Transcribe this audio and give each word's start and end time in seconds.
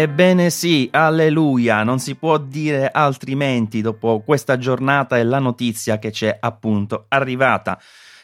Ebbene 0.00 0.48
sì, 0.48 0.88
alleluia, 0.90 1.82
non 1.82 1.98
si 1.98 2.14
può 2.14 2.38
dire 2.38 2.88
altrimenti 2.90 3.82
dopo 3.82 4.22
questa 4.24 4.56
giornata 4.56 5.18
e 5.18 5.24
la 5.24 5.38
notizia 5.38 5.98
che 5.98 6.10
c'è 6.10 6.34
appunto 6.40 7.04
arrivata. 7.08 7.78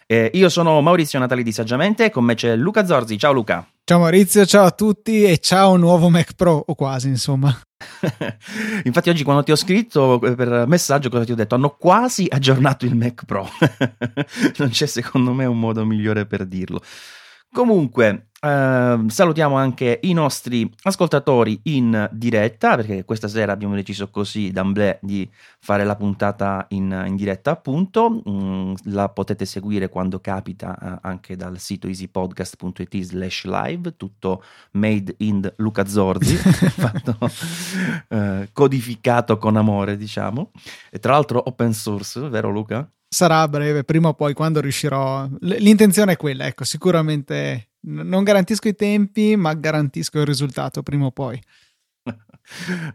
Eh, 0.06 0.30
io 0.32 0.48
sono 0.48 0.80
Maurizio 0.80 1.18
Natali 1.18 1.42
di 1.42 1.52
Saggiamente 1.52 2.10
con 2.10 2.24
me 2.24 2.34
c'è 2.34 2.56
Luca 2.56 2.86
Zorzi. 2.86 3.18
Ciao 3.18 3.32
Luca. 3.32 3.68
Ciao 3.84 3.98
Maurizio, 3.98 4.46
ciao 4.46 4.64
a 4.64 4.70
tutti 4.70 5.24
e 5.24 5.36
ciao 5.36 5.76
nuovo 5.76 6.08
Mac 6.08 6.32
Pro, 6.32 6.64
o 6.66 6.74
quasi 6.74 7.08
insomma. 7.08 7.54
Infatti 8.84 9.10
oggi 9.10 9.22
quando 9.22 9.42
ti 9.42 9.52
ho 9.52 9.56
scritto 9.56 10.18
eh, 10.22 10.34
per 10.34 10.64
messaggio 10.66 11.10
cosa 11.10 11.24
ti 11.24 11.32
ho 11.32 11.36
detto? 11.36 11.56
Hanno 11.56 11.76
quasi 11.78 12.26
aggiornato 12.26 12.86
il 12.86 12.96
Mac 12.96 13.26
Pro. 13.26 13.46
non 14.56 14.70
c'è 14.70 14.86
secondo 14.86 15.34
me 15.34 15.44
un 15.44 15.58
modo 15.58 15.84
migliore 15.84 16.24
per 16.24 16.46
dirlo. 16.46 16.80
Comunque, 17.56 18.26
eh, 18.38 19.04
salutiamo 19.06 19.56
anche 19.56 19.98
i 20.02 20.12
nostri 20.12 20.70
ascoltatori 20.82 21.58
in 21.62 22.06
diretta, 22.12 22.76
perché 22.76 23.06
questa 23.06 23.28
sera 23.28 23.52
abbiamo 23.52 23.74
deciso 23.74 24.10
così 24.10 24.50
d'amblè 24.50 24.98
di 25.00 25.26
fare 25.58 25.82
la 25.84 25.96
puntata 25.96 26.66
in, 26.68 27.04
in 27.06 27.16
diretta, 27.16 27.52
appunto. 27.52 28.22
Mm, 28.28 28.74
la 28.90 29.08
potete 29.08 29.46
seguire 29.46 29.88
quando 29.88 30.20
capita 30.20 30.76
eh, 30.78 30.98
anche 31.00 31.34
dal 31.34 31.58
sito 31.58 31.86
easypodcast.it 31.86 33.00
slash 33.00 33.44
live, 33.46 33.96
tutto 33.96 34.44
made 34.72 35.14
in 35.20 35.50
Luca 35.56 35.86
Zorzi, 35.86 36.36
fatto, 36.36 37.16
eh, 38.08 38.50
codificato 38.52 39.38
con 39.38 39.56
amore, 39.56 39.96
diciamo. 39.96 40.50
E 40.90 40.98
tra 40.98 41.12
l'altro 41.12 41.42
open 41.42 41.72
source, 41.72 42.28
vero 42.28 42.50
Luca? 42.50 42.86
Sarà 43.08 43.42
a 43.42 43.48
breve, 43.48 43.84
prima 43.84 44.08
o 44.08 44.14
poi, 44.14 44.34
quando 44.34 44.60
riuscirò. 44.60 45.28
L'intenzione 45.40 46.12
è 46.12 46.16
quella, 46.16 46.46
ecco, 46.46 46.64
sicuramente 46.64 47.70
non 47.86 48.24
garantisco 48.24 48.68
i 48.68 48.74
tempi, 48.74 49.36
ma 49.36 49.54
garantisco 49.54 50.18
il 50.18 50.26
risultato 50.26 50.82
prima 50.82 51.06
o 51.06 51.12
poi. 51.12 51.40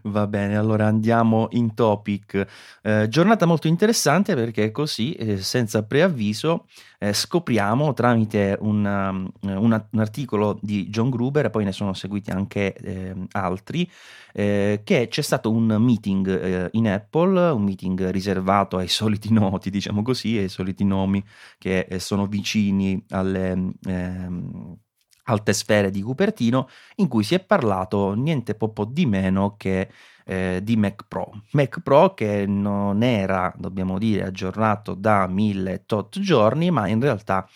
Va 0.02 0.26
bene, 0.26 0.56
allora 0.56 0.86
andiamo 0.86 1.48
in 1.50 1.74
topic. 1.74 2.46
Eh, 2.82 3.08
giornata 3.08 3.46
molto 3.46 3.68
interessante 3.68 4.34
perché 4.34 4.70
così, 4.70 5.12
eh, 5.12 5.38
senza 5.38 5.84
preavviso, 5.84 6.66
eh, 6.98 7.12
scopriamo 7.12 7.92
tramite 7.92 8.56
un, 8.60 8.84
um, 8.84 9.30
un, 9.42 9.84
un, 9.90 10.00
articolo 10.00 10.58
di 10.62 10.88
John 10.88 11.10
Gruber, 11.10 11.46
e 11.46 11.50
poi 11.50 11.64
ne 11.64 11.72
sono 11.72 11.92
seguiti 11.92 12.30
anche 12.30 12.74
ehm, 12.74 13.26
altri, 13.32 13.88
eh, 14.32 14.80
che 14.84 15.08
c'è 15.08 15.22
stato 15.22 15.50
un 15.50 15.66
meeting 15.78 16.28
eh, 16.28 16.68
in 16.72 16.88
Apple, 16.88 17.50
un 17.50 17.62
meeting 17.62 18.08
riservato 18.10 18.78
ai 18.78 18.88
soliti 18.88 19.32
noti, 19.32 19.70
diciamo 19.70 20.02
così, 20.02 20.38
ai 20.38 20.48
soliti 20.48 20.84
nomi 20.84 21.22
che 21.58 21.86
eh, 21.88 21.98
sono 21.98 22.26
vicini 22.26 23.04
alle... 23.10 23.74
Ehm, 23.86 24.76
alte 25.24 25.52
sfere 25.52 25.90
di 25.90 26.02
Cupertino, 26.02 26.68
in 26.96 27.08
cui 27.08 27.22
si 27.22 27.34
è 27.34 27.40
parlato 27.40 28.14
niente 28.14 28.54
poco 28.54 28.84
di 28.84 29.06
meno 29.06 29.56
che 29.56 29.88
eh, 30.24 30.60
di 30.62 30.76
Mac 30.76 31.04
Pro. 31.08 31.30
Mac 31.52 31.80
Pro 31.80 32.14
che 32.14 32.46
non 32.46 33.02
era, 33.02 33.52
dobbiamo 33.56 33.98
dire, 33.98 34.24
aggiornato 34.24 34.94
da 34.94 35.26
mille 35.26 35.84
tot 35.86 36.18
giorni, 36.20 36.70
ma 36.70 36.88
in 36.88 37.00
realtà 37.00 37.46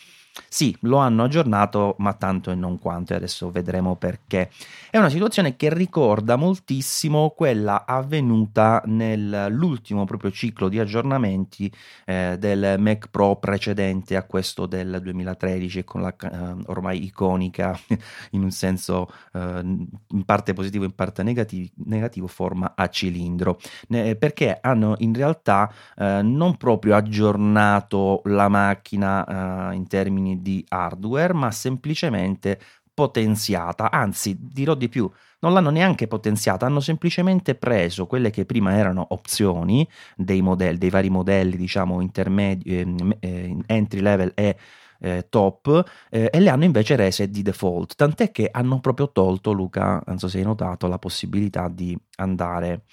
sì, 0.48 0.76
lo 0.80 0.98
hanno 0.98 1.24
aggiornato, 1.24 1.94
ma 1.98 2.12
tanto 2.14 2.50
e 2.50 2.54
non 2.54 2.78
quanto, 2.78 3.12
e 3.12 3.16
adesso 3.16 3.50
vedremo 3.50 3.96
perché. 3.96 4.50
È 4.90 4.98
una 4.98 5.08
situazione 5.08 5.56
che 5.56 5.72
ricorda 5.72 6.36
moltissimo 6.36 7.30
quella 7.30 7.84
avvenuta 7.86 8.82
nell'ultimo 8.86 10.04
proprio 10.04 10.30
ciclo 10.30 10.68
di 10.68 10.78
aggiornamenti 10.78 11.70
eh, 12.04 12.36
del 12.38 12.76
Mac 12.78 13.08
Pro 13.08 13.36
precedente 13.36 14.16
a 14.16 14.22
questo 14.22 14.66
del 14.66 15.00
2013, 15.02 15.84
con 15.84 16.02
la 16.02 16.14
eh, 16.16 16.62
ormai 16.66 17.04
iconica, 17.04 17.78
in 18.30 18.42
un 18.42 18.50
senso 18.50 19.10
eh, 19.32 19.60
in 19.60 20.24
parte 20.24 20.52
positivo, 20.52 20.84
in 20.84 20.94
parte 20.94 21.22
negativo, 21.22 21.68
negativo 21.84 22.26
forma 22.26 22.72
a 22.74 22.88
cilindro, 22.88 23.58
perché 23.88 24.58
hanno 24.60 24.94
in 24.98 25.14
realtà 25.14 25.72
eh, 25.96 26.20
non 26.22 26.56
proprio 26.56 26.94
aggiornato 26.94 28.22
la 28.24 28.48
macchina 28.48 29.70
eh, 29.70 29.74
in 29.74 29.86
termini 29.86 30.25
termini 30.26 30.42
di 30.42 30.64
hardware, 30.68 31.32
ma 31.32 31.50
semplicemente 31.50 32.58
potenziata, 32.92 33.90
anzi 33.90 34.36
dirò 34.40 34.74
di 34.74 34.88
più, 34.88 35.10
non 35.40 35.52
l'hanno 35.52 35.70
neanche 35.70 36.06
potenziata, 36.06 36.64
hanno 36.64 36.80
semplicemente 36.80 37.54
preso 37.54 38.06
quelle 38.06 38.30
che 38.30 38.46
prima 38.46 38.74
erano 38.74 39.06
opzioni 39.10 39.86
dei 40.16 40.40
modelli, 40.40 40.78
dei 40.78 40.90
vari 40.90 41.10
modelli, 41.10 41.56
diciamo 41.56 42.00
intermedi, 42.00 42.70
eh, 42.70 43.16
eh, 43.20 43.56
entry 43.66 44.00
level 44.00 44.32
e 44.34 44.56
eh, 44.98 45.26
top 45.28 45.84
eh, 46.08 46.30
e 46.32 46.40
le 46.40 46.48
hanno 46.48 46.64
invece 46.64 46.96
rese 46.96 47.28
di 47.28 47.42
default, 47.42 47.96
tant'è 47.96 48.30
che 48.32 48.48
hanno 48.50 48.80
proprio 48.80 49.12
tolto, 49.12 49.52
Luca, 49.52 50.02
non 50.06 50.18
so 50.18 50.26
se 50.26 50.38
hai 50.38 50.44
notato, 50.44 50.86
la 50.86 50.98
possibilità 50.98 51.68
di 51.68 51.96
andare 52.16 52.84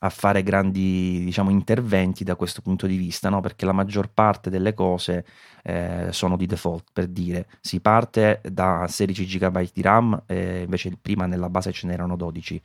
a 0.00 0.10
fare 0.10 0.42
grandi 0.42 1.24
diciamo, 1.24 1.50
interventi 1.50 2.24
da 2.24 2.36
questo 2.36 2.62
punto 2.62 2.86
di 2.86 2.96
vista, 2.96 3.28
no? 3.28 3.40
perché 3.40 3.64
la 3.64 3.72
maggior 3.72 4.10
parte 4.12 4.50
delle 4.50 4.74
cose 4.74 5.24
eh, 5.62 6.08
sono 6.10 6.36
di 6.36 6.46
default, 6.46 6.90
per 6.92 7.08
dire, 7.08 7.48
si 7.60 7.80
parte 7.80 8.40
da 8.44 8.86
16 8.88 9.38
GB 9.38 9.70
di 9.72 9.82
RAM, 9.82 10.22
eh, 10.26 10.62
invece 10.62 10.96
prima 11.00 11.26
nella 11.26 11.50
base 11.50 11.72
ce 11.72 11.86
n'erano 11.86 12.16
12. 12.16 12.62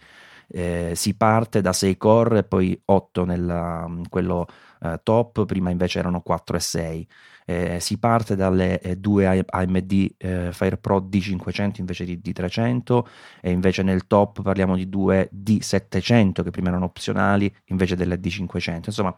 Eh, 0.47 0.91
si 0.95 1.15
parte 1.15 1.61
da 1.61 1.73
6 1.73 1.97
core 1.97 2.39
e 2.39 2.43
poi 2.43 2.79
8 2.85 3.25
nel 3.25 4.01
quello 4.09 4.45
eh, 4.83 4.99
top, 5.03 5.45
prima 5.45 5.69
invece 5.69 5.99
erano 5.99 6.21
4 6.21 6.57
e 6.57 6.59
6 6.59 7.07
eh, 7.45 7.79
si 7.79 7.97
parte 7.97 8.35
dalle 8.35 8.79
eh, 8.81 8.95
due 8.97 9.45
AMD 9.45 10.15
eh, 10.17 10.49
FirePro 10.51 10.99
D500 10.99 11.73
invece 11.77 12.05
di 12.05 12.19
D300 12.23 13.05
e 13.41 13.51
invece 13.51 13.83
nel 13.83 14.07
top 14.07 14.41
parliamo 14.41 14.75
di 14.75 14.89
due 14.89 15.29
D700 15.33 16.43
che 16.43 16.51
prima 16.51 16.69
erano 16.69 16.85
opzionali 16.85 17.53
invece 17.65 17.95
delle 17.95 18.19
D500 18.19 18.83
insomma 18.85 19.15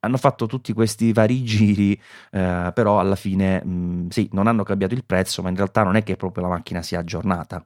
hanno 0.00 0.16
fatto 0.16 0.46
tutti 0.46 0.72
questi 0.72 1.12
vari 1.12 1.42
giri 1.44 1.92
eh, 2.30 2.70
però 2.74 3.00
alla 3.00 3.16
fine 3.16 3.62
mh, 3.64 3.70
mm, 3.70 4.08
sì 4.08 4.28
non 4.32 4.46
hanno 4.46 4.62
cambiato 4.62 4.94
il 4.94 5.04
prezzo 5.04 5.42
ma 5.42 5.48
in 5.48 5.56
realtà 5.56 5.82
non 5.82 5.96
è 5.96 6.02
che 6.02 6.16
proprio 6.16 6.44
la 6.44 6.50
macchina 6.50 6.82
sia 6.82 7.00
aggiornata 7.00 7.64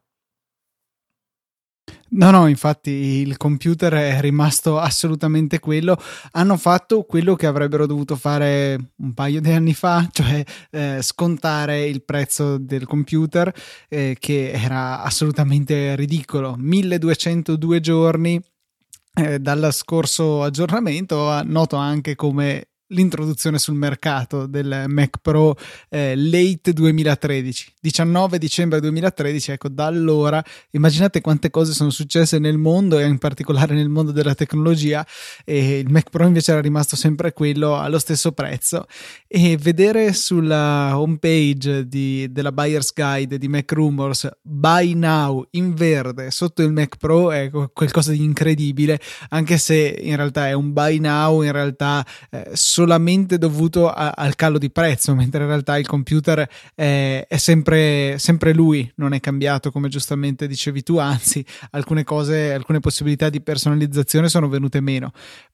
No, 2.14 2.30
no, 2.30 2.46
infatti 2.46 2.90
il 2.90 3.38
computer 3.38 3.92
è 3.94 4.20
rimasto 4.20 4.78
assolutamente 4.78 5.58
quello. 5.58 5.96
Hanno 6.32 6.56
fatto 6.58 7.04
quello 7.04 7.34
che 7.36 7.46
avrebbero 7.46 7.86
dovuto 7.86 8.16
fare 8.16 8.92
un 8.96 9.14
paio 9.14 9.40
di 9.40 9.50
anni 9.50 9.72
fa, 9.72 10.06
cioè 10.12 10.44
eh, 10.70 10.98
scontare 11.00 11.86
il 11.86 12.04
prezzo 12.04 12.58
del 12.58 12.86
computer, 12.86 13.52
eh, 13.88 14.16
che 14.18 14.50
era 14.52 15.02
assolutamente 15.02 15.96
ridicolo. 15.96 16.54
1202 16.58 17.80
giorni 17.80 18.40
eh, 19.14 19.38
dal 19.38 19.72
scorso 19.72 20.42
aggiornamento. 20.42 21.42
Noto 21.44 21.76
anche 21.76 22.14
come 22.14 22.71
l'introduzione 22.92 23.58
sul 23.58 23.74
mercato 23.74 24.46
del 24.46 24.84
Mac 24.88 25.18
Pro 25.20 25.56
eh, 25.88 26.14
late 26.16 26.72
2013, 26.72 27.74
19 27.80 28.38
dicembre 28.38 28.80
2013, 28.80 29.52
ecco 29.52 29.68
da 29.68 29.86
allora 29.86 30.42
immaginate 30.70 31.20
quante 31.20 31.50
cose 31.50 31.72
sono 31.72 31.90
successe 31.90 32.38
nel 32.38 32.58
mondo 32.58 32.98
e 32.98 33.04
in 33.04 33.18
particolare 33.18 33.74
nel 33.74 33.88
mondo 33.88 34.12
della 34.12 34.34
tecnologia 34.34 35.06
e 35.44 35.78
il 35.78 35.90
Mac 35.90 36.10
Pro 36.10 36.26
invece 36.26 36.52
era 36.52 36.60
rimasto 36.60 36.96
sempre 36.96 37.32
quello 37.32 37.76
allo 37.76 37.98
stesso 37.98 38.32
prezzo. 38.32 38.86
E 39.26 39.56
vedere 39.56 40.12
sulla 40.12 40.98
homepage 40.98 41.88
di, 41.88 42.30
della 42.30 42.52
Buyer's 42.52 42.92
Guide 42.94 43.38
di 43.38 43.48
Mac 43.48 43.70
Rumors 43.72 44.28
Buy 44.40 44.94
Now 44.94 45.46
in 45.52 45.74
verde 45.74 46.30
sotto 46.30 46.62
il 46.62 46.72
Mac 46.72 46.96
Pro 46.96 47.30
è 47.30 47.50
qualcosa 47.50 48.12
di 48.12 48.22
incredibile 48.22 49.00
anche 49.30 49.58
se 49.58 49.98
in 50.00 50.16
realtà 50.16 50.48
è 50.48 50.52
un 50.52 50.72
Buy 50.72 50.98
Now 50.98 51.42
in 51.42 51.52
realtà 51.52 52.04
eh, 52.30 52.50
solamente 52.82 53.38
dovuto 53.38 53.88
a, 53.88 54.12
al 54.16 54.34
calo 54.34 54.58
di 54.58 54.70
prezzo, 54.70 55.14
mentre 55.16 55.42
in 55.42 55.48
realtà 55.48 55.78
il 55.78 55.86
computer 55.86 56.48
è, 56.74 57.24
è 57.28 57.36
sempre, 57.36 58.18
sempre, 58.18 58.52
lui, 58.52 58.90
non 58.96 59.12
è 59.12 59.20
cambiato 59.20 59.70
come 59.70 59.88
giustamente 59.88 60.48
dicevi 60.48 60.82
tu, 60.82 60.96
anzi 60.98 61.44
alcune 61.70 62.02
cose, 62.02 62.52
alcune 62.52 62.80
possibilità 62.80 63.28
di 63.28 63.40
personalizzazione 63.40 64.28
sono 64.28 64.48
venute 64.48 64.80
meno, 64.80 65.12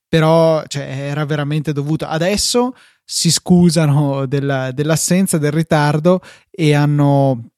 però 0.08 0.64
cioè, 0.66 0.84
era 0.84 1.26
veramente 1.26 1.72
dovuto. 1.72 2.06
Adesso 2.06 2.74
si 3.04 3.30
scusano 3.30 4.26
della, 4.26 4.72
dell'assenza, 4.72 5.38
del 5.38 5.52
ritardo 5.52 6.20
e 6.50 6.74
hanno 6.74 7.50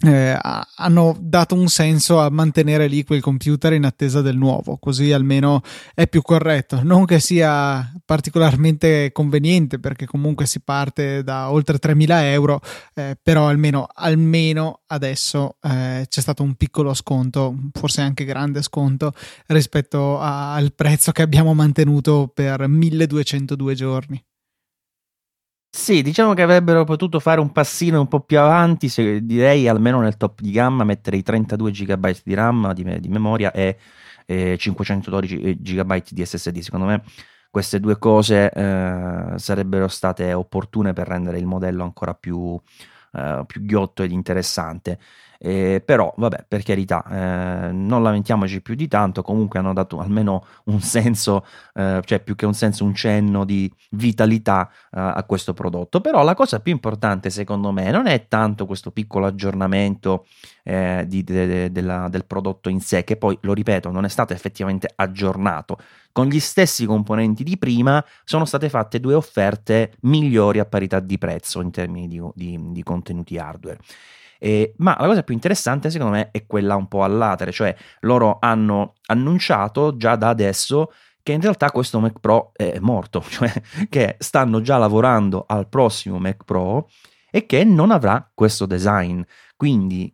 eh, 0.00 0.38
hanno 0.76 1.16
dato 1.20 1.56
un 1.56 1.66
senso 1.66 2.20
a 2.20 2.30
mantenere 2.30 2.86
lì 2.86 3.02
quel 3.02 3.20
computer 3.20 3.72
in 3.72 3.84
attesa 3.84 4.20
del 4.20 4.36
nuovo, 4.36 4.76
così 4.76 5.12
almeno 5.12 5.60
è 5.92 6.06
più 6.06 6.22
corretto. 6.22 6.80
Non 6.84 7.04
che 7.04 7.18
sia 7.18 7.92
particolarmente 8.04 9.10
conveniente 9.10 9.80
perché 9.80 10.06
comunque 10.06 10.46
si 10.46 10.60
parte 10.60 11.24
da 11.24 11.50
oltre 11.50 11.78
3.000 11.78 12.22
euro, 12.30 12.60
eh, 12.94 13.18
però 13.20 13.48
almeno, 13.48 13.88
almeno 13.92 14.82
adesso 14.86 15.56
eh, 15.62 16.06
c'è 16.08 16.20
stato 16.20 16.44
un 16.44 16.54
piccolo 16.54 16.94
sconto, 16.94 17.54
forse 17.72 18.00
anche 18.00 18.24
grande 18.24 18.62
sconto 18.62 19.12
rispetto 19.46 20.20
a, 20.20 20.54
al 20.54 20.72
prezzo 20.74 21.10
che 21.10 21.22
abbiamo 21.22 21.54
mantenuto 21.54 22.30
per 22.32 22.68
1202 22.68 23.74
giorni. 23.74 24.22
Sì, 25.70 26.02
diciamo 26.02 26.34
che 26.34 26.42
avrebbero 26.42 26.84
potuto 26.84 27.20
fare 27.20 27.40
un 27.40 27.52
passino 27.52 28.00
un 28.00 28.08
po' 28.08 28.20
più 28.20 28.38
avanti, 28.38 28.88
se, 28.88 29.24
direi 29.24 29.68
almeno 29.68 30.00
nel 30.00 30.16
top 30.16 30.40
di 30.40 30.50
gamma 30.50 30.82
mettere 30.84 31.16
i 31.16 31.22
32 31.22 31.70
GB 31.70 32.16
di 32.24 32.34
RAM 32.34 32.72
di, 32.72 33.00
di 33.00 33.08
memoria 33.08 33.52
e, 33.52 33.78
e 34.26 34.56
512 34.58 35.58
GB 35.60 36.02
di 36.10 36.24
SSD. 36.24 36.58
Secondo 36.60 36.86
me 36.86 37.02
queste 37.50 37.80
due 37.80 37.98
cose 37.98 38.50
eh, 38.50 39.32
sarebbero 39.36 39.88
state 39.88 40.32
opportune 40.32 40.92
per 40.92 41.06
rendere 41.06 41.38
il 41.38 41.46
modello 41.46 41.84
ancora 41.84 42.14
più, 42.14 42.60
eh, 43.12 43.44
più 43.46 43.62
ghiotto 43.62 44.02
ed 44.02 44.10
interessante. 44.10 44.98
Eh, 45.40 45.80
però, 45.84 46.12
vabbè, 46.16 46.46
per 46.48 46.64
carità, 46.64 47.04
eh, 47.68 47.72
non 47.72 48.02
lamentiamoci 48.02 48.60
più 48.60 48.74
di 48.74 48.88
tanto. 48.88 49.22
Comunque 49.22 49.60
hanno 49.60 49.72
dato 49.72 50.00
almeno 50.00 50.44
un 50.64 50.80
senso, 50.80 51.46
eh, 51.74 52.00
cioè 52.04 52.20
più 52.20 52.34
che 52.34 52.44
un 52.44 52.54
senso, 52.54 52.84
un 52.84 52.94
cenno 52.94 53.44
di 53.44 53.72
vitalità 53.90 54.68
eh, 54.68 54.98
a 54.98 55.22
questo 55.24 55.54
prodotto. 55.54 56.00
Però 56.00 56.24
la 56.24 56.34
cosa 56.34 56.60
più 56.60 56.72
importante, 56.72 57.30
secondo 57.30 57.70
me, 57.70 57.90
non 57.90 58.06
è 58.06 58.26
tanto 58.26 58.66
questo 58.66 58.90
piccolo 58.90 59.26
aggiornamento 59.26 60.26
eh, 60.64 61.04
di, 61.06 61.22
de, 61.22 61.46
de, 61.46 61.72
della, 61.72 62.08
del 62.08 62.24
prodotto 62.24 62.68
in 62.68 62.80
sé, 62.80 63.04
che 63.04 63.16
poi, 63.16 63.38
lo 63.42 63.52
ripeto, 63.52 63.90
non 63.90 64.04
è 64.04 64.08
stato 64.08 64.32
effettivamente 64.32 64.90
aggiornato. 64.94 65.78
Con 66.10 66.26
gli 66.26 66.40
stessi 66.40 66.84
componenti 66.84 67.44
di 67.44 67.56
prima 67.58 68.04
sono 68.24 68.44
state 68.44 68.68
fatte 68.68 68.98
due 68.98 69.14
offerte 69.14 69.92
migliori 70.00 70.58
a 70.58 70.64
parità 70.64 70.98
di 70.98 71.16
prezzo 71.16 71.60
in 71.60 71.70
termini 71.70 72.08
di, 72.08 72.20
di, 72.34 72.72
di 72.72 72.82
contenuti 72.82 73.38
hardware. 73.38 73.78
Eh, 74.38 74.74
ma 74.78 74.96
la 74.98 75.06
cosa 75.06 75.22
più 75.22 75.34
interessante 75.34 75.90
secondo 75.90 76.14
me 76.14 76.30
è 76.30 76.46
quella 76.46 76.76
un 76.76 76.88
po' 76.88 77.04
all'atere, 77.04 77.52
cioè 77.52 77.74
loro 78.00 78.38
hanno 78.40 78.94
annunciato 79.06 79.96
già 79.96 80.16
da 80.16 80.28
adesso 80.28 80.92
che 81.22 81.32
in 81.32 81.40
realtà 81.40 81.70
questo 81.70 82.00
Mac 82.00 82.20
Pro 82.20 82.52
è 82.54 82.78
morto, 82.80 83.22
cioè 83.28 83.52
che 83.88 84.16
stanno 84.18 84.60
già 84.60 84.78
lavorando 84.78 85.44
al 85.46 85.68
prossimo 85.68 86.18
Mac 86.18 86.44
Pro 86.44 86.88
e 87.30 87.46
che 87.46 87.64
non 87.64 87.90
avrà 87.90 88.30
questo 88.32 88.64
design. 88.64 89.20
Quindi 89.56 90.12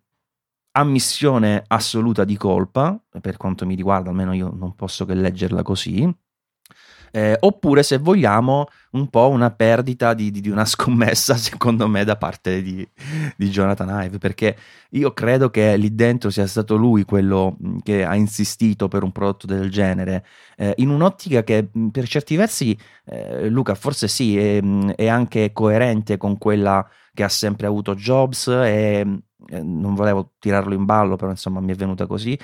ammissione 0.72 1.62
assoluta 1.68 2.24
di 2.24 2.36
colpa, 2.36 3.00
per 3.20 3.36
quanto 3.36 3.64
mi 3.64 3.76
riguarda, 3.76 4.10
almeno 4.10 4.32
io 4.32 4.50
non 4.52 4.74
posso 4.74 5.04
che 5.04 5.14
leggerla 5.14 5.62
così 5.62 6.12
eh, 7.10 7.36
oppure 7.40 7.82
se 7.82 7.98
vogliamo 7.98 8.66
un 8.92 9.08
po' 9.08 9.28
una 9.28 9.50
perdita 9.50 10.14
di, 10.14 10.30
di, 10.30 10.40
di, 10.40 10.48
una 10.48 10.64
scommessa 10.66 11.36
secondo 11.36 11.88
me 11.88 12.04
da 12.04 12.16
parte 12.16 12.62
di, 12.62 12.86
di, 13.36 13.48
Jonathan 13.48 14.04
Ive 14.04 14.18
perché 14.18 14.56
io 14.90 15.12
credo 15.12 15.50
che 15.50 15.76
lì 15.76 15.94
dentro 15.94 16.30
sia 16.30 16.46
stato 16.46 16.76
lui 16.76 17.04
quello 17.04 17.56
che 17.82 18.04
ha 18.04 18.14
insistito 18.14 18.88
per 18.88 19.02
un 19.02 19.12
prodotto 19.12 19.46
del 19.46 19.70
genere. 19.70 20.24
Eh, 20.56 20.74
in 20.76 20.88
un'ottica 20.88 21.42
che 21.42 21.68
per 21.90 22.06
certi 22.06 22.36
versi 22.36 22.78
eh, 23.06 23.48
Luca 23.48 23.74
forse 23.74 24.08
sì 24.08 24.38
è, 24.38 24.62
è, 24.94 25.08
anche 25.08 25.52
coerente 25.52 26.16
con 26.16 26.38
quella 26.38 26.88
che 27.12 27.24
ha 27.24 27.28
sempre 27.28 27.66
avuto 27.66 27.94
Jobs 27.94 28.46
e 28.48 29.22
eh, 29.48 29.62
non 29.62 29.94
volevo 29.94 30.32
tirarlo 30.38 30.74
in 30.74 30.84
ballo 30.84 31.16
però 31.16 31.30
insomma 31.30 31.60
mi 31.60 31.72
è 31.72 31.74
venuta 31.74 32.06
così 32.06 32.38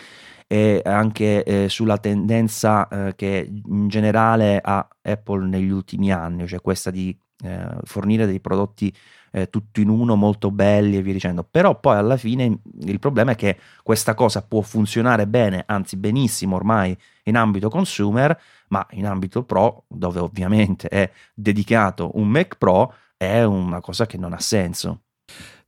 e 0.52 0.82
anche 0.84 1.44
eh, 1.44 1.68
sulla 1.68 1.98
tendenza 1.98 2.88
eh, 2.88 3.14
che 3.14 3.48
in 3.48 3.86
generale 3.86 4.60
ha 4.60 4.84
Apple 5.00 5.46
negli 5.46 5.70
ultimi 5.70 6.10
anni, 6.10 6.48
cioè 6.48 6.60
questa 6.60 6.90
di 6.90 7.16
eh, 7.44 7.68
fornire 7.84 8.26
dei 8.26 8.40
prodotti 8.40 8.92
eh, 9.30 9.48
tutto 9.48 9.80
in 9.80 9.88
uno 9.88 10.16
molto 10.16 10.50
belli 10.50 10.96
e 10.96 11.02
via 11.02 11.12
dicendo. 11.12 11.44
Però 11.48 11.78
poi 11.78 11.98
alla 11.98 12.16
fine 12.16 12.62
il 12.80 12.98
problema 12.98 13.30
è 13.30 13.36
che 13.36 13.60
questa 13.84 14.14
cosa 14.14 14.42
può 14.42 14.60
funzionare 14.60 15.28
bene, 15.28 15.62
anzi 15.68 15.96
benissimo 15.96 16.56
ormai 16.56 16.98
in 17.26 17.36
ambito 17.36 17.68
consumer, 17.68 18.36
ma 18.70 18.84
in 18.94 19.06
ambito 19.06 19.44
pro, 19.44 19.84
dove 19.86 20.18
ovviamente 20.18 20.88
è 20.88 21.08
dedicato 21.32 22.10
un 22.14 22.26
Mac 22.26 22.56
Pro, 22.58 22.92
è 23.16 23.44
una 23.44 23.80
cosa 23.80 24.04
che 24.04 24.18
non 24.18 24.32
ha 24.32 24.40
senso. 24.40 25.02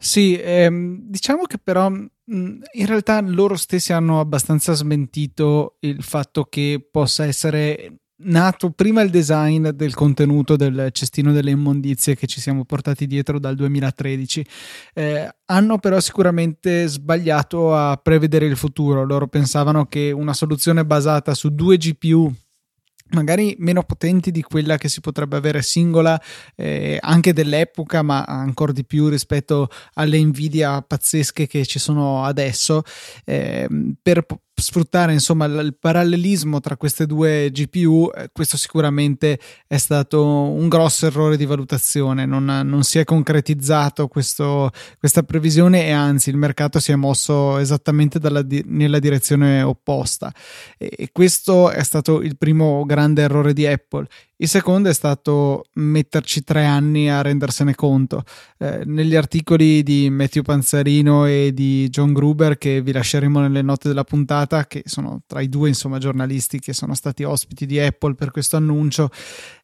Sì, 0.04 0.36
ehm, 0.36 0.98
diciamo 1.00 1.44
che 1.44 1.58
però 1.62 1.86
in 1.86 2.86
realtà 2.86 3.20
loro 3.20 3.54
stessi 3.54 3.92
hanno 3.92 4.18
abbastanza 4.18 4.72
smentito 4.72 5.76
il 5.80 6.02
fatto 6.02 6.44
che 6.46 6.84
possa 6.90 7.24
essere 7.24 7.98
nato 8.24 8.70
prima 8.70 9.02
il 9.02 9.10
design 9.10 9.68
del 9.68 9.94
contenuto 9.94 10.56
del 10.56 10.88
cestino 10.90 11.30
delle 11.30 11.52
immondizie 11.52 12.16
che 12.16 12.26
ci 12.26 12.40
siamo 12.40 12.64
portati 12.64 13.06
dietro 13.06 13.38
dal 13.38 13.54
2013. 13.54 14.44
Eh, 14.92 15.36
hanno 15.44 15.78
però 15.78 16.00
sicuramente 16.00 16.88
sbagliato 16.88 17.72
a 17.72 17.96
prevedere 17.96 18.46
il 18.46 18.56
futuro. 18.56 19.04
Loro 19.04 19.28
pensavano 19.28 19.86
che 19.86 20.10
una 20.10 20.34
soluzione 20.34 20.84
basata 20.84 21.32
su 21.32 21.54
due 21.54 21.76
GPU 21.76 22.32
magari 23.12 23.54
meno 23.58 23.82
potenti 23.82 24.30
di 24.30 24.42
quella 24.42 24.76
che 24.76 24.88
si 24.88 25.00
potrebbe 25.00 25.36
avere 25.36 25.62
singola 25.62 26.20
eh, 26.56 26.98
anche 27.00 27.32
dell'epoca 27.32 28.02
ma 28.02 28.24
ancora 28.24 28.72
di 28.72 28.84
più 28.84 29.08
rispetto 29.08 29.68
alle 29.94 30.22
Nvidia 30.22 30.82
pazzesche 30.82 31.46
che 31.46 31.64
ci 31.64 31.78
sono 31.78 32.24
adesso. 32.24 32.82
Eh, 33.24 33.68
per 34.00 34.24
sfruttare 34.62 35.12
insomma 35.12 35.44
il 35.44 35.76
parallelismo 35.78 36.60
tra 36.60 36.76
queste 36.76 37.04
due 37.04 37.50
GPU, 37.50 38.10
eh, 38.14 38.30
questo 38.32 38.56
sicuramente 38.56 39.38
è 39.66 39.76
stato 39.76 40.24
un 40.24 40.68
grosso 40.68 41.06
errore 41.06 41.36
di 41.36 41.44
valutazione, 41.44 42.24
non, 42.24 42.44
non 42.44 42.82
si 42.84 42.98
è 42.98 43.04
concretizzato 43.04 44.08
questo, 44.08 44.70
questa 44.98 45.22
previsione 45.22 45.86
e 45.86 45.90
anzi 45.90 46.30
il 46.30 46.36
mercato 46.36 46.78
si 46.78 46.92
è 46.92 46.96
mosso 46.96 47.58
esattamente 47.58 48.18
dalla, 48.18 48.44
nella 48.64 48.98
direzione 48.98 49.62
opposta 49.62 50.32
e, 50.78 50.90
e 50.96 51.08
questo 51.12 51.70
è 51.70 51.82
stato 51.82 52.22
il 52.22 52.38
primo 52.38 52.84
grande 52.84 53.22
errore 53.22 53.52
di 53.52 53.66
Apple. 53.66 54.06
Il 54.42 54.48
secondo 54.48 54.88
è 54.88 54.92
stato 54.92 55.66
metterci 55.74 56.42
tre 56.42 56.64
anni 56.64 57.08
a 57.08 57.22
rendersene 57.22 57.76
conto. 57.76 58.24
Eh, 58.58 58.82
negli 58.86 59.14
articoli 59.14 59.84
di 59.84 60.10
Matthew 60.10 60.42
Panzarino 60.42 61.26
e 61.26 61.52
di 61.54 61.88
John 61.90 62.12
Gruber, 62.12 62.58
che 62.58 62.82
vi 62.82 62.90
lasceremo 62.90 63.38
nelle 63.38 63.62
note 63.62 63.86
della 63.86 64.02
puntata, 64.02 64.66
che 64.66 64.82
sono 64.84 65.22
tra 65.28 65.40
i 65.40 65.48
due 65.48 65.68
insomma, 65.68 65.98
giornalisti 65.98 66.58
che 66.58 66.72
sono 66.72 66.94
stati 66.94 67.22
ospiti 67.22 67.66
di 67.66 67.78
Apple 67.78 68.16
per 68.16 68.32
questo 68.32 68.56
annuncio, 68.56 69.10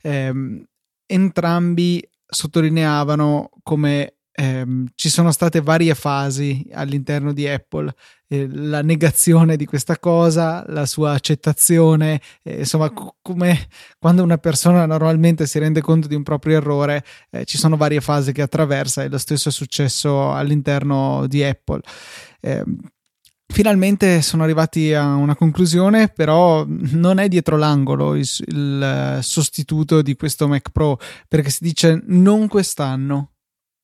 ehm, 0.01 0.65
entrambi 1.07 2.01
sottolineavano 2.25 3.51
come 3.65 4.18
ehm, 4.39 4.87
ci 4.95 5.09
sono 5.09 5.33
state 5.33 5.61
varie 5.61 5.95
fasi 5.95 6.65
all'interno 6.73 7.33
di 7.33 7.49
Apple, 7.49 7.93
eh, 8.29 8.47
la 8.49 8.83
negazione 8.83 9.57
di 9.57 9.65
questa 9.65 9.99
cosa, 9.99 10.65
la 10.69 10.87
sua 10.87 11.13
accettazione, 11.13 12.21
eh, 12.45 12.61
insomma, 12.61 12.93
c- 12.93 13.15
come 13.21 13.67
quando 13.99 14.23
una 14.23 14.39
persona 14.39 14.87
normalmente 14.87 15.47
si 15.47 15.59
rende 15.59 15.81
conto 15.81 16.07
di 16.07 16.15
un 16.15 16.23
proprio 16.23 16.57
errore, 16.59 17.05
eh, 17.31 17.45
ci 17.45 17.59
sono 17.59 17.77
varie 17.77 18.01
fasi 18.01 18.33
che 18.33 18.43
attraversa 18.43 19.03
e 19.03 19.09
lo 19.09 19.19
stesso 19.19 19.49
è 19.49 19.53
successo 19.53 20.33
all'interno 20.33 21.27
di 21.27 21.43
Apple. 21.43 21.81
Ehm, 22.41 22.79
finalmente 23.47 24.23
sono 24.23 24.45
arrivati 24.45 24.95
a 24.95 25.15
una 25.15 25.35
conclusione, 25.35 26.09
però 26.09 26.65
non 26.69 27.19
è 27.19 27.27
dietro 27.29 27.57
l'angolo 27.57 28.15
il, 28.15 28.29
il, 28.47 29.19
sostituto 29.23 30.01
di 30.03 30.15
questo 30.15 30.47
Mac 30.47 30.71
Pro, 30.71 30.99
perché 31.27 31.51
si 31.51 31.65
dice 31.65 32.01
non 32.07 32.47
quest'anno, 32.47 33.33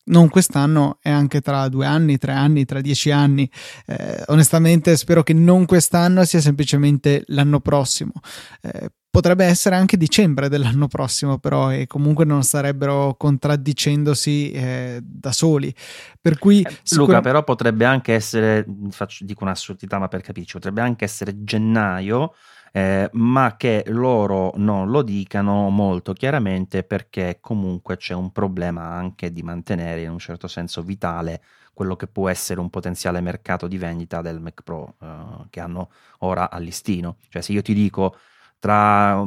non 0.06 0.28
quest'anno 0.28 0.99
e 1.02 1.11
anche 1.11 1.40
tra 1.40 1.68
due 1.68 1.87
anni, 1.87 2.18
tre 2.18 2.32
anni, 2.32 2.64
tra 2.64 2.80
dieci 2.80 3.11
anni. 3.11 3.50
Eh, 3.87 4.23
onestamente 4.26 4.96
spero 4.96 5.23
che 5.23 5.32
non 5.32 5.66
quest'anno 5.66 6.25
sia 6.25 6.40
semplicemente 6.40 7.25
l'anno 7.28 7.61
prossimo. 7.61 8.12
Eh, 8.61 8.90
potrebbe 9.14 9.44
essere 9.44 9.76
anche 9.76 9.96
dicembre 9.96 10.49
dell'anno 10.49 10.88
prossimo, 10.88 11.38
però, 11.38 11.70
e 11.70 11.87
comunque 11.87 12.25
non 12.25 12.42
starebbero 12.42 13.14
contraddicendosi 13.16 14.50
eh, 14.50 15.00
da 15.02 15.30
soli. 15.30 15.73
Per 16.20 16.38
cui, 16.38 16.62
eh, 16.62 16.78
sicur- 16.82 17.06
Luca, 17.08 17.20
però 17.20 17.44
potrebbe 17.44 17.84
anche 17.84 18.12
essere, 18.12 18.66
faccio, 18.90 19.25
dico 19.25 19.44
un'assurdità, 19.44 20.00
ma 20.00 20.08
per 20.08 20.20
capirci, 20.20 20.54
potrebbe 20.54 20.80
anche 20.80 21.04
essere 21.04 21.44
gennaio 21.44 22.32
eh, 22.76 23.09
ma 23.12 23.54
che 23.57 23.85
loro 23.87 24.52
non 24.57 24.90
lo 24.90 25.02
dicano 25.02 25.71
molto 25.71 26.12
chiaramente 26.12 26.83
perché 26.83 27.38
comunque 27.40 27.97
c'è 27.97 28.14
un 28.14 28.33
problema 28.33 28.83
anche 28.83 29.31
di 29.33 29.45
mantenere 29.45 30.02
in 30.02 30.11
un 30.11 30.19
certo 30.19 30.49
senso 30.49 30.83
vitale 30.83 31.40
quello 31.73 31.95
che 31.95 32.09
può 32.09 32.28
essere 32.28 32.59
un 32.59 32.71
potenziale 32.71 33.21
mercato 33.21 33.69
di 33.69 33.78
vendita 33.78 34.23
del 34.23 34.40
Mac 34.40 34.62
Pro 34.62 34.97
eh, 35.00 35.47
che 35.50 35.61
hanno 35.61 35.90
ora 36.21 36.50
a 36.50 36.59
listino. 36.59 37.19
Cioè 37.28 37.43
se 37.43 37.52
io 37.52 37.62
ti 37.62 37.75
dico 37.75 38.16
tra 38.64 39.23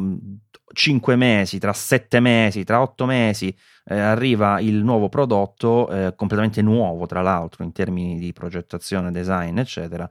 5 0.74 1.16
mm, 1.16 1.20
mesi, 1.20 1.60
tra 1.60 1.72
7 1.72 2.20
mesi, 2.20 2.64
tra 2.64 2.82
8 2.82 3.06
mesi 3.06 3.56
eh, 3.86 4.00
arriva 4.00 4.60
il 4.60 4.78
nuovo 4.78 5.10
prodotto, 5.10 5.88
eh, 5.90 6.16
completamente 6.16 6.64
nuovo 6.64 7.06
tra 7.06 7.22
l'altro 7.22 7.64
in 7.64 7.72
termini 7.72 8.18
di 8.18 8.34
progettazione, 8.34 9.12
design, 9.12 9.60
eccetera. 9.60 10.10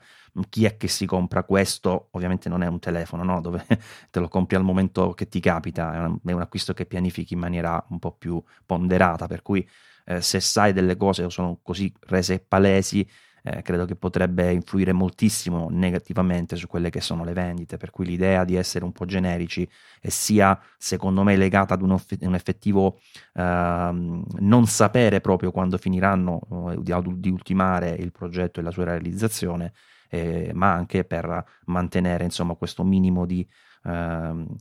Chi 0.49 0.65
è 0.65 0.77
che 0.77 0.87
si 0.87 1.07
compra 1.07 1.43
questo? 1.43 2.07
Ovviamente 2.13 2.49
non 2.49 2.63
è 2.63 2.69
un 2.69 2.79
telefono, 2.79 3.25
no? 3.25 3.41
dove 3.41 3.67
te 4.13 4.21
lo 4.21 4.29
compri 4.29 4.55
al 4.55 4.63
momento 4.63 5.11
che 5.11 5.27
ti 5.27 5.41
capita, 5.41 5.93
è 5.93 5.99
un, 5.99 6.19
è 6.25 6.31
un 6.31 6.41
acquisto 6.43 6.73
che 6.73 6.87
pianifichi 6.87 7.35
in 7.35 7.41
maniera 7.41 7.85
un 7.89 7.99
po' 7.99 8.13
più 8.13 8.41
ponderata, 8.65 9.27
per 9.27 9.43
cui 9.43 9.69
eh, 10.05 10.21
se 10.21 10.39
sai 10.39 10.73
delle 10.73 10.97
cose 10.97 11.29
sono 11.31 11.59
così 11.65 11.93
rese 12.03 12.39
palesi 12.39 13.05
eh, 13.47 13.63
credo 13.63 13.85
che 13.85 13.95
potrebbe 13.95 14.51
influire 14.51 14.93
moltissimo 14.93 15.69
negativamente 15.71 16.57
su 16.57 16.67
quelle 16.67 16.91
che 16.91 17.01
sono 17.01 17.23
le 17.23 17.33
vendite, 17.33 17.77
per 17.77 17.91
cui 17.91 18.05
l'idea 18.05 18.43
di 18.43 18.57
essere 18.57 18.85
un 18.85 18.91
po' 18.91 19.05
generici 19.05 19.69
e 20.01 20.11
sia 20.11 20.61
secondo 20.77 21.23
me 21.23 21.37
legata 21.37 21.75
ad 21.75 21.83
un, 21.83 21.93
off- 21.93 22.17
un 22.23 22.35
effettivo 22.35 22.99
uh, 23.35 23.41
non 23.43 24.67
sapere 24.67 25.21
proprio 25.21 25.53
quando 25.53 25.79
finiranno 25.79 26.41
uh, 26.49 26.83
di, 26.83 26.93
di, 27.19 27.31
ultimare 27.31 27.91
il 27.91 28.11
progetto 28.11 28.59
e 28.59 28.65
la 28.65 28.73
sua 28.73 28.83
realizzazione, 28.83 29.73
eh, 30.09 30.51
ma 30.53 30.73
anche 30.73 31.05
per 31.05 31.45
mantenere 31.67 32.25
insomma 32.25 32.55
questo 32.55 32.83
minimo 32.83 33.27
di, 33.27 33.47
uh, 33.87 34.57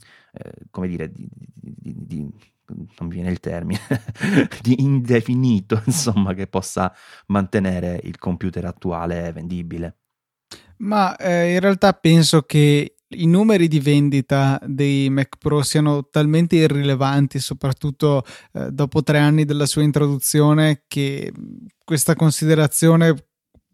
come 0.69 0.87
dire, 0.87 1.11
di, 1.11 1.27
di 1.27 2.29
non 2.97 3.09
viene 3.09 3.29
il 3.29 3.39
termine, 3.39 3.79
di 4.61 4.81
indefinito, 4.81 5.81
insomma, 5.85 6.33
che 6.33 6.47
possa 6.47 6.93
mantenere 7.27 7.99
il 8.03 8.17
computer 8.17 8.65
attuale 8.65 9.31
vendibile. 9.31 9.97
Ma 10.77 11.15
eh, 11.15 11.53
in 11.53 11.59
realtà 11.59 11.93
penso 11.93 12.41
che 12.41 12.95
i 13.09 13.27
numeri 13.27 13.67
di 13.67 13.79
vendita 13.79 14.59
dei 14.65 15.09
Mac 15.09 15.37
Pro 15.37 15.61
siano 15.61 16.07
talmente 16.09 16.55
irrilevanti, 16.55 17.39
soprattutto 17.39 18.23
eh, 18.53 18.71
dopo 18.71 19.03
tre 19.03 19.19
anni 19.19 19.45
dalla 19.45 19.65
sua 19.65 19.83
introduzione, 19.83 20.83
che 20.87 21.31
questa 21.83 22.15
considerazione 22.15 23.15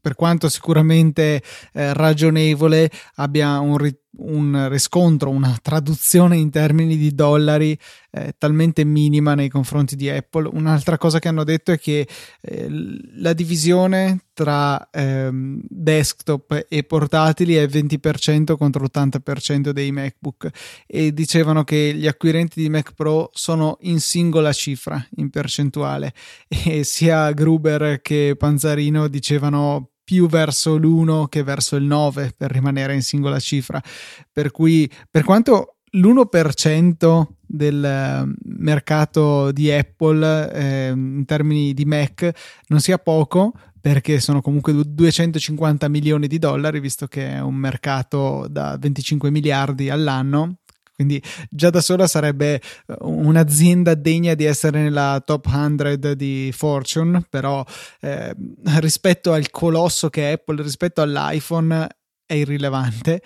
per 0.02 0.16
quanto 0.16 0.50
sicuramente 0.50 1.44
eh, 1.74 1.94
ragionevole, 1.94 2.90
abbia 3.16 3.60
un, 3.60 3.78
ri- 3.78 4.01
un, 4.18 4.68
riscontro, 4.70 5.30
una 5.30 5.58
traduzione 5.62 6.38
in 6.38 6.50
termini 6.50 6.98
di 6.98 7.14
dollari 7.14 7.78
eh, 8.12 8.34
talmente 8.38 8.84
minima 8.84 9.36
nei 9.36 9.50
confronti 9.50 9.96
di 9.96 10.10
Apple. 10.10 10.50
Un'altra 10.52 10.98
cosa 10.98 11.20
che 11.20 11.28
hanno 11.28 11.44
detto 11.44 11.72
è 11.72 11.80
che 11.80 12.08
eh, 12.42 12.68
la 13.16 13.34
divisione 13.34 14.26
tra 14.34 14.90
ehm, 14.90 15.62
desktop 15.68 16.66
e 16.68 16.84
portatili 16.84 17.56
è 17.56 17.66
20% 17.66 18.58
contro 18.58 18.84
l'80% 18.84 19.70
dei 19.70 19.92
MacBook 19.92 20.50
e 20.88 21.14
dicevano 21.14 21.64
che 21.64 21.94
gli 21.96 22.08
acquirenti 22.08 22.62
di 22.62 22.70
Mac 22.70 22.94
Pro 22.94 23.30
sono 23.34 23.78
in 23.82 24.00
singola 24.00 24.52
cifra 24.52 25.06
in 25.18 25.30
percentuale 25.30 26.14
e 26.48 26.84
sia 26.84 27.32
Gruber 27.32 28.02
che 28.02 28.36
Panzarino 28.38 29.08
dicevano 29.08 29.91
più 30.12 30.28
verso 30.28 30.76
l'1 30.76 31.30
che 31.30 31.42
verso 31.42 31.78
il 31.78 31.86
9 31.86 32.34
per 32.36 32.52
rimanere 32.52 32.94
in 32.94 33.02
singola 33.02 33.40
cifra. 33.40 33.82
Per 34.30 34.52
cui, 34.52 34.92
per 35.10 35.24
quanto 35.24 35.78
l'1% 35.92 37.28
del 37.48 37.82
eh, 37.82 38.34
mercato 38.44 39.54
di 39.54 39.72
Apple 39.72 40.52
eh, 40.52 40.90
in 40.90 41.24
termini 41.26 41.74
di 41.74 41.86
Mac 41.86 42.30
non 42.68 42.82
sia 42.82 42.98
poco, 42.98 43.54
perché 43.80 44.20
sono 44.20 44.42
comunque 44.42 44.74
250 44.86 45.88
milioni 45.88 46.28
di 46.28 46.38
dollari, 46.38 46.82
visto 46.82 47.08
che 47.08 47.30
è 47.30 47.40
un 47.40 47.56
mercato 47.56 48.48
da 48.50 48.78
25 48.78 49.32
miliardi 49.32 49.90
all'anno, 49.90 50.58
quindi 51.02 51.22
già 51.50 51.72
da 51.72 51.82
sola 51.82 52.06
sarebbe 52.06 52.56
eh, 52.56 52.96
un'azienda 53.00 53.96
degna 53.96 54.36
di 54.36 54.46
essere 54.46 54.82
nella 54.82 55.22
top 55.26 55.50
100 55.50 56.14
di 56.14 56.52
Fortune, 56.54 57.26
però 57.28 57.66
eh, 58.02 58.36
rispetto 58.78 59.34
al 59.34 59.50
colosso 59.50 60.10
che 60.10 60.30
è 60.30 60.34
Apple, 60.34 60.62
rispetto 60.62 61.02
all'iPhone 61.02 61.88
è 62.24 62.34
irrilevante. 62.36 63.22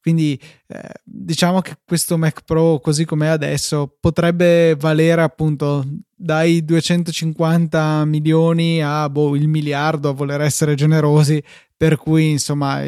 Quindi 0.00 0.40
eh, 0.68 0.90
diciamo 1.04 1.60
che 1.60 1.76
questo 1.84 2.16
Mac 2.16 2.42
Pro 2.44 2.80
così 2.80 3.04
com'è 3.04 3.26
adesso 3.26 3.94
potrebbe 4.00 4.74
valere 4.74 5.20
appunto 5.20 5.84
dai 6.16 6.64
250 6.64 8.06
milioni 8.06 8.82
a 8.82 9.10
boh, 9.10 9.36
il 9.36 9.48
miliardo 9.48 10.08
a 10.08 10.12
voler 10.12 10.40
essere 10.40 10.74
generosi, 10.74 11.42
per 11.76 11.98
cui 11.98 12.30
insomma 12.30 12.82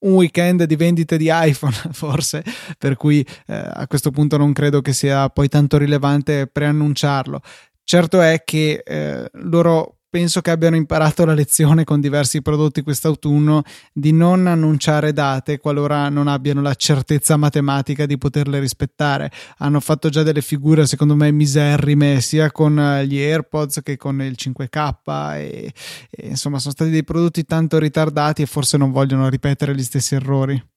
un 0.00 0.14
weekend 0.14 0.64
di 0.64 0.76
vendite 0.76 1.16
di 1.16 1.28
iPhone, 1.30 1.74
forse, 1.92 2.44
per 2.78 2.96
cui 2.96 3.26
eh, 3.46 3.54
a 3.54 3.86
questo 3.86 4.10
punto 4.10 4.36
non 4.36 4.52
credo 4.52 4.80
che 4.80 4.92
sia 4.92 5.28
poi 5.28 5.48
tanto 5.48 5.78
rilevante 5.78 6.46
preannunciarlo. 6.46 7.40
Certo 7.82 8.20
è 8.20 8.42
che 8.44 8.82
eh, 8.84 9.28
loro 9.32 9.99
penso 10.10 10.40
che 10.40 10.50
abbiano 10.50 10.74
imparato 10.74 11.24
la 11.24 11.34
lezione 11.34 11.84
con 11.84 12.00
diversi 12.00 12.42
prodotti 12.42 12.82
quest'autunno 12.82 13.62
di 13.92 14.12
non 14.12 14.48
annunciare 14.48 15.12
date 15.12 15.58
qualora 15.58 16.08
non 16.08 16.26
abbiano 16.26 16.60
la 16.60 16.74
certezza 16.74 17.36
matematica 17.36 18.06
di 18.06 18.18
poterle 18.18 18.58
rispettare. 18.58 19.30
Hanno 19.58 19.78
fatto 19.78 20.08
già 20.08 20.24
delle 20.24 20.42
figure, 20.42 20.86
secondo 20.86 21.14
me, 21.14 21.30
miserrime 21.30 22.20
sia 22.20 22.50
con 22.50 22.74
gli 23.04 23.18
AirPods 23.18 23.80
che 23.82 23.96
con 23.96 24.20
il 24.20 24.34
5K 24.36 25.36
e, 25.36 25.72
e 26.10 26.28
insomma 26.28 26.58
sono 26.58 26.72
stati 26.72 26.90
dei 26.90 27.04
prodotti 27.04 27.44
tanto 27.44 27.78
ritardati 27.78 28.42
e 28.42 28.46
forse 28.46 28.76
non 28.76 28.90
vogliono 28.90 29.28
ripetere 29.28 29.74
gli 29.74 29.82
stessi 29.82 30.16
errori. 30.16 30.69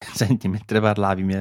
Senti, 0.14 0.46
mentre 0.46 0.80
parlavi 0.80 1.24
mi, 1.24 1.34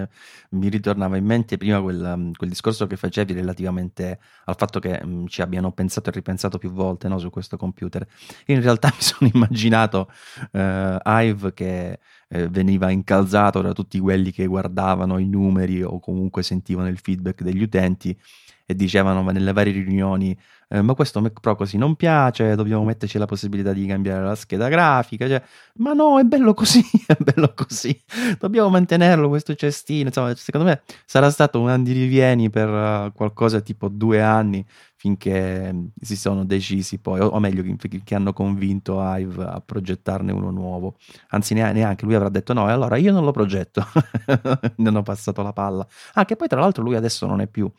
mi 0.51 0.69
ritornava 0.69 1.15
in 1.15 1.25
mente 1.25 1.57
prima 1.57 1.79
quel, 1.79 2.01
um, 2.01 2.31
quel, 2.33 2.49
discorso 2.49 2.87
che 2.87 2.97
facevi 2.97 3.33
relativamente 3.33 4.19
al 4.45 4.55
fatto 4.57 4.79
che 4.79 4.99
um, 5.03 5.27
ci 5.27 5.43
abbiano 5.43 5.71
pensato 5.71 6.09
e 6.09 6.13
ripensato 6.13 6.57
più 6.57 6.71
volte 6.71 7.07
no, 7.07 7.19
su 7.19 7.29
questo 7.29 7.55
computer. 7.55 8.05
Io 8.47 8.55
in 8.55 8.61
realtà 8.61 8.87
mi 8.95 9.01
sono 9.01 9.29
immaginato 9.31 10.09
uh, 10.53 10.97
Hive 11.03 11.53
che 11.53 11.99
uh, 12.29 12.47
veniva 12.47 12.89
incalzato 12.89 13.61
da 13.61 13.73
tutti 13.73 13.99
quelli 13.99 14.31
che 14.31 14.47
guardavano 14.47 15.19
i 15.19 15.27
numeri 15.27 15.83
o 15.83 15.99
comunque 15.99 16.41
sentivano 16.41 16.87
il 16.87 16.97
feedback 16.97 17.43
degli 17.43 17.61
utenti 17.61 18.19
e 18.67 18.75
dicevano 18.75 19.23
nelle 19.31 19.53
varie 19.53 19.71
riunioni 19.71 20.37
eh, 20.69 20.81
ma 20.81 20.93
questo 20.95 21.21
Mac 21.21 21.39
Pro 21.39 21.55
così 21.55 21.77
non 21.77 21.95
piace, 21.95 22.55
dobbiamo 22.55 22.83
metterci 22.83 23.17
la 23.17 23.25
possibilità 23.25 23.71
di 23.71 23.85
cambiare 23.85 24.25
la 24.25 24.35
scheda 24.35 24.67
grafica, 24.67 25.25
cioè, 25.25 25.41
ma 25.75 25.93
no, 25.93 26.19
è 26.19 26.23
bello 26.23 26.53
così, 26.53 26.83
è 27.07 27.15
bello 27.17 27.53
così, 27.55 27.97
dobbiamo 28.37 28.67
mantenerlo 28.69 29.29
questo 29.29 29.55
cestino, 29.55 30.07
insomma, 30.07 30.35
secondo 30.35 30.67
me 30.67 30.81
sarà 31.05 31.29
stato 31.29 31.61
un 31.61 31.69
andirivieni 31.69 32.49
per 32.49 32.67
uh, 32.67 33.13
qualcosa 33.13 33.61
tipo 33.61 33.87
due 33.87 34.21
anni 34.21 34.65
finché 34.95 35.71
mm, 35.71 35.85
si 36.01 36.17
sono 36.17 36.43
decisi 36.43 36.97
poi, 36.97 37.21
o, 37.21 37.27
o 37.27 37.39
meglio, 37.39 37.63
che, 38.03 38.15
hanno 38.15 38.33
convinto 38.33 38.99
Hive 39.01 39.45
a 39.45 39.61
progettarne 39.65 40.33
uno 40.33 40.49
nuovo. 40.51 40.95
Anzi, 41.29 41.53
neanche 41.53 42.03
lui 42.03 42.15
avrà 42.15 42.27
detto 42.27 42.51
no, 42.51 42.67
e 42.67 42.71
allora 42.73 42.97
io 42.97 43.13
non 43.13 43.23
lo 43.23 43.31
progetto, 43.31 43.85
ne 44.75 44.87
hanno 44.89 45.03
passato 45.03 45.41
la 45.43 45.53
palla. 45.53 45.87
Ah, 46.15 46.25
che 46.25 46.35
poi 46.35 46.49
tra 46.49 46.59
l'altro 46.59 46.83
lui 46.83 46.95
adesso 46.95 47.25
non 47.25 47.39
è 47.39 47.47
più 47.47 47.71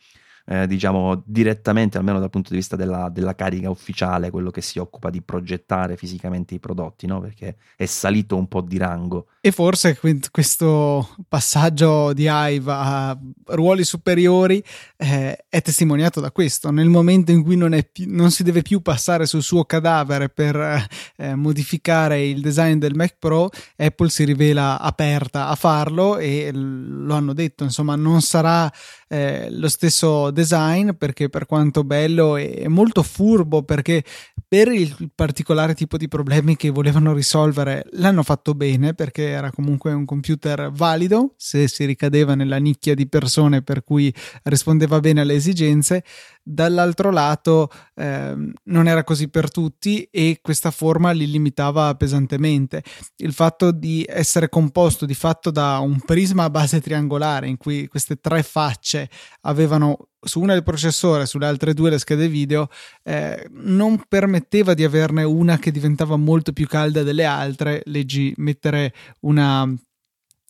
eh, 0.51 0.65
diciamo 0.65 1.21
direttamente, 1.25 1.99
almeno 1.99 2.19
dal 2.19 2.31
punto 2.31 2.49
di 2.49 2.55
vista 2.55 2.75
della, 2.75 3.09
della, 3.09 3.35
carica 3.35 3.69
ufficiale, 3.69 4.31
quello 4.31 4.49
che 4.49 4.61
si 4.61 4.79
occupa 4.79 5.11
di 5.11 5.21
progettare 5.21 5.95
fisicamente 5.95 6.55
i 6.55 6.59
prodotti, 6.59 7.05
no? 7.05 7.21
perché 7.21 7.57
è 7.75 7.85
salito 7.85 8.35
un 8.35 8.47
po' 8.47 8.61
di 8.61 8.77
rango. 8.79 9.27
E 9.41 9.51
forse 9.51 9.97
questo 10.31 11.15
passaggio 11.27 12.13
di 12.13 12.27
Hive 12.27 12.71
a 12.71 13.17
ruoli 13.45 13.83
superiori 13.83 14.61
eh, 14.97 15.45
è 15.47 15.61
testimoniato 15.61 16.19
da 16.19 16.31
questo. 16.31 16.71
Nel 16.71 16.89
momento 16.89 17.31
in 17.31 17.43
cui 17.43 17.55
non, 17.55 17.79
più, 17.91 18.05
non, 18.07 18.31
si 18.31 18.41
deve 18.41 18.63
più 18.63 18.81
passare 18.81 19.27
sul 19.27 19.43
suo 19.43 19.65
cadavere 19.65 20.29
per 20.29 20.87
eh, 21.17 21.35
modificare 21.35 22.25
il 22.25 22.41
design 22.41 22.79
del 22.79 22.95
Mac 22.95 23.17
Pro, 23.19 23.51
Apple 23.77 24.09
si 24.09 24.23
rivela 24.23 24.79
aperta 24.79 25.47
a 25.47 25.55
farlo 25.55 26.17
e 26.17 26.49
lo 26.51 27.13
hanno 27.13 27.33
detto, 27.33 27.63
insomma, 27.63 27.95
non 27.95 28.21
sarà 28.21 28.71
eh, 29.07 29.47
lo 29.51 29.67
stesso 29.67 30.31
design 30.39 30.91
perché 30.91 31.29
per 31.29 31.45
quanto 31.45 31.83
bello 31.83 32.37
è 32.37 32.67
molto 32.67 33.03
furbo 33.03 33.63
perché 33.63 34.03
per 34.47 34.69
il 34.69 35.11
particolare 35.13 35.75
tipo 35.75 35.97
di 35.97 36.07
problemi 36.07 36.55
che 36.55 36.69
volevano 36.69 37.13
risolvere 37.13 37.85
l'hanno 37.91 38.23
fatto 38.23 38.53
bene 38.53 38.93
perché 38.93 39.27
era 39.27 39.51
comunque 39.51 39.91
un 39.91 40.05
computer 40.05 40.71
valido 40.71 41.33
se 41.35 41.67
si 41.67 41.85
ricadeva 41.85 42.35
nella 42.35 42.57
nicchia 42.57 42.95
di 42.95 43.07
persone 43.07 43.61
per 43.61 43.83
cui 43.83 44.13
rispondeva 44.43 44.99
bene 44.99 45.21
alle 45.21 45.35
esigenze 45.35 46.03
dall'altro 46.51 47.11
lato 47.11 47.69
eh, 47.95 48.35
non 48.63 48.87
era 48.87 49.03
così 49.03 49.29
per 49.29 49.51
tutti 49.51 50.07
e 50.09 50.39
questa 50.41 50.71
forma 50.71 51.11
li 51.11 51.29
limitava 51.29 51.93
pesantemente. 51.95 52.83
Il 53.17 53.33
fatto 53.33 53.71
di 53.71 54.03
essere 54.07 54.49
composto 54.49 55.05
di 55.05 55.13
fatto 55.13 55.51
da 55.51 55.77
un 55.77 55.99
prisma 55.99 56.45
a 56.45 56.49
base 56.49 56.81
triangolare 56.81 57.47
in 57.47 57.57
cui 57.57 57.87
queste 57.87 58.15
tre 58.19 58.41
facce 58.41 59.09
avevano 59.41 60.07
su 60.21 60.41
una 60.41 60.53
il 60.53 60.63
processore, 60.63 61.27
sulle 61.27 61.45
altre 61.45 61.73
due 61.73 61.91
le 61.91 61.99
schede 61.99 62.27
video, 62.27 62.67
eh, 63.03 63.47
non 63.51 64.03
permetteva 64.07 64.73
di 64.73 64.83
averne 64.83 65.23
una 65.23 65.57
che 65.59 65.71
diventava 65.71 66.17
molto 66.17 66.51
più 66.51 66.65
calda 66.65 67.03
delle 67.03 67.25
altre. 67.25 67.81
Leggi 67.85 68.33
mettere 68.37 68.93
una, 69.21 69.71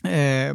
eh, 0.01 0.53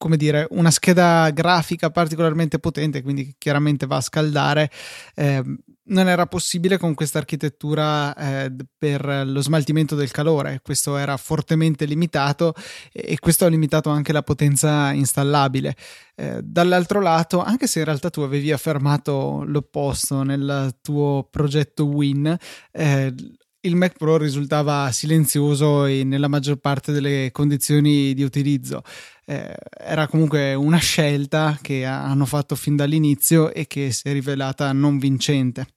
come 0.00 0.16
dire, 0.16 0.46
una 0.52 0.70
scheda 0.70 1.28
grafica 1.28 1.90
particolarmente 1.90 2.58
potente, 2.58 3.02
quindi 3.02 3.34
chiaramente 3.36 3.84
va 3.84 3.96
a 3.96 4.00
scaldare. 4.00 4.70
Eh, 5.14 5.42
non 5.90 6.08
era 6.08 6.24
possibile 6.24 6.78
con 6.78 6.94
questa 6.94 7.18
architettura 7.18 8.14
eh, 8.14 8.50
per 8.78 9.26
lo 9.26 9.42
smaltimento 9.42 9.94
del 9.94 10.10
calore, 10.10 10.60
questo 10.62 10.96
era 10.96 11.18
fortemente 11.18 11.84
limitato 11.84 12.54
e 12.92 13.18
questo 13.18 13.44
ha 13.44 13.48
limitato 13.48 13.90
anche 13.90 14.14
la 14.14 14.22
potenza 14.22 14.90
installabile. 14.92 15.76
Eh, 16.14 16.40
dall'altro 16.42 17.02
lato, 17.02 17.42
anche 17.42 17.66
se 17.66 17.80
in 17.80 17.84
realtà 17.84 18.08
tu 18.08 18.22
avevi 18.22 18.52
affermato 18.52 19.44
l'opposto 19.44 20.22
nel 20.22 20.78
tuo 20.80 21.28
progetto 21.30 21.84
Win, 21.84 22.34
eh, 22.72 23.14
il 23.62 23.76
Mac 23.76 23.96
Pro 23.98 24.16
risultava 24.16 24.90
silenzioso 24.90 25.84
nella 25.84 26.28
maggior 26.28 26.56
parte 26.56 26.92
delle 26.92 27.28
condizioni 27.30 28.14
di 28.14 28.22
utilizzo. 28.22 28.82
Eh, 29.30 29.54
era 29.78 30.08
comunque 30.08 30.54
una 30.54 30.78
scelta 30.78 31.56
che 31.62 31.84
hanno 31.84 32.26
fatto 32.26 32.56
fin 32.56 32.74
dall'inizio 32.74 33.54
e 33.54 33.68
che 33.68 33.92
si 33.92 34.08
è 34.08 34.12
rivelata 34.12 34.72
non 34.72 34.98
vincente. 34.98 35.68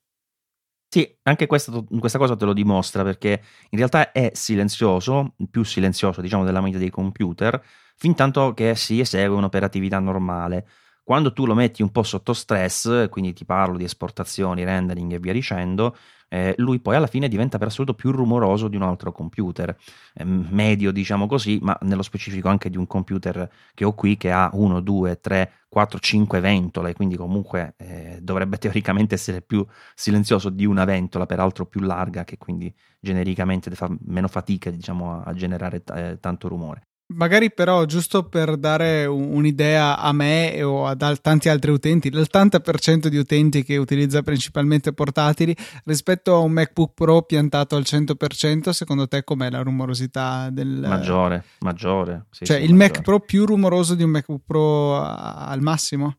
Sì, 0.88 1.08
anche 1.22 1.46
questa, 1.46 1.70
questa, 2.00 2.18
cosa 2.18 2.34
te 2.34 2.46
lo 2.46 2.52
dimostra 2.52 3.04
perché 3.04 3.40
in 3.70 3.78
realtà 3.78 4.10
è 4.10 4.32
silenzioso, 4.34 5.36
più 5.50 5.62
silenzioso 5.62 6.20
diciamo 6.20 6.42
della 6.42 6.60
media 6.60 6.80
dei 6.80 6.90
computer, 6.90 7.62
fin 7.94 8.16
tanto 8.16 8.54
che 8.54 8.74
si 8.74 8.98
esegue 8.98 9.36
un'operatività 9.36 10.00
normale. 10.00 10.66
Quando 11.04 11.32
tu 11.32 11.46
lo 11.46 11.54
metti 11.54 11.82
un 11.82 11.92
po' 11.92 12.02
sotto 12.02 12.32
stress, 12.32 13.08
quindi 13.08 13.34
ti 13.34 13.44
parlo 13.44 13.76
di 13.76 13.84
esportazioni, 13.84 14.64
rendering 14.64 15.12
e 15.12 15.18
via 15.20 15.32
dicendo, 15.32 15.96
eh, 16.28 16.54
lui 16.58 16.80
poi 16.80 16.96
alla 16.96 17.06
fine 17.06 17.28
diventa 17.28 17.58
per 17.58 17.68
assoluto 17.68 17.94
più 17.94 18.10
rumoroso 18.10 18.68
di 18.68 18.76
un 18.76 18.82
altro 18.82 19.12
computer, 19.12 19.76
eh, 20.14 20.24
medio 20.24 20.92
diciamo 20.92 21.26
così, 21.26 21.58
ma 21.62 21.76
nello 21.82 22.02
specifico 22.02 22.48
anche 22.48 22.70
di 22.70 22.76
un 22.76 22.86
computer 22.86 23.48
che 23.74 23.84
ho 23.84 23.94
qui 23.94 24.16
che 24.16 24.30
ha 24.30 24.50
1, 24.52 24.80
2, 24.80 25.20
3, 25.20 25.52
4, 25.68 25.98
5 25.98 26.40
ventole, 26.40 26.92
quindi 26.94 27.16
comunque 27.16 27.74
eh, 27.78 28.18
dovrebbe 28.22 28.58
teoricamente 28.58 29.14
essere 29.14 29.42
più 29.42 29.64
silenzioso 29.94 30.50
di 30.50 30.64
una 30.64 30.84
ventola, 30.84 31.26
peraltro 31.26 31.66
più 31.66 31.80
larga, 31.80 32.24
che 32.24 32.38
quindi 32.38 32.72
genericamente 33.00 33.70
fa 33.74 33.88
meno 34.06 34.28
fatica 34.28 34.70
diciamo, 34.70 35.22
a, 35.22 35.32
generare 35.34 35.82
t- 35.82 35.90
eh, 35.90 36.18
tanto 36.20 36.48
rumore. 36.48 36.88
Magari 37.14 37.52
però, 37.52 37.84
giusto 37.84 38.24
per 38.24 38.56
dare 38.56 39.06
un'idea 39.06 39.98
a 39.98 40.12
me 40.12 40.62
o 40.62 40.86
a 40.86 40.96
tanti 40.96 41.48
altri 41.48 41.70
utenti, 41.70 42.10
l'80% 42.10 43.06
di 43.06 43.16
utenti 43.16 43.62
che 43.62 43.76
utilizza 43.76 44.22
principalmente 44.22 44.92
portatili 44.92 45.56
rispetto 45.84 46.34
a 46.34 46.38
un 46.38 46.50
MacBook 46.50 46.92
Pro 46.94 47.22
piantato 47.22 47.76
al 47.76 47.82
100%, 47.86 48.70
secondo 48.70 49.06
te 49.06 49.22
com'è 49.22 49.48
la 49.48 49.62
rumorosità 49.62 50.50
del... 50.50 50.84
Maggiore, 50.86 51.44
maggiore. 51.60 52.26
Sì, 52.30 52.46
cioè 52.46 52.58
sì, 52.58 52.64
il 52.64 52.74
maggiore. 52.74 52.92
Mac 52.94 53.02
Pro 53.02 53.20
più 53.20 53.46
rumoroso 53.46 53.94
di 53.94 54.02
un 54.02 54.10
MacBook 54.10 54.42
Pro 54.44 55.00
al 55.00 55.60
massimo? 55.60 56.16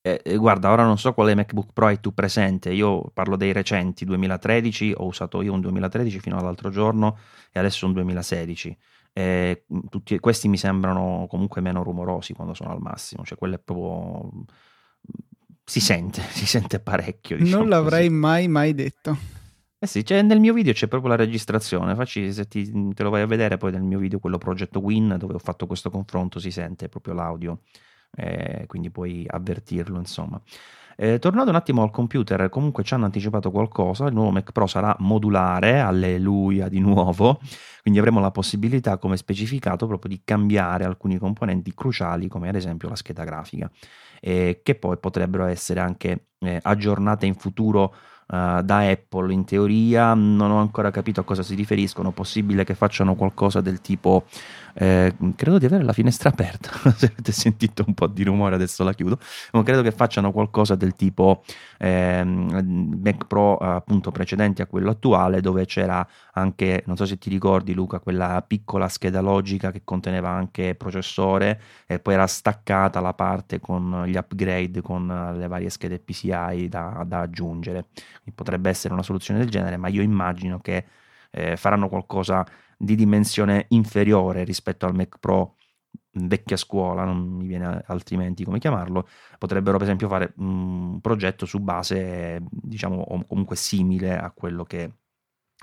Eh, 0.00 0.20
eh, 0.24 0.36
guarda, 0.36 0.70
ora 0.70 0.84
non 0.84 0.98
so 0.98 1.12
quale 1.12 1.34
MacBook 1.34 1.72
Pro 1.74 1.86
hai 1.86 2.00
tu 2.00 2.14
presente, 2.14 2.72
io 2.72 3.10
parlo 3.12 3.36
dei 3.36 3.52
recenti, 3.52 4.06
2013, 4.06 4.94
ho 4.96 5.06
usato 5.06 5.42
io 5.42 5.52
un 5.52 5.60
2013 5.60 6.20
fino 6.20 6.38
all'altro 6.38 6.70
giorno 6.70 7.18
e 7.52 7.58
adesso 7.58 7.84
un 7.86 7.92
2016 7.92 8.76
eh, 9.12 9.64
tutti 9.90 10.18
questi 10.18 10.48
mi 10.48 10.56
sembrano 10.56 11.26
comunque 11.28 11.60
meno 11.60 11.82
rumorosi 11.82 12.32
quando 12.32 12.54
sono 12.54 12.70
al 12.70 12.80
massimo, 12.80 13.24
cioè 13.24 13.38
quello 13.38 13.56
è 13.56 13.58
proprio 13.58 14.30
si 15.64 15.80
sente, 15.80 16.22
si 16.30 16.46
sente 16.46 16.80
parecchio. 16.80 17.36
Diciamo 17.36 17.60
non 17.60 17.68
l'avrei 17.68 18.08
così. 18.08 18.18
mai 18.18 18.48
mai 18.48 18.74
detto. 18.74 19.16
Eh 19.78 19.86
sì, 19.88 20.04
cioè 20.04 20.22
nel 20.22 20.38
mio 20.38 20.52
video 20.52 20.72
c'è 20.72 20.86
proprio 20.86 21.10
la 21.10 21.16
registrazione, 21.16 21.96
facci 21.96 22.32
se 22.32 22.46
ti, 22.46 22.94
te 22.94 23.02
lo 23.02 23.10
vai 23.10 23.22
a 23.22 23.26
vedere 23.26 23.56
poi 23.56 23.72
nel 23.72 23.82
mio 23.82 23.98
video, 23.98 24.20
quello 24.20 24.38
progetto 24.38 24.78
Win, 24.78 25.16
dove 25.18 25.34
ho 25.34 25.40
fatto 25.40 25.66
questo 25.66 25.90
confronto, 25.90 26.38
si 26.38 26.52
sente 26.52 26.88
proprio 26.88 27.14
l'audio, 27.14 27.62
eh, 28.14 28.64
quindi 28.68 28.90
puoi 28.90 29.24
avvertirlo 29.26 29.98
insomma. 29.98 30.40
Eh, 30.96 31.18
tornando 31.18 31.50
un 31.50 31.56
attimo 31.56 31.82
al 31.82 31.90
computer, 31.90 32.48
comunque 32.48 32.82
ci 32.82 32.94
hanno 32.94 33.06
anticipato 33.06 33.50
qualcosa, 33.50 34.06
il 34.06 34.14
nuovo 34.14 34.30
Mac 34.30 34.52
Pro 34.52 34.66
sarà 34.66 34.94
modulare, 34.98 35.80
alleluia 35.80 36.68
di 36.68 36.80
nuovo, 36.80 37.40
quindi 37.82 37.98
avremo 37.98 38.20
la 38.20 38.30
possibilità, 38.30 38.98
come 38.98 39.16
specificato, 39.16 39.86
proprio 39.86 40.10
di 40.14 40.22
cambiare 40.24 40.84
alcuni 40.84 41.18
componenti 41.18 41.72
cruciali, 41.74 42.28
come 42.28 42.48
ad 42.48 42.54
esempio 42.54 42.88
la 42.88 42.96
scheda 42.96 43.24
grafica, 43.24 43.70
eh, 44.20 44.60
che 44.62 44.74
poi 44.74 44.98
potrebbero 44.98 45.46
essere 45.46 45.80
anche 45.80 46.26
eh, 46.38 46.58
aggiornate 46.62 47.26
in 47.26 47.34
futuro 47.34 47.94
Uh, 48.32 48.62
da 48.62 48.78
Apple 48.88 49.30
in 49.30 49.44
teoria. 49.44 50.14
Non 50.14 50.52
ho 50.52 50.58
ancora 50.58 50.90
capito 50.90 51.20
a 51.20 51.24
cosa 51.24 51.42
si 51.42 51.54
riferiscono. 51.54 52.12
Possibile 52.12 52.64
che 52.64 52.74
facciano 52.74 53.14
qualcosa 53.14 53.60
del 53.60 53.82
tipo 53.82 54.24
eh, 54.74 55.14
credo 55.36 55.58
di 55.58 55.66
avere 55.66 55.84
la 55.84 55.92
finestra 55.92 56.30
aperta 56.30 56.70
se 56.96 57.06
avete 57.06 57.32
sentito 57.32 57.84
un 57.86 57.94
po' 57.94 58.06
di 58.06 58.22
rumore 58.24 58.54
adesso 58.54 58.84
la 58.84 58.92
chiudo 58.92 59.18
ma 59.52 59.62
credo 59.62 59.82
che 59.82 59.92
facciano 59.92 60.32
qualcosa 60.32 60.74
del 60.74 60.94
tipo 60.94 61.42
eh, 61.78 62.22
Mac 62.24 63.26
Pro 63.26 63.56
appunto 63.56 64.10
precedenti 64.10 64.62
a 64.62 64.66
quello 64.66 64.90
attuale 64.90 65.40
dove 65.40 65.64
c'era 65.66 66.06
anche 66.34 66.82
non 66.86 66.96
so 66.96 67.06
se 67.06 67.18
ti 67.18 67.30
ricordi 67.30 67.74
Luca 67.74 68.00
quella 68.00 68.42
piccola 68.46 68.88
scheda 68.88 69.20
logica 69.20 69.70
che 69.70 69.82
conteneva 69.84 70.28
anche 70.28 70.74
processore 70.74 71.60
e 71.86 71.98
poi 71.98 72.14
era 72.14 72.26
staccata 72.26 73.00
la 73.00 73.14
parte 73.14 73.60
con 73.60 74.04
gli 74.06 74.16
upgrade 74.16 74.80
con 74.80 75.34
le 75.36 75.46
varie 75.46 75.70
schede 75.70 75.98
PCI 75.98 76.68
da, 76.68 77.04
da 77.06 77.20
aggiungere. 77.20 77.86
Potrebbe 78.34 78.70
essere 78.70 78.94
una 78.94 79.02
soluzione 79.02 79.40
del 79.40 79.50
genere, 79.50 79.76
ma 79.76 79.88
io 79.88 80.02
immagino 80.02 80.60
che 80.60 80.84
eh, 81.32 81.56
faranno 81.56 81.88
qualcosa 81.88 82.46
di 82.76 82.94
dimensione 82.94 83.66
inferiore 83.70 84.44
rispetto 84.44 84.86
al 84.86 84.94
Mac 84.94 85.18
Pro 85.18 85.56
vecchia 86.14 86.56
scuola, 86.56 87.04
non 87.04 87.18
mi 87.18 87.46
viene 87.46 87.82
altrimenti 87.86 88.44
come 88.44 88.58
chiamarlo, 88.58 89.08
potrebbero 89.38 89.78
per 89.78 89.86
esempio 89.86 90.08
fare 90.08 90.34
un 90.36 91.00
progetto 91.00 91.46
su 91.46 91.60
base, 91.60 92.42
diciamo, 92.50 93.24
comunque 93.26 93.56
simile 93.56 94.18
a 94.18 94.30
quello 94.30 94.64
che 94.64 94.92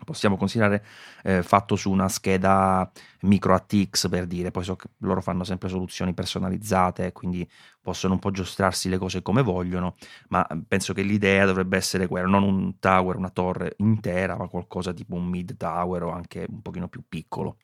possiamo 0.05 0.37
considerare 0.37 0.83
eh, 1.23 1.43
fatto 1.43 1.75
su 1.75 1.91
una 1.91 2.07
scheda 2.09 2.89
micro 3.21 3.53
ATX 3.53 4.09
per 4.09 4.25
dire, 4.25 4.51
poi 4.51 4.63
so 4.63 4.75
che 4.75 4.87
loro 4.99 5.21
fanno 5.21 5.43
sempre 5.43 5.69
soluzioni 5.69 6.13
personalizzate, 6.13 7.11
quindi 7.11 7.47
possono 7.81 8.13
un 8.13 8.19
po' 8.19 8.31
giostrarsi 8.31 8.89
le 8.89 8.97
cose 8.97 9.21
come 9.21 9.41
vogliono, 9.41 9.95
ma 10.29 10.47
penso 10.67 10.93
che 10.93 11.01
l'idea 11.01 11.45
dovrebbe 11.45 11.77
essere 11.77 12.07
quella, 12.07 12.27
non 12.27 12.43
un 12.43 12.79
tower, 12.79 13.15
una 13.15 13.29
torre 13.29 13.73
intera, 13.77 14.35
ma 14.35 14.47
qualcosa 14.47 14.93
tipo 14.93 15.15
un 15.15 15.25
mid 15.25 15.57
tower 15.57 16.03
o 16.03 16.11
anche 16.11 16.45
un 16.47 16.61
pochino 16.61 16.87
più 16.87 17.03
piccolo. 17.07 17.57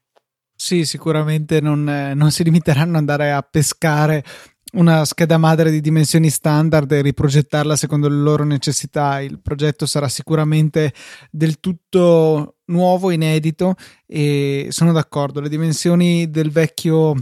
Sì, 0.58 0.86
sicuramente 0.86 1.60
non, 1.60 1.88
eh, 1.90 2.14
non 2.14 2.32
si 2.32 2.44
limiteranno 2.44 2.92
ad 2.92 2.96
andare 2.96 3.34
a 3.34 3.42
pescare 3.42 4.24
una 4.76 5.06
scheda 5.06 5.38
madre 5.38 5.72
di 5.72 5.82
dimensioni 5.82 6.30
standard 6.30 6.92
e 6.92 7.02
riprogettarla 7.02 7.76
secondo 7.76 8.08
le 8.08 8.16
loro 8.16 8.44
necessità. 8.44 9.20
Il 9.20 9.40
progetto 9.40 9.86
sarà 9.86 10.08
sicuramente 10.08 10.94
del 11.32 11.60
tutto 11.60 12.58
nuovo, 12.66 13.12
inedito 13.12 13.76
e 14.06 14.68
sono 14.70 14.92
d'accordo. 14.92 15.40
Le 15.40 15.50
dimensioni 15.50 16.30
del 16.30 16.52
vecchio 16.52 17.16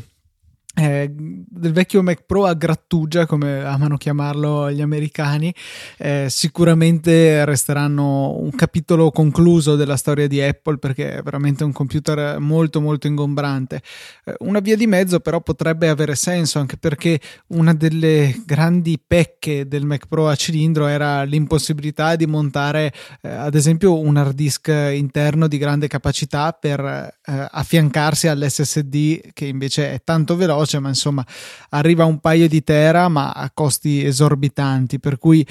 eh, 0.75 1.07
del 1.13 1.71
vecchio 1.71 2.01
Mac 2.01 2.23
Pro 2.25 2.45
a 2.45 2.55
grattugia, 2.55 3.27
come 3.27 3.63
amano 3.63 3.95
chiamarlo 3.95 4.71
gli 4.71 4.81
americani, 4.81 5.53
eh, 5.97 6.25
sicuramente 6.29 7.45
resteranno 7.45 8.35
un 8.39 8.49
capitolo 8.49 9.11
concluso 9.11 9.75
della 9.75 9.97
storia 9.97 10.27
di 10.27 10.41
Apple 10.41 10.77
perché 10.79 11.17
è 11.17 11.21
veramente 11.21 11.63
un 11.63 11.71
computer 11.71 12.39
molto 12.39 12.81
molto 12.81 13.05
ingombrante. 13.05 13.83
Eh, 14.25 14.33
una 14.39 14.61
via 14.61 14.75
di 14.75 14.87
mezzo 14.87 15.19
però 15.19 15.41
potrebbe 15.41 15.89
avere 15.89 16.15
senso 16.15 16.57
anche 16.57 16.77
perché 16.77 17.19
una 17.49 17.75
delle 17.75 18.41
grandi 18.43 18.99
pecche 19.05 19.67
del 19.67 19.85
Mac 19.85 20.07
Pro 20.07 20.27
a 20.27 20.35
cilindro 20.35 20.87
era 20.87 21.21
l'impossibilità 21.21 22.15
di 22.15 22.25
montare 22.25 22.91
eh, 23.21 23.29
ad 23.29 23.53
esempio 23.53 23.99
un 23.99 24.17
hard 24.17 24.33
disk 24.33 24.69
interno 24.69 25.47
di 25.47 25.59
grande 25.59 25.87
capacità 25.87 26.51
per 26.51 26.79
eh, 26.79 27.11
affiancarsi 27.51 28.27
all'SSD 28.27 29.33
che 29.33 29.45
invece 29.45 29.93
è 29.93 30.01
tanto 30.03 30.35
veloce 30.35 30.61
veloce, 30.63 30.79
ma 30.79 30.87
insomma 30.87 31.25
arriva 31.69 32.05
un 32.05 32.19
paio 32.19 32.47
di 32.47 32.63
tera 32.63 33.07
ma 33.09 33.31
a 33.31 33.51
costi 33.53 34.03
esorbitanti, 34.03 34.99
per 34.99 35.17
cui 35.17 35.45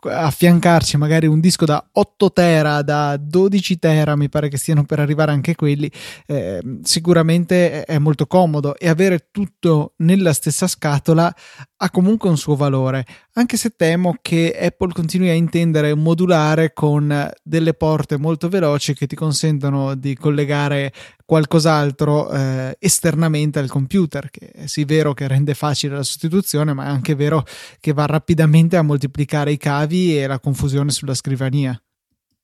affiancarci 0.00 0.96
magari 0.96 1.26
un 1.26 1.40
disco 1.40 1.64
da 1.64 1.84
8 1.92 2.32
tera, 2.32 2.82
da 2.82 3.16
12 3.16 3.78
tera, 3.80 4.14
mi 4.14 4.28
pare 4.28 4.48
che 4.48 4.56
stiano 4.56 4.84
per 4.84 5.00
arrivare 5.00 5.32
anche 5.32 5.56
quelli, 5.56 5.90
eh, 6.26 6.60
sicuramente 6.82 7.82
è 7.84 7.98
molto 7.98 8.26
comodo 8.28 8.76
e 8.76 8.88
avere 8.88 9.28
tutto 9.32 9.94
nella 9.98 10.32
stessa 10.32 10.68
scatola 10.68 11.34
ha 11.80 11.90
comunque 11.90 12.28
un 12.28 12.38
suo 12.38 12.54
valore, 12.54 13.04
anche 13.38 13.56
se 13.56 13.70
temo 13.76 14.16
che 14.20 14.56
Apple 14.60 14.92
continui 14.92 15.28
a 15.28 15.32
intendere 15.32 15.94
modulare 15.94 16.72
con 16.72 17.30
delle 17.42 17.72
porte 17.72 18.18
molto 18.18 18.48
veloci 18.48 18.94
che 18.94 19.06
ti 19.06 19.14
consentono 19.14 19.94
di 19.94 20.16
collegare 20.16 20.92
qualcos'altro 21.24 22.30
eh, 22.30 22.76
esternamente 22.80 23.60
al 23.60 23.68
computer, 23.68 24.28
che 24.30 24.50
è 24.50 24.66
sì 24.66 24.84
vero 24.84 25.14
che 25.14 25.28
rende 25.28 25.54
facile 25.54 25.94
la 25.94 26.02
sostituzione, 26.02 26.72
ma 26.72 26.86
è 26.86 26.88
anche 26.88 27.14
vero 27.14 27.44
che 27.78 27.92
va 27.92 28.06
rapidamente 28.06 28.76
a 28.76 28.82
moltiplicare 28.82 29.52
i 29.52 29.56
cavi 29.56 30.18
e 30.18 30.26
la 30.26 30.40
confusione 30.40 30.90
sulla 30.90 31.14
scrivania. 31.14 31.80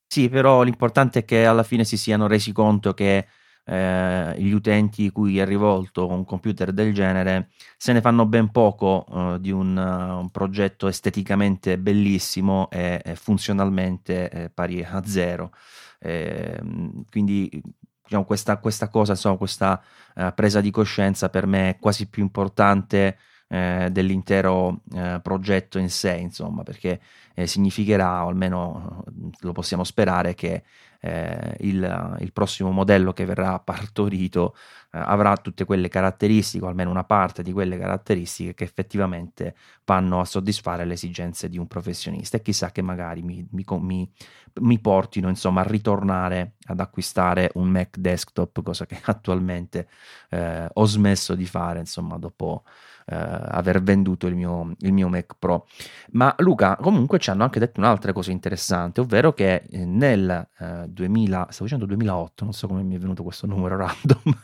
Sì, 0.06 0.28
però 0.28 0.62
l'importante 0.62 1.20
è 1.20 1.24
che 1.24 1.44
alla 1.44 1.64
fine 1.64 1.84
si 1.84 1.96
siano 1.96 2.28
resi 2.28 2.52
conto 2.52 2.94
che 2.94 3.26
eh, 3.64 4.34
gli 4.38 4.52
utenti 4.52 5.10
cui 5.10 5.38
è 5.38 5.44
rivolto 5.46 6.06
un 6.06 6.24
computer 6.24 6.72
del 6.72 6.92
genere 6.92 7.48
se 7.76 7.92
ne 7.92 8.00
fanno 8.00 8.26
ben 8.26 8.50
poco 8.50 9.06
eh, 9.10 9.40
di 9.40 9.50
un, 9.50 9.76
uh, 9.76 10.18
un, 10.18 10.30
progetto 10.30 10.86
esteticamente 10.86 11.78
bellissimo 11.78 12.68
e, 12.70 13.00
e 13.02 13.14
funzionalmente 13.16 14.30
eh, 14.30 14.50
pari 14.50 14.84
a 14.84 15.02
zero. 15.04 15.52
Ehm, 16.00 17.04
quindi 17.10 17.50
diciamo, 18.02 18.24
questa, 18.24 18.58
questa, 18.58 18.88
cosa, 18.88 19.12
insomma, 19.12 19.36
questa 19.36 19.82
uh, 20.16 20.32
presa 20.34 20.60
di 20.60 20.70
coscienza 20.70 21.30
per 21.30 21.46
me 21.46 21.70
è 21.70 21.78
quasi 21.78 22.08
più 22.08 22.22
importante 22.22 23.16
eh, 23.48 23.88
dell'intero 23.92 24.80
eh, 24.94 25.20
progetto 25.22 25.78
in 25.78 25.90
sé, 25.90 26.14
insomma, 26.16 26.62
perché 26.62 27.00
eh, 27.34 27.46
significherà, 27.46 28.24
o 28.24 28.28
almeno 28.28 29.04
lo 29.40 29.52
possiamo 29.52 29.84
sperare, 29.84 30.34
che 30.34 30.64
eh, 31.04 31.56
il, 31.60 32.16
il, 32.20 32.32
prossimo 32.32 32.70
modello 32.70 33.12
che 33.12 33.26
verrà 33.26 33.58
partorito 33.58 34.54
eh, 34.90 34.98
avrà 34.98 35.36
tutte 35.36 35.66
quelle 35.66 35.88
caratteristiche, 35.88 36.64
o 36.64 36.68
almeno 36.68 36.88
una 36.88 37.04
parte 37.04 37.42
di 37.42 37.52
quelle 37.52 37.76
caratteristiche 37.76 38.54
che 38.54 38.64
effettivamente 38.64 39.54
vanno 39.84 40.20
a 40.20 40.24
soddisfare 40.24 40.86
le 40.86 40.94
esigenze 40.94 41.50
di 41.50 41.58
un 41.58 41.66
professionista. 41.66 42.38
E 42.38 42.42
chissà 42.42 42.70
che 42.70 42.80
magari 42.80 43.20
mi, 43.22 43.46
mi, 43.50 43.66
mi, 43.80 44.10
mi 44.62 44.78
portino 44.80 45.28
insomma 45.28 45.60
a 45.60 45.64
ritornare 45.64 46.54
ad 46.68 46.80
acquistare 46.80 47.50
un 47.54 47.68
Mac 47.68 47.98
desktop, 47.98 48.62
cosa 48.62 48.86
che 48.86 48.98
attualmente 49.04 49.88
eh, 50.30 50.66
ho 50.72 50.84
smesso 50.86 51.34
di 51.34 51.44
fare 51.44 51.80
insomma 51.80 52.16
dopo 52.16 52.64
eh, 53.06 53.14
aver 53.16 53.82
venduto 53.82 54.26
il 54.26 54.34
mio, 54.34 54.74
il 54.78 54.92
mio, 54.92 55.08
Mac 55.08 55.36
Pro. 55.38 55.66
Ma 56.12 56.34
Luca, 56.38 56.76
comunque 56.76 57.18
ci 57.18 57.30
hanno 57.30 57.42
anche 57.42 57.58
detto 57.58 57.80
un'altra 57.80 58.12
cosa 58.12 58.30
interessante, 58.30 59.00
ovvero 59.00 59.32
che 59.32 59.64
eh, 59.70 59.84
nel 59.84 60.48
eh, 60.58 60.84
2000, 60.88 61.46
stavo 61.50 61.64
dicendo 61.64 61.86
2008, 61.86 62.44
non 62.44 62.52
so 62.52 62.66
come 62.66 62.82
mi 62.82 62.96
è 62.96 62.98
venuto 62.98 63.22
questo 63.22 63.46
numero 63.46 63.76
random, 63.78 64.36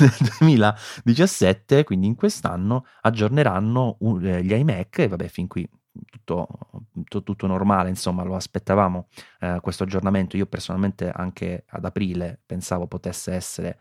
nel 0.00 0.14
2017, 0.38 1.84
quindi 1.84 2.06
in 2.06 2.14
quest'anno, 2.14 2.86
aggiorneranno 3.02 3.96
un, 4.00 4.24
eh, 4.24 4.42
gli 4.42 4.52
iMac 4.52 4.98
e 4.98 5.08
vabbè, 5.08 5.28
fin 5.28 5.46
qui 5.46 5.68
tutto, 6.10 6.46
tutto, 7.04 7.22
tutto, 7.22 7.46
normale, 7.46 7.88
insomma, 7.88 8.22
lo 8.22 8.34
aspettavamo 8.34 9.08
eh, 9.40 9.58
questo 9.60 9.84
aggiornamento. 9.84 10.36
Io 10.36 10.46
personalmente 10.46 11.10
anche 11.10 11.64
ad 11.68 11.84
aprile 11.84 12.40
pensavo 12.44 12.86
potesse 12.86 13.32
essere 13.32 13.78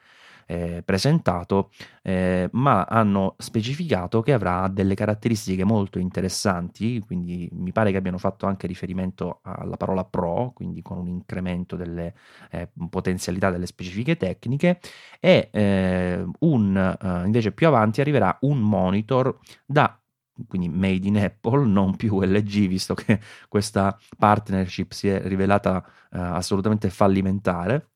eh, 0.47 0.83
presentato, 0.83 1.71
eh, 2.03 2.49
ma 2.51 2.83
hanno 2.83 3.35
specificato 3.37 4.21
che 4.21 4.33
avrà 4.33 4.67
delle 4.67 4.95
caratteristiche 4.95 5.63
molto 5.63 5.99
interessanti, 5.99 6.99
quindi 6.99 7.49
mi 7.53 7.71
pare 7.71 7.91
che 7.91 7.97
abbiano 7.97 8.17
fatto 8.17 8.45
anche 8.45 8.67
riferimento 8.67 9.39
alla 9.43 9.77
parola 9.77 10.05
Pro, 10.05 10.51
quindi 10.53 10.81
con 10.81 10.97
un 10.97 11.07
incremento 11.07 11.75
delle 11.75 12.13
eh, 12.51 12.69
potenzialità 12.89 13.49
delle 13.49 13.65
specifiche 13.65 14.17
tecniche, 14.17 14.79
e 15.19 15.49
eh, 15.51 16.23
un, 16.39 16.77
eh, 16.77 17.25
invece 17.25 17.51
più 17.51 17.67
avanti 17.67 18.01
arriverà 18.01 18.37
un 18.41 18.59
monitor 18.59 19.39
da 19.65 19.99
quindi 20.47 20.69
made 20.69 21.07
in 21.07 21.17
Apple, 21.17 21.65
non 21.65 21.95
più 21.95 22.21
LG, 22.21 22.67
visto 22.67 22.93
che 22.93 23.19
questa 23.47 23.97
partnership 24.17 24.91
si 24.91 25.07
è 25.07 25.21
rivelata 25.27 25.77
uh, 25.77 26.17
assolutamente 26.17 26.89
fallimentare. 26.89 27.91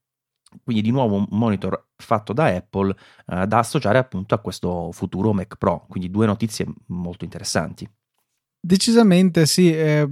Quindi 0.63 0.81
di 0.81 0.91
nuovo 0.91 1.15
un 1.15 1.27
monitor 1.29 1.89
fatto 1.95 2.33
da 2.33 2.45
Apple 2.47 2.95
uh, 3.27 3.45
da 3.45 3.59
associare 3.59 3.99
appunto 3.99 4.33
a 4.33 4.39
questo 4.39 4.91
futuro 4.91 5.33
Mac 5.33 5.57
Pro. 5.57 5.85
Quindi 5.87 6.09
due 6.09 6.25
notizie 6.25 6.65
molto 6.87 7.23
interessanti. 7.23 7.87
Decisamente 8.61 9.45
sì, 9.45 9.73
eh, 9.73 10.05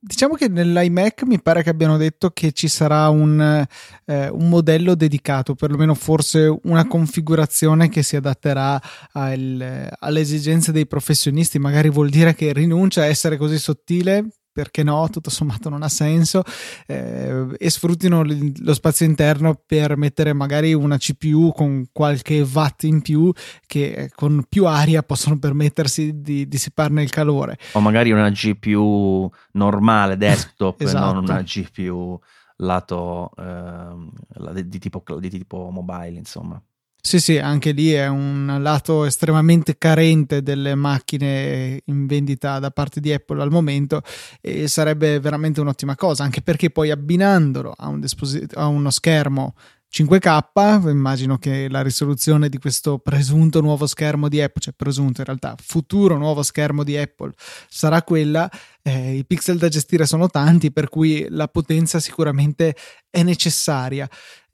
diciamo 0.00 0.34
che 0.34 0.46
nell'iMac 0.46 1.24
mi 1.24 1.42
pare 1.42 1.64
che 1.64 1.70
abbiano 1.70 1.96
detto 1.96 2.30
che 2.30 2.52
ci 2.52 2.68
sarà 2.68 3.08
un, 3.08 3.66
eh, 4.04 4.28
un, 4.28 4.48
modello 4.48 4.94
dedicato, 4.94 5.56
perlomeno 5.56 5.94
forse 5.94 6.56
una 6.64 6.86
configurazione 6.86 7.88
che 7.88 8.04
si 8.04 8.14
adatterà 8.14 8.80
al, 9.10 9.88
alle 9.98 10.20
esigenze 10.20 10.70
dei 10.70 10.86
professionisti, 10.86 11.58
magari 11.58 11.90
vuol 11.90 12.10
dire 12.10 12.32
che 12.36 12.52
rinuncia 12.52 13.02
a 13.02 13.06
essere 13.06 13.36
così 13.36 13.58
sottile 13.58 14.39
perché 14.52 14.82
no, 14.82 15.08
tutto 15.10 15.30
sommato 15.30 15.68
non 15.68 15.82
ha 15.82 15.88
senso, 15.88 16.42
eh, 16.86 17.46
e 17.56 17.70
sfruttino 17.70 18.24
lo 18.24 18.74
spazio 18.74 19.06
interno 19.06 19.60
per 19.64 19.96
mettere 19.96 20.32
magari 20.32 20.74
una 20.74 20.98
CPU 20.98 21.52
con 21.54 21.86
qualche 21.92 22.40
watt 22.40 22.82
in 22.84 23.02
più 23.02 23.32
che 23.66 23.92
eh, 23.92 24.10
con 24.14 24.44
più 24.48 24.66
aria 24.66 25.02
possono 25.02 25.38
permettersi 25.38 26.20
di 26.20 26.48
dissiparne 26.48 27.02
il 27.02 27.10
calore. 27.10 27.58
O 27.72 27.80
magari 27.80 28.10
una 28.10 28.30
GPU 28.30 29.30
normale 29.52 30.16
desktop, 30.16 30.80
esatto. 30.80 31.12
non 31.12 31.24
una 31.24 31.42
GPU 31.42 32.18
lato 32.56 33.30
eh, 33.38 34.64
di, 34.64 34.78
tipo, 34.78 35.02
di 35.18 35.30
tipo 35.30 35.70
mobile, 35.70 36.18
insomma. 36.18 36.60
Sì, 37.02 37.18
sì, 37.18 37.38
anche 37.38 37.70
lì 37.72 37.92
è 37.92 38.06
un 38.08 38.58
lato 38.60 39.04
estremamente 39.04 39.78
carente 39.78 40.42
delle 40.42 40.74
macchine 40.74 41.80
in 41.86 42.06
vendita 42.06 42.58
da 42.58 42.70
parte 42.70 43.00
di 43.00 43.10
Apple 43.12 43.40
al 43.42 43.50
momento 43.50 44.02
e 44.40 44.68
sarebbe 44.68 45.18
veramente 45.18 45.60
un'ottima 45.60 45.94
cosa, 45.96 46.24
anche 46.24 46.42
perché 46.42 46.70
poi 46.70 46.90
abbinandolo 46.90 47.72
a, 47.76 47.88
un 47.88 48.00
disposit- 48.00 48.54
a 48.56 48.66
uno 48.66 48.90
schermo 48.90 49.54
5K, 49.88 50.88
immagino 50.90 51.36
che 51.38 51.68
la 51.68 51.82
risoluzione 51.82 52.48
di 52.48 52.58
questo 52.58 52.98
presunto 52.98 53.60
nuovo 53.60 53.86
schermo 53.86 54.28
di 54.28 54.40
Apple, 54.40 54.60
cioè 54.62 54.74
presunto 54.76 55.20
in 55.20 55.26
realtà, 55.26 55.54
futuro 55.60 56.16
nuovo 56.16 56.42
schermo 56.42 56.84
di 56.84 56.96
Apple 56.96 57.32
sarà 57.68 58.02
quella, 58.02 58.48
eh, 58.82 59.16
i 59.16 59.24
pixel 59.26 59.56
da 59.58 59.68
gestire 59.68 60.06
sono 60.06 60.28
tanti, 60.28 60.70
per 60.70 60.88
cui 60.88 61.26
la 61.30 61.48
potenza 61.48 61.98
sicuramente 61.98 62.76
è 63.10 63.22
necessaria. 63.24 64.08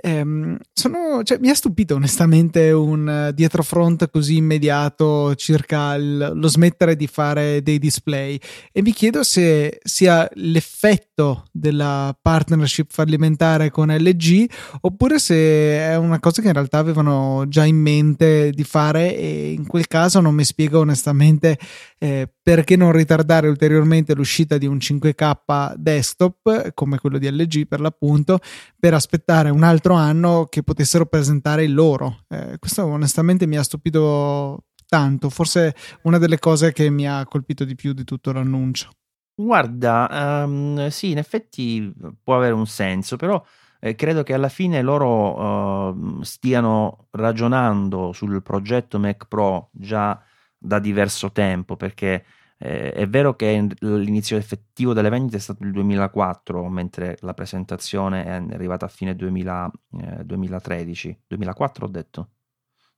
Ehm, 0.07 0.57
sono, 0.73 1.25
cioè, 1.25 1.39
mi 1.41 1.51
ha 1.51 1.55
stupito 1.55 1.97
onestamente 1.97 2.71
un 2.71 3.29
uh, 3.29 3.33
dietrofront 3.33 4.09
così 4.09 4.37
immediato 4.37 5.35
circa 5.35 5.97
il, 5.97 6.31
lo 6.33 6.47
smettere 6.47 6.95
di 6.95 7.09
fare 7.09 7.61
dei 7.61 7.81
display. 7.81 8.39
E 8.71 8.83
mi 8.83 8.93
chiedo 8.93 9.25
se 9.25 9.81
sia 9.83 10.29
l'effetto 10.35 11.47
della 11.51 12.17
partnership 12.23 12.93
fallimentare 12.93 13.73
con 13.73 13.89
LG 13.89 14.49
oppure 14.83 15.19
se 15.19 15.35
è 15.35 15.97
una 15.97 16.21
cosa 16.21 16.41
che 16.41 16.47
in 16.49 16.55
realtà 16.55 16.79
avevano 16.79 17.45
già 17.49 17.65
in 17.65 17.77
mente 17.77 18.53
di 18.53 18.63
fare 18.63 19.17
e 19.17 19.51
in 19.51 19.67
quel 19.67 19.89
caso 19.89 20.21
non 20.21 20.37
mi 20.37 20.45
spiego 20.45 20.79
onestamente 20.79 21.59
eh, 21.99 22.29
perché 22.47 22.77
non 22.77 22.93
ritardare 22.93 23.49
ulteriormente 23.49 24.15
l'uscita 24.15 24.57
di 24.57 24.67
un 24.67 24.77
5K 24.77 25.75
desktop 25.75 26.75
come 26.75 26.97
quello 26.97 27.19
di 27.19 27.29
LG 27.29 27.67
per 27.67 27.81
l'appunto 27.81 28.39
per 28.79 28.95
aspettare 28.95 29.51
un 29.51 29.65
altro 29.65 29.95
anno 29.95 30.45
che 30.49 30.63
potessero 30.63 31.07
presentare 31.07 31.65
il 31.65 31.75
loro. 31.75 32.21
Eh, 32.29 32.59
questo 32.61 32.87
onestamente 32.87 33.49
mi 33.49 33.57
ha 33.57 33.65
stupito 33.65 34.67
tanto, 34.87 35.29
forse 35.29 35.75
una 36.03 36.19
delle 36.19 36.39
cose 36.39 36.73
che 36.73 36.89
mi 36.89 37.09
ha 37.09 37.27
colpito 37.27 37.65
di 37.65 37.75
più 37.75 37.93
di 37.93 38.05
tutto 38.05 38.31
l'annuncio. 38.31 38.91
Guarda, 39.35 40.45
um, 40.45 40.87
sì, 40.87 41.11
in 41.11 41.19
effetti 41.19 41.93
può 42.23 42.37
avere 42.37 42.55
un 42.55 42.69
senso, 42.69 43.17
però 43.17 43.45
eh, 43.81 43.97
credo 43.97 44.23
che 44.23 44.35
alla 44.35 44.49
fine 44.49 44.83
loro 44.83 45.89
uh, 45.89 46.23
stiano 46.23 47.09
ragionando 47.11 48.13
sul 48.13 48.41
progetto 48.41 49.01
Mac 49.01 49.27
Pro 49.27 49.71
già 49.73 50.23
da 50.57 50.79
diverso 50.79 51.33
tempo, 51.33 51.75
perché 51.75 52.25
eh, 52.59 52.93
è 52.93 53.07
vero 53.09 53.35
che 53.37 53.67
l'inizio 53.81 54.37
effettivo 54.37 54.93
delle 54.93 55.11
vendite 55.11 55.37
è 55.37 55.41
stato 55.41 55.63
il 55.65 55.73
2004, 55.73 56.69
mentre 56.69 57.17
la 57.21 57.35
presentazione 57.35 58.25
è 58.25 58.31
arrivata 58.31 58.87
a 58.87 58.89
fine 58.89 59.15
2000, 59.15 59.71
eh, 60.01 60.25
2013. 60.25 61.19
2004 61.27 61.85
ho 61.87 61.89
detto? 61.89 62.31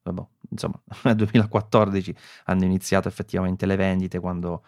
Vabbè, 0.03 0.23
insomma, 0.51 0.81
nel 1.05 1.17
2014 1.17 2.15
hanno 2.45 2.65
iniziato 2.65 3.09
effettivamente 3.09 3.67
le 3.67 3.77
vendite 3.77 4.21
quando 4.21 4.65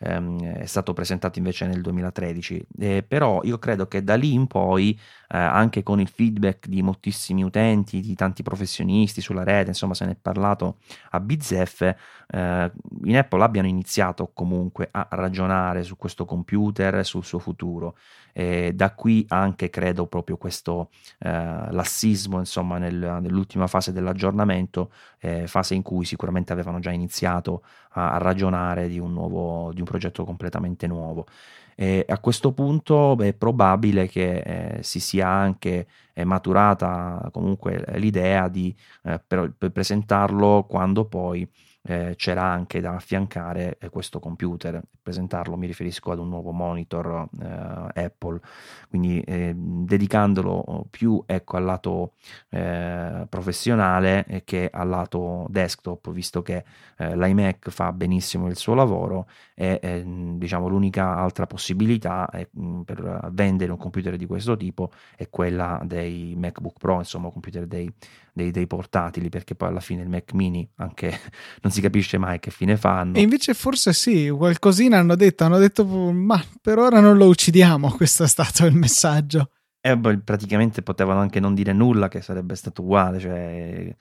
ehm, 0.00 0.42
è 0.58 0.66
stato 0.66 0.92
presentato 0.92 1.38
invece 1.38 1.66
nel 1.66 1.80
2013. 1.80 2.66
Eh, 2.78 3.02
però 3.02 3.42
io 3.44 3.58
credo 3.58 3.86
che 3.86 4.02
da 4.04 4.14
lì 4.14 4.32
in 4.32 4.46
poi, 4.46 4.98
eh, 5.34 5.36
anche 5.36 5.82
con 5.82 5.98
il 5.98 6.06
feedback 6.06 6.68
di 6.68 6.80
moltissimi 6.80 7.42
utenti, 7.42 7.98
di 7.98 8.14
tanti 8.14 8.44
professionisti 8.44 9.20
sulla 9.20 9.42
rete, 9.42 9.70
insomma 9.70 9.94
se 9.94 10.04
ne 10.04 10.12
è 10.12 10.16
parlato 10.20 10.76
a 11.10 11.18
Bizef, 11.18 11.80
eh, 11.82 12.72
in 13.02 13.16
Apple 13.16 13.42
abbiano 13.42 13.66
iniziato 13.66 14.30
comunque 14.32 14.88
a 14.92 15.08
ragionare 15.10 15.82
su 15.82 15.96
questo 15.96 16.24
computer 16.24 17.04
sul 17.04 17.24
suo 17.24 17.40
futuro. 17.40 17.96
E 18.32 18.72
da 18.74 18.92
qui 18.94 19.24
anche 19.28 19.70
credo 19.70 20.06
proprio 20.06 20.36
questo 20.36 20.90
eh, 21.18 21.30
lassismo 21.30 22.38
insomma 22.38 22.78
nel, 22.78 23.18
nell'ultima 23.20 23.66
fase 23.66 23.92
dell'aggiornamento, 23.92 24.92
eh, 25.18 25.46
fase 25.48 25.74
in 25.74 25.82
cui 25.82 26.04
sicuramente 26.04 26.52
avevano 26.52 26.78
già 26.78 26.90
iniziato 26.90 27.62
a, 27.90 28.12
a 28.12 28.18
ragionare 28.18 28.88
di 28.88 28.98
un, 28.98 29.12
nuovo, 29.12 29.72
di 29.72 29.80
un 29.80 29.86
progetto 29.86 30.24
completamente 30.24 30.86
nuovo. 30.86 31.26
E 31.76 32.04
a 32.08 32.18
questo 32.18 32.52
punto 32.52 33.18
è 33.18 33.32
probabile 33.32 34.06
che 34.08 34.38
eh, 34.78 34.82
si 34.82 35.00
sia 35.00 35.28
anche 35.28 35.86
eh, 36.12 36.24
maturata 36.24 37.28
comunque 37.32 37.84
l'idea 37.96 38.48
di 38.48 38.74
eh, 39.02 39.20
per, 39.26 39.52
per 39.56 39.70
presentarlo 39.70 40.64
quando 40.68 41.04
poi 41.04 41.48
eh, 41.86 42.14
c'era 42.16 42.42
anche 42.42 42.80
da 42.80 42.94
affiancare 42.94 43.76
eh, 43.78 43.88
questo 43.90 44.18
computer. 44.18 44.80
Presentarlo 45.02 45.56
mi 45.56 45.66
riferisco 45.66 46.12
ad 46.12 46.18
un 46.18 46.28
nuovo 46.28 46.50
monitor 46.50 47.28
eh, 47.40 48.04
Apple, 48.04 48.40
quindi 48.88 49.20
ehm, 49.20 49.84
dedicandolo 49.84 50.86
più 50.90 51.22
ecco, 51.26 51.56
al 51.56 51.64
lato 51.64 52.12
eh, 52.48 53.26
professionale 53.28 54.42
che 54.44 54.70
al 54.72 54.88
lato 54.88 55.46
desktop, 55.50 56.10
visto 56.10 56.42
che 56.42 56.64
eh, 56.96 57.16
l'iMac 57.16 57.68
fa 57.70 57.92
benissimo 57.92 58.46
il 58.46 58.56
suo 58.56 58.74
lavoro 58.74 59.26
e 59.54 59.78
ehm, 59.82 60.38
diciamo, 60.38 60.68
l'unica 60.68 61.16
altra 61.16 61.46
possibilità 61.46 62.28
è, 62.30 62.48
per 62.84 63.28
vendere 63.32 63.72
un 63.72 63.78
computer 63.78 64.16
di 64.16 64.26
questo 64.26 64.56
tipo 64.56 64.90
è 65.16 65.28
quella 65.28 65.80
dei 65.84 66.34
MacBook 66.36 66.78
Pro, 66.78 66.98
insomma, 66.98 67.30
computer 67.30 67.66
dei 67.66 67.92
dei, 68.34 68.50
dei, 68.50 68.66
portatili, 68.66 69.28
perché 69.28 69.54
poi 69.54 69.68
alla 69.68 69.80
fine 69.80 70.02
il 70.02 70.08
Mac 70.08 70.32
mini 70.32 70.68
anche 70.76 71.18
non 71.62 71.72
si 71.72 71.80
capisce 71.80 72.18
mai 72.18 72.40
che 72.40 72.50
fine 72.50 72.76
fanno. 72.76 73.16
E 73.16 73.20
invece 73.20 73.54
forse 73.54 73.92
sì, 73.92 74.28
qualcosina 74.28 74.98
hanno 74.98 75.14
detto, 75.14 75.44
hanno 75.44 75.58
detto 75.58 75.84
ma 75.86 76.42
per 76.60 76.78
ora 76.78 77.00
non 77.00 77.16
lo 77.16 77.28
uccidiamo, 77.28 77.92
questo 77.96 78.24
è 78.24 78.28
stato 78.28 78.66
il 78.66 78.74
messaggio. 78.74 79.50
E 79.80 79.98
poi 79.98 80.18
praticamente 80.18 80.82
potevano 80.82 81.20
anche 81.20 81.40
non 81.40 81.54
dire 81.54 81.72
nulla, 81.72 82.08
che 82.08 82.20
sarebbe 82.22 82.54
stato 82.56 82.82
uguale. 82.82 83.20
Cioè, 83.20 83.96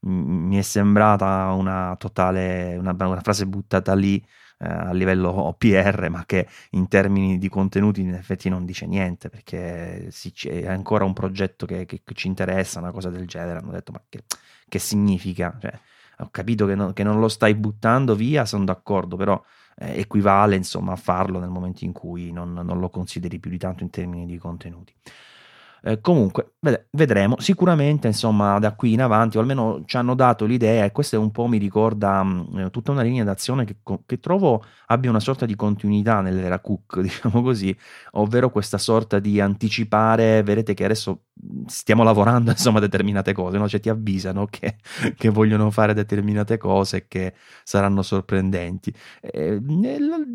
mi 0.00 0.56
è 0.56 0.62
sembrata 0.62 1.52
una 1.52 1.94
totale, 1.96 2.76
una, 2.76 2.94
una 2.98 3.20
frase 3.20 3.46
buttata 3.46 3.94
lì 3.94 4.16
eh, 4.16 4.24
a 4.58 4.92
livello 4.92 5.30
OPR, 5.46 6.08
ma 6.10 6.24
che 6.26 6.46
in 6.70 6.88
termini 6.88 7.38
di 7.38 7.48
contenuti 7.48 8.00
in 8.00 8.14
effetti 8.14 8.48
non 8.48 8.64
dice 8.64 8.86
niente, 8.86 9.28
perché 9.28 10.08
sì, 10.10 10.32
è 10.48 10.68
ancora 10.68 11.04
un 11.04 11.12
progetto 11.12 11.66
che, 11.66 11.86
che, 11.86 12.02
che, 12.04 12.14
ci 12.14 12.26
interessa, 12.26 12.80
una 12.80 12.92
cosa 12.92 13.10
del 13.10 13.26
genere. 13.26 13.58
Hanno 13.60 13.72
detto, 13.72 13.92
ma 13.92 14.02
che, 14.08 14.24
che 14.68 14.78
significa? 14.78 15.56
Cioè, 15.60 15.78
ho 16.20 16.28
capito 16.30 16.66
che, 16.66 16.74
no, 16.74 16.92
che 16.92 17.04
non 17.04 17.20
lo 17.20 17.28
stai 17.28 17.54
buttando 17.54 18.14
via, 18.14 18.44
sono 18.44 18.64
d'accordo, 18.64 19.16
però 19.16 19.42
eh, 19.76 20.00
equivale 20.00 20.56
insomma 20.56 20.92
a 20.92 20.96
farlo 20.96 21.38
nel 21.38 21.50
momento 21.50 21.84
in 21.84 21.92
cui 21.92 22.32
non, 22.32 22.52
non, 22.52 22.78
lo 22.80 22.88
consideri 22.90 23.38
più 23.38 23.50
di 23.50 23.58
tanto 23.58 23.84
in 23.84 23.90
termini 23.90 24.26
di 24.26 24.36
contenuti. 24.36 24.92
Eh, 25.82 26.00
comunque, 26.00 26.54
vedremo. 26.90 27.38
Sicuramente, 27.40 28.06
insomma, 28.08 28.58
da 28.58 28.74
qui 28.74 28.92
in 28.92 29.02
avanti, 29.02 29.36
o 29.36 29.40
almeno 29.40 29.82
ci 29.86 29.96
hanno 29.96 30.14
dato 30.14 30.44
l'idea, 30.44 30.84
e 30.84 30.92
questo 30.92 31.20
un 31.20 31.30
po' 31.30 31.46
mi 31.46 31.58
ricorda 31.58 32.22
mh, 32.22 32.58
eh, 32.58 32.70
tutta 32.70 32.92
una 32.92 33.02
linea 33.02 33.24
d'azione 33.24 33.64
che, 33.64 33.76
che, 34.06 34.18
trovo 34.20 34.64
abbia 34.86 35.10
una 35.10 35.20
sorta 35.20 35.46
di 35.46 35.54
continuità 35.54 36.20
nell'era 36.20 36.60
Cook, 36.60 37.00
diciamo 37.00 37.42
così, 37.42 37.76
ovvero 38.12 38.50
questa 38.50 38.78
sorta 38.78 39.18
di 39.18 39.40
anticipare, 39.40 40.42
vedete 40.42 40.74
che 40.74 40.84
adesso 40.84 41.22
stiamo 41.66 42.02
lavorando 42.02 42.50
insomma 42.52 42.80
determinate 42.80 43.32
cose, 43.32 43.58
no? 43.58 43.68
cioè 43.68 43.80
ti 43.80 43.88
avvisano 43.88 44.46
che, 44.46 44.76
che, 45.16 45.28
vogliono 45.28 45.70
fare 45.70 45.94
determinate 45.94 46.56
cose 46.56 47.06
che 47.06 47.34
saranno 47.62 48.02
sorprendenti. 48.02 48.92
Eh, 49.20 49.60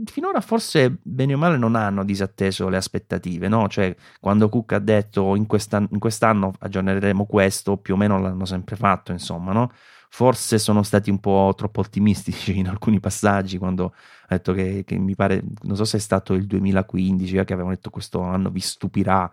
finora 0.06 0.42
forse 0.42 0.98
bene 1.02 1.34
o 1.34 1.38
male 1.38 1.58
non 1.58 1.76
hanno 1.76 2.04
disatteso 2.04 2.70
le 2.70 2.78
aspettative, 2.78 3.48
no? 3.48 3.68
cioè 3.68 3.96
quando 4.20 4.50
Cook 4.50 4.74
ha 4.74 4.80
detto 4.80 5.33
in, 5.36 5.46
quest'anno, 5.46 5.88
in 5.92 6.00
quest'anno 6.00 6.54
aggiorneremo 6.60 7.26
questo, 7.26 7.78
più 7.78 7.94
o 7.96 7.98
meno 7.98 8.20
l'hanno 8.20 8.46
sempre 8.46 8.76
fatto, 8.76 9.12
insomma, 9.12 9.52
no? 9.52 9.72
Forse 10.10 10.60
sono 10.60 10.84
stati 10.84 11.10
un 11.10 11.20
po' 11.20 11.54
troppo 11.58 11.82
ottimistici 11.82 12.58
in 12.58 12.68
alcuni 12.68 13.00
passaggi 13.00 13.58
quando 13.58 13.94
ha 14.28 14.36
detto 14.36 14.54
che, 14.54 14.84
che 14.86 14.98
mi 14.98 15.16
pare, 15.16 15.44
non 15.64 15.76
so 15.76 15.86
se 15.86 15.98
è 15.98 16.00
stato 16.00 16.34
il 16.34 16.46
2015 16.46 17.34
che 17.44 17.54
avevano 17.54 17.74
detto 17.74 17.90
questo 17.90 18.22
anno 18.22 18.50
vi 18.52 18.60
stupirà 18.60 19.32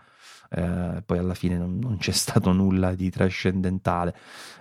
eh, 0.51 1.03
poi 1.07 1.19
alla 1.19 1.35
fine 1.35 1.57
non, 1.57 1.79
non, 1.79 1.97
c'è 1.99 2.11
stato 2.11 2.53
nulla 2.53 2.95
di 2.95 3.09
trascendentale, 3.09 4.15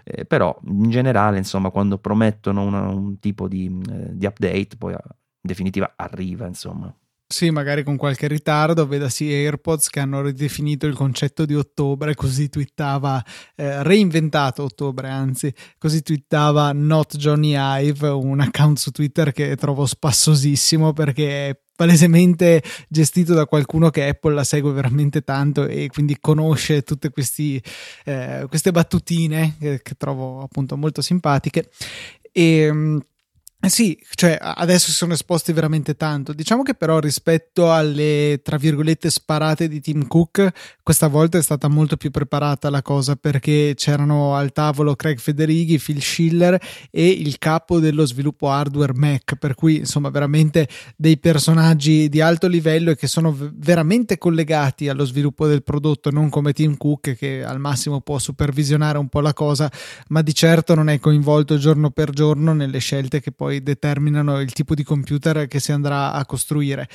eh, 0.04 0.26
però 0.26 0.58
in 0.66 0.90
generale 0.90 1.38
insomma 1.38 1.72
quando 1.72 1.98
promettono 1.98 2.64
una, 2.64 2.88
un 2.90 3.20
tipo 3.20 3.48
di, 3.48 3.66
eh, 3.90 4.16
di 4.16 4.26
update 4.26 4.78
poi 4.78 4.94
in 4.94 5.00
definitiva 5.42 5.94
arriva 5.96 6.46
insomma. 6.46 6.94
Sì, 7.32 7.52
magari 7.52 7.84
con 7.84 7.96
qualche 7.96 8.28
ritardo, 8.28 8.88
vedasi 8.88 9.32
AirPods 9.32 9.90
che 9.90 10.00
hanno 10.00 10.24
ridefinito 10.24 10.88
il 10.88 10.96
concetto 10.96 11.46
di 11.46 11.54
ottobre, 11.54 12.16
così 12.16 12.50
twittava, 12.50 13.24
eh, 13.56 13.84
reinventato 13.84 14.64
ottobre, 14.64 15.10
anzi, 15.10 15.54
così 15.78 16.02
twittava 16.02 16.72
Not 16.74 17.18
Johnny 17.18 17.54
Ive, 17.56 18.08
un 18.08 18.40
account 18.40 18.80
su 18.80 18.90
Twitter 18.90 19.32
che 19.32 19.56
trovo 19.58 19.86
spassosissimo 19.86 20.92
perché 20.92 21.50
è 21.50 21.60
palesemente 21.76 22.64
gestito 22.88 23.36
da 23.36 23.46
qualcuno 23.46 23.92
che 23.92 24.08
Apple 24.08 24.34
la 24.34 24.44
segue 24.44 24.72
veramente 24.72 25.22
tanto 25.22 25.68
e 25.68 25.88
quindi 25.88 26.18
conosce 26.20 26.82
tutte 26.82 27.12
questi, 27.12 27.62
eh, 28.06 28.46
queste 28.50 28.72
battutine 28.72 29.56
che, 29.60 29.82
che, 29.84 29.94
trovo 29.96 30.42
appunto 30.42 30.76
molto 30.76 31.04
simpatiche. 31.04 31.70
E 32.32 32.70
mm, 32.74 32.98
eh 32.98 33.09
sì, 33.68 34.00
cioè 34.16 34.38
adesso 34.40 34.90
si 34.90 34.96
sono 34.96 35.12
esposti 35.12 35.52
veramente 35.52 35.98
tanto. 35.98 36.32
Diciamo 36.32 36.64
che 36.64 36.76
però 36.76 37.00
rispetto 37.00 37.74
alle 37.74 38.40
tra 38.42 38.56
virgolette 38.56 39.10
sparate 39.10 39.68
di 39.68 39.82
Tim 39.82 40.08
Cook, 40.08 40.50
questa 40.82 41.08
volta 41.08 41.38
è 41.38 41.42
stata 41.42 41.68
molto 41.68 41.98
più 41.98 42.10
preparata 42.10 42.70
la 42.70 42.82
cosa 42.82 43.18
perché 43.18 43.74
c'erano 43.76 44.34
al 44.34 44.54
tavolo 44.54 44.96
Craig 44.96 45.20
Federighi, 45.20 45.78
Phil 45.78 46.02
Schiller 46.02 46.58
e 46.90 47.10
il 47.10 47.38
capo 47.38 47.80
dello 47.80 48.06
sviluppo 48.06 48.50
hardware 48.50 48.94
Mac, 48.94 49.36
per 49.36 49.56
cui 49.56 49.80
insomma 49.80 50.10
veramente 50.10 50.70
dei 50.96 51.18
personaggi 51.18 52.08
di 52.08 52.22
alto 52.22 52.48
livello 52.48 52.92
e 52.92 52.96
che 52.96 53.08
sono 53.08 53.36
veramente 53.56 54.18
collegati 54.18 54.88
allo 54.88 55.04
sviluppo 55.04 55.48
del 55.48 55.64
prodotto, 55.64 56.12
non 56.12 56.30
come 56.30 56.54
Tim 56.54 56.78
Cook 56.78 57.14
che 57.14 57.44
al 57.44 57.60
massimo 57.60 58.00
può 58.00 58.20
supervisionare 58.20 58.98
un 58.98 59.10
po' 59.10 59.20
la 59.20 59.34
cosa, 59.34 59.70
ma 60.08 60.22
di 60.22 60.34
certo 60.34 60.76
non 60.76 60.88
è 60.88 60.98
coinvolto 60.98 61.58
giorno 61.58 61.90
per 61.90 62.12
giorno 62.12 62.54
nelle 62.54 62.80
scelte 62.80 63.20
che 63.20 63.34
poi 63.34 63.49
poi 63.50 63.64
determinano 63.64 64.40
il 64.40 64.54
tipo 64.54 64.76
di 64.76 64.84
computer 64.84 65.48
che 65.48 65.60
si 65.60 65.72
andrà 65.72 66.14
a 66.14 66.24
costruire. 66.26 66.88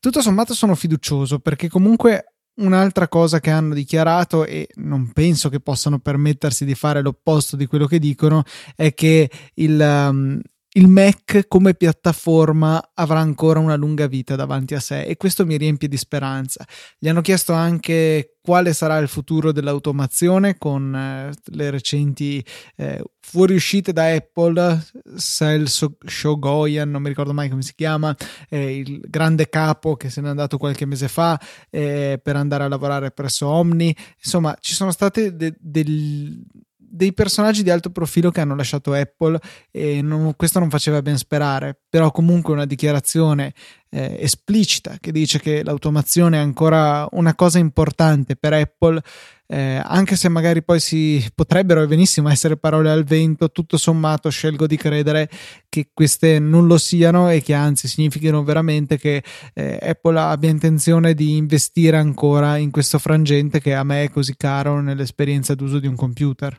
Tutto 0.00 0.22
sommato 0.22 0.54
sono 0.54 0.74
fiducioso 0.74 1.38
perché 1.38 1.68
comunque 1.68 2.32
Un'altra 2.58 3.06
cosa 3.06 3.38
che 3.38 3.52
hanno 3.52 3.72
dichiarato, 3.72 4.44
e 4.44 4.66
non 4.78 5.12
penso 5.12 5.48
che 5.48 5.60
possano 5.60 6.00
permettersi 6.00 6.64
di 6.64 6.74
fare 6.74 7.02
l'opposto 7.02 7.54
di 7.54 7.66
quello 7.66 7.86
che 7.86 8.00
dicono, 8.00 8.42
è 8.74 8.94
che 8.94 9.30
il, 9.54 9.78
um, 9.80 10.40
il 10.72 10.86
Mac 10.88 11.46
come 11.48 11.74
piattaforma 11.74 12.90
avrà 12.94 13.20
ancora 13.20 13.58
una 13.58 13.74
lunga 13.74 14.06
vita 14.06 14.36
davanti 14.36 14.74
a 14.74 14.80
sé 14.80 15.02
e 15.02 15.16
questo 15.16 15.46
mi 15.46 15.56
riempie 15.56 15.88
di 15.88 15.96
speranza. 15.96 16.66
Gli 16.98 17.08
hanno 17.08 17.22
chiesto 17.22 17.54
anche 17.54 18.36
quale 18.42 18.72
sarà 18.72 18.98
il 18.98 19.08
futuro 19.08 19.52
dell'automazione 19.52 20.56
con 20.58 20.94
eh, 20.94 21.32
le 21.52 21.70
recenti 21.70 22.44
eh, 22.76 23.02
fuoriuscite 23.20 23.92
da 23.92 24.12
Apple, 24.12 24.84
Sel 25.16 25.68
Shogoyan, 25.68 26.90
non 26.90 27.02
mi 27.02 27.08
ricordo 27.08 27.34
mai 27.34 27.48
come 27.48 27.62
si 27.62 27.74
chiama, 27.74 28.14
eh, 28.48 28.78
il 28.78 29.00
grande 29.06 29.48
capo 29.48 29.96
che 29.96 30.10
se 30.10 30.20
n'è 30.20 30.28
andato 30.28 30.58
qualche 30.58 30.86
mese 30.86 31.08
fa 31.08 31.38
eh, 31.70 32.20
per 32.22 32.36
andare 32.36 32.64
a 32.64 32.68
lavorare 32.68 33.10
presso 33.10 33.46
Omni. 33.48 33.94
Insomma, 34.22 34.56
ci 34.60 34.74
sono 34.74 34.92
state 34.92 35.34
de- 35.34 35.56
del 35.58 36.42
dei 36.90 37.12
personaggi 37.12 37.62
di 37.62 37.70
alto 37.70 37.90
profilo 37.90 38.30
che 38.30 38.40
hanno 38.40 38.56
lasciato 38.56 38.92
Apple 38.92 39.38
e 39.70 40.00
non, 40.02 40.34
questo 40.36 40.58
non 40.58 40.70
faceva 40.70 41.02
ben 41.02 41.18
sperare, 41.18 41.78
però 41.88 42.10
comunque 42.10 42.54
una 42.54 42.64
dichiarazione 42.64 43.52
eh, 43.90 44.16
esplicita 44.20 44.96
che 45.00 45.12
dice 45.12 45.38
che 45.38 45.62
l'automazione 45.62 46.36
è 46.36 46.40
ancora 46.40 47.06
una 47.12 47.34
cosa 47.34 47.58
importante 47.58 48.36
per 48.36 48.52
Apple, 48.52 49.00
eh, 49.46 49.80
anche 49.82 50.16
se 50.16 50.28
magari 50.28 50.62
poi 50.62 50.78
si 50.78 51.26
potrebbero 51.34 51.86
benissimo 51.86 52.28
essere 52.28 52.58
parole 52.58 52.90
al 52.90 53.04
vento, 53.04 53.50
tutto 53.50 53.76
sommato 53.76 54.28
scelgo 54.28 54.66
di 54.66 54.76
credere 54.76 55.30
che 55.68 55.90
queste 55.94 56.38
non 56.38 56.66
lo 56.66 56.76
siano 56.76 57.30
e 57.30 57.42
che 57.42 57.54
anzi 57.54 57.88
significhino 57.88 58.42
veramente 58.44 58.98
che 58.98 59.22
eh, 59.54 59.78
Apple 59.80 60.18
abbia 60.18 60.50
intenzione 60.50 61.14
di 61.14 61.36
investire 61.36 61.96
ancora 61.96 62.56
in 62.58 62.70
questo 62.70 62.98
frangente 62.98 63.60
che 63.60 63.74
a 63.74 63.84
me 63.84 64.04
è 64.04 64.10
così 64.10 64.36
caro 64.36 64.80
nell'esperienza 64.80 65.54
d'uso 65.54 65.78
di 65.78 65.86
un 65.86 65.96
computer. 65.96 66.58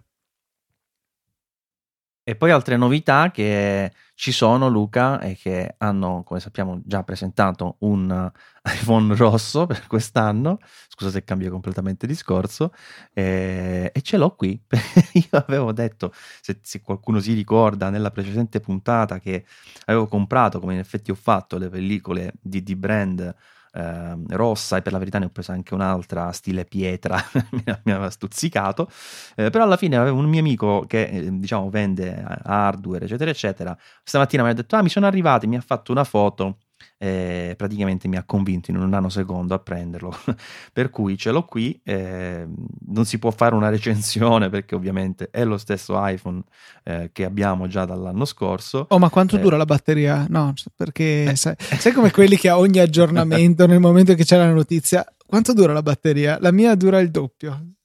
E 2.30 2.36
poi 2.36 2.52
altre 2.52 2.78
novità 2.78 3.32
che 3.32 3.92
ci 4.14 4.32
sono, 4.32 4.70
Luca, 4.70 5.20
e 5.20 5.36
che 5.36 5.74
hanno, 5.80 6.22
come 6.24 6.40
sappiamo, 6.40 6.80
già 6.86 7.02
presentato 7.02 7.78
un 7.80 8.32
iPhone 8.72 9.16
rosso 9.16 9.66
per 9.66 9.88
quest'anno. 9.88 10.60
Scusa 10.90 11.10
se 11.10 11.24
cambio 11.24 11.50
completamente 11.50 12.06
discorso. 12.06 12.72
Eh, 13.14 13.90
e 13.92 14.02
ce 14.04 14.18
l'ho 14.18 14.36
qui. 14.36 14.62
Io 15.14 15.40
avevo 15.44 15.72
detto, 15.72 16.14
se, 16.40 16.60
se, 16.62 16.82
qualcuno 16.84 17.20
si 17.20 17.34
ricorda, 17.34 17.90
nella 17.90 18.12
precedente 18.12 18.60
puntata 18.60 19.18
che 19.18 19.44
avevo 19.86 20.06
comprato, 20.06 20.60
come 20.60 20.74
in 20.74 20.80
effetti 20.80 21.10
ho 21.10 21.16
fatto, 21.16 21.58
le 21.58 21.70
pellicole 21.70 22.34
di, 22.40 22.62
di 22.62 22.76
brand 22.76 23.36
eh, 23.74 24.16
rossa 24.30 24.78
e 24.78 24.82
per 24.82 24.92
la 24.92 25.00
verità 25.00 25.20
ne 25.20 25.26
ho 25.26 25.30
presa 25.30 25.54
anche 25.54 25.74
un'altra 25.74 26.32
stile 26.32 26.66
pietra, 26.66 27.18
mi 27.84 27.92
aveva 27.92 28.10
stuzzicato, 28.10 28.90
eh, 29.36 29.50
però 29.50 29.64
alla 29.64 29.78
fine 29.78 29.98
avevo 29.98 30.18
un 30.18 30.26
mio 30.26 30.40
amico 30.40 30.86
che 30.88 31.04
eh, 31.06 31.40
diciamo 31.40 31.70
vende 31.70 32.24
hardware 32.44 33.06
eccetera 33.06 33.32
eccetera, 33.32 33.78
stamattina 34.04 34.44
mi 34.44 34.50
ha 34.50 34.54
detto 34.54 34.76
ah 34.76 34.84
mi 34.84 34.90
sono 34.90 35.06
arrivati, 35.06 35.48
mi 35.48 35.58
ha 35.58 35.62
fatto 35.62 35.92
una 35.92 36.04
foto 36.04 36.58
eh, 36.98 37.54
praticamente 37.58 38.08
mi 38.08 38.18
ha 38.18 38.24
convinto 38.24 38.72
in 38.72 38.78
un 38.78 38.90
nanosecondo 38.90 39.54
a 39.54 39.60
prenderlo. 39.60 40.16
per 40.74 40.90
cui 40.90 41.18
ce 41.18 41.32
l'ho 41.32 41.46
qui. 41.46 41.80
Eh, 41.84 42.48
non 42.88 43.06
si 43.06 43.20
può 43.20 43.32
fare 43.32 43.56
una 43.56 43.70
recensione 43.70 44.50
perché 44.52 44.76
ovviamente 44.76 45.30
è 45.32 45.44
lo 45.44 45.58
stesso 45.58 45.94
iPhone 45.98 46.42
eh, 46.84 47.10
che 47.14 47.26
abbiamo 47.26 47.68
già 47.68 47.86
dall'anno 47.86 48.26
scorso. 48.26 48.86
Oh, 48.90 49.00
ma 49.00 49.10
quanto 49.10 49.38
eh, 49.38 49.40
dura 49.40 49.58
la 49.58 49.66
batteria? 49.66 50.26
No, 50.30 50.54
perché 50.76 51.24
eh. 51.24 51.36
sai, 51.36 51.56
sai 51.58 51.92
come 51.92 52.12
quelli 52.12 52.38
che 52.38 52.50
a 52.50 52.58
ogni 52.58 52.80
aggiornamento, 52.80 53.66
nel 53.68 53.80
momento 53.80 54.14
che 54.14 54.26
c'è 54.26 54.38
la 54.38 54.52
notizia, 54.52 55.06
quanto 55.26 55.54
dura 55.54 55.74
la 55.74 55.82
batteria? 55.84 56.38
La 56.42 56.52
mia 56.52 56.76
dura 56.76 57.00
il 57.00 57.12
doppio. 57.12 57.78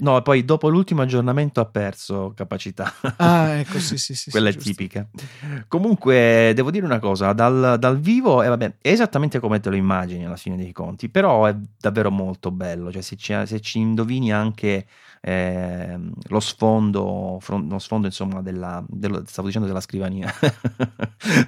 No, 0.00 0.20
poi 0.22 0.44
dopo 0.44 0.68
l'ultimo 0.68 1.02
aggiornamento 1.02 1.60
ha 1.60 1.66
perso 1.66 2.32
capacità. 2.34 2.92
Ah, 3.16 3.58
ecco, 3.58 3.78
sì, 3.78 3.96
sì, 3.98 4.14
sì. 4.14 4.30
Quella 4.32 4.50
sì, 4.50 4.56
è 4.56 4.60
giusto. 4.60 4.74
tipica. 4.76 5.08
Comunque, 5.68 6.52
devo 6.54 6.70
dire 6.70 6.84
una 6.84 6.98
cosa, 6.98 7.32
dal, 7.32 7.76
dal 7.78 7.98
vivo, 8.00 8.42
eh, 8.42 8.48
vabbè, 8.48 8.76
è 8.80 8.88
esattamente 8.90 9.38
come 9.40 9.60
te 9.60 9.70
lo 9.70 9.76
immagini 9.76 10.24
alla 10.26 10.36
fine 10.36 10.56
dei 10.56 10.72
conti, 10.72 11.08
però 11.08 11.46
è 11.46 11.56
davvero 11.78 12.10
molto 12.10 12.50
bello, 12.50 12.90
cioè 12.92 13.02
se 13.02 13.16
ci, 13.16 13.34
se 13.46 13.60
ci 13.60 13.78
indovini 13.78 14.32
anche 14.32 14.86
eh, 15.24 15.96
lo 16.28 16.40
sfondo, 16.40 17.38
fron- 17.40 17.68
lo 17.68 17.78
sfondo 17.78 18.06
insomma 18.08 18.42
della, 18.42 18.84
dello- 18.88 19.22
stavo 19.24 19.46
dicendo 19.46 19.68
della 19.68 19.80
scrivania, 19.80 20.28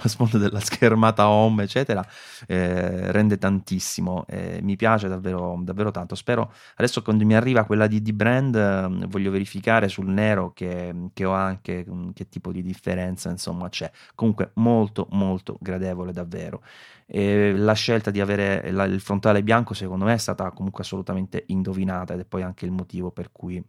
lo 0.00 0.08
sfondo 0.08 0.38
della 0.38 0.60
schermata 0.60 1.28
home, 1.28 1.64
eccetera, 1.64 2.06
eh, 2.46 3.10
rende 3.10 3.36
tantissimo, 3.36 4.24
eh, 4.28 4.60
mi 4.62 4.76
piace 4.76 5.08
davvero, 5.08 5.58
davvero 5.62 5.90
tanto. 5.90 6.14
Spero 6.14 6.52
adesso 6.76 7.02
quando 7.02 7.24
mi 7.24 7.34
arriva 7.34 7.64
quella 7.64 7.88
di 7.88 8.00
D-Brand 8.00 8.54
eh, 8.54 9.06
voglio 9.08 9.30
verificare 9.32 9.88
sul 9.88 10.06
nero 10.06 10.52
che, 10.52 10.94
che 11.12 11.24
ho 11.24 11.32
anche 11.32 11.84
che 12.14 12.28
tipo 12.28 12.52
di 12.52 12.62
differenza 12.62 13.28
insomma 13.30 13.68
c'è. 13.68 13.90
Comunque 14.14 14.50
molto 14.54 15.08
molto 15.10 15.56
gradevole 15.60 16.12
davvero. 16.12 16.62
E 17.06 17.52
la 17.56 17.74
scelta 17.74 18.10
di 18.10 18.20
avere 18.20 18.70
la- 18.70 18.84
il 18.84 19.00
frontale 19.00 19.42
bianco 19.42 19.74
secondo 19.74 20.04
me 20.06 20.14
è 20.14 20.18
stata 20.18 20.50
comunque 20.52 20.82
assolutamente 20.82 21.44
indovinata 21.48 22.14
ed 22.14 22.20
è 22.20 22.24
poi 22.24 22.42
anche 22.42 22.64
il 22.64 22.70
motivo 22.70 23.10
per 23.10 23.30
cui 23.30 23.62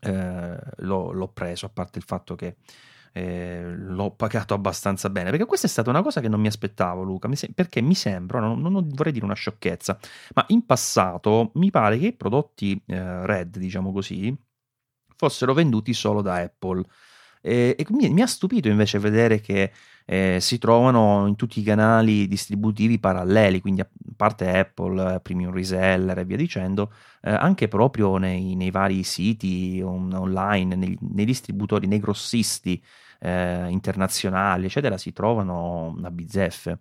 eh, 0.00 0.58
l'ho, 0.78 1.12
l'ho 1.12 1.28
preso, 1.28 1.66
a 1.66 1.68
parte 1.70 1.98
il 1.98 2.04
fatto 2.04 2.34
che 2.34 2.56
eh, 3.12 3.62
l'ho 3.74 4.10
pagato 4.10 4.52
abbastanza 4.54 5.08
bene, 5.08 5.30
perché 5.30 5.46
questa 5.46 5.66
è 5.66 5.70
stata 5.70 5.88
una 5.90 6.02
cosa 6.02 6.20
che 6.20 6.28
non 6.28 6.40
mi 6.40 6.48
aspettavo, 6.48 7.02
Luca, 7.02 7.28
mi 7.28 7.36
se- 7.36 7.50
perché 7.54 7.80
mi 7.80 7.94
sembra, 7.94 8.40
non, 8.40 8.60
non 8.60 8.88
vorrei 8.90 9.12
dire 9.12 9.24
una 9.24 9.34
sciocchezza, 9.34 9.98
ma 10.34 10.44
in 10.48 10.66
passato 10.66 11.50
mi 11.54 11.70
pare 11.70 11.98
che 11.98 12.08
i 12.08 12.12
prodotti 12.12 12.80
eh, 12.86 13.26
Red, 13.26 13.56
diciamo 13.58 13.90
così, 13.92 14.36
fossero 15.16 15.54
venduti 15.54 15.92
solo 15.94 16.20
da 16.22 16.34
Apple. 16.36 16.82
E, 17.46 17.86
mi, 17.90 18.08
mi 18.10 18.22
ha 18.22 18.26
stupito 18.26 18.68
invece 18.68 18.98
vedere 18.98 19.40
che 19.40 19.72
eh, 20.04 20.38
si 20.40 20.58
trovano 20.58 21.26
in 21.26 21.36
tutti 21.36 21.60
i 21.60 21.62
canali 21.62 22.26
distributivi 22.26 22.98
paralleli, 22.98 23.60
quindi 23.60 23.80
a 23.82 23.88
parte 24.16 24.48
Apple, 24.58 25.20
Premium 25.20 25.52
Reseller 25.52 26.18
e 26.18 26.24
via 26.24 26.36
dicendo, 26.36 26.92
eh, 27.22 27.30
anche 27.30 27.68
proprio 27.68 28.16
nei, 28.16 28.54
nei 28.56 28.70
vari 28.70 29.02
siti 29.04 29.80
on- 29.84 30.12
online, 30.12 30.74
nei, 30.74 30.98
nei 31.00 31.24
distributori, 31.24 31.86
nei 31.86 32.00
grossisti 32.00 32.82
eh, 33.20 33.68
internazionali, 33.70 34.66
eccetera, 34.66 34.98
si 34.98 35.12
trovano 35.12 35.96
a 36.02 36.10
bizzeffe. 36.10 36.78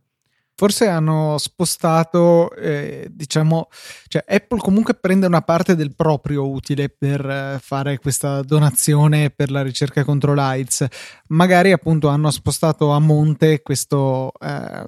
Forse 0.57 0.87
hanno 0.87 1.37
spostato, 1.37 2.49
eh, 2.55 3.07
diciamo, 3.11 3.67
cioè 4.07 4.23
Apple 4.25 4.59
comunque 4.59 4.93
prende 4.93 5.25
una 5.25 5.41
parte 5.41 5.75
del 5.75 5.93
proprio 5.93 6.49
utile 6.49 6.87
per 6.87 7.25
eh, 7.29 7.59
fare 7.61 7.99
questa 7.99 8.41
donazione 8.41 9.31
per 9.31 9.51
la 9.51 9.61
ricerca 9.61 10.05
contro 10.05 10.33
l'AIDS. 10.33 10.85
Magari 11.27 11.73
appunto 11.73 12.07
hanno 12.07 12.31
spostato 12.31 12.91
a 12.91 12.99
monte 12.99 13.61
questo, 13.61 14.31
eh, 14.39 14.85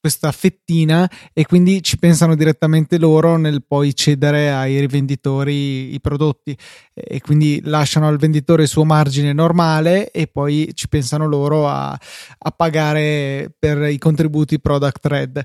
questa 0.00 0.32
fettina 0.32 1.08
e 1.32 1.44
quindi 1.44 1.82
ci 1.82 1.98
pensano 1.98 2.34
direttamente 2.34 2.98
loro 2.98 3.36
nel 3.36 3.62
poi 3.66 3.94
cedere 3.94 4.50
ai 4.50 4.80
rivenditori 4.80 5.92
i 5.94 6.00
prodotti. 6.00 6.56
E 6.94 7.20
quindi 7.20 7.60
lasciano 7.64 8.08
al 8.08 8.16
venditore 8.16 8.62
il 8.62 8.68
suo 8.68 8.84
margine 8.84 9.32
normale 9.32 10.10
e 10.10 10.26
poi 10.26 10.70
ci 10.74 10.88
pensano 10.88 11.26
loro 11.26 11.68
a, 11.68 11.90
a 11.90 12.50
pagare 12.50 13.54
per 13.58 13.90
i 13.90 13.98
contributi 13.98 14.60
product 14.60 15.06
red 15.06 15.44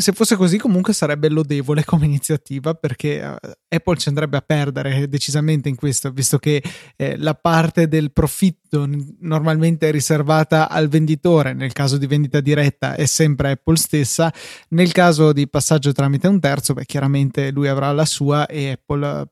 se 0.00 0.12
fosse 0.12 0.36
così 0.36 0.58
comunque 0.58 0.92
sarebbe 0.92 1.28
lodevole 1.28 1.84
come 1.84 2.06
iniziativa 2.06 2.74
perché 2.74 3.20
eh, 3.20 3.76
Apple 3.76 3.96
ci 3.96 4.08
andrebbe 4.08 4.36
a 4.36 4.40
perdere 4.40 5.08
decisamente 5.08 5.68
in 5.68 5.76
questo 5.76 6.10
visto 6.10 6.38
che 6.38 6.62
eh, 6.96 7.16
la 7.16 7.34
parte 7.34 7.88
del 7.88 8.12
profitto 8.12 8.88
normalmente 9.20 9.88
è 9.88 9.90
riservata 9.90 10.68
al 10.68 10.88
venditore. 10.88 11.52
Nel 11.52 11.72
caso 11.72 11.96
di 11.96 12.06
vendita 12.06 12.40
diretta 12.40 12.94
è 12.94 13.06
sempre 13.06 13.52
Apple 13.52 13.76
stessa. 13.76 14.32
Nel 14.70 14.92
caso 14.92 15.32
di 15.32 15.48
passaggio 15.48 15.92
tramite 15.92 16.28
un 16.28 16.40
terzo 16.40 16.74
beh 16.74 16.84
chiaramente 16.84 17.50
lui 17.50 17.68
avrà 17.68 17.92
la 17.92 18.04
sua 18.04 18.46
e 18.46 18.70
Apple 18.70 19.28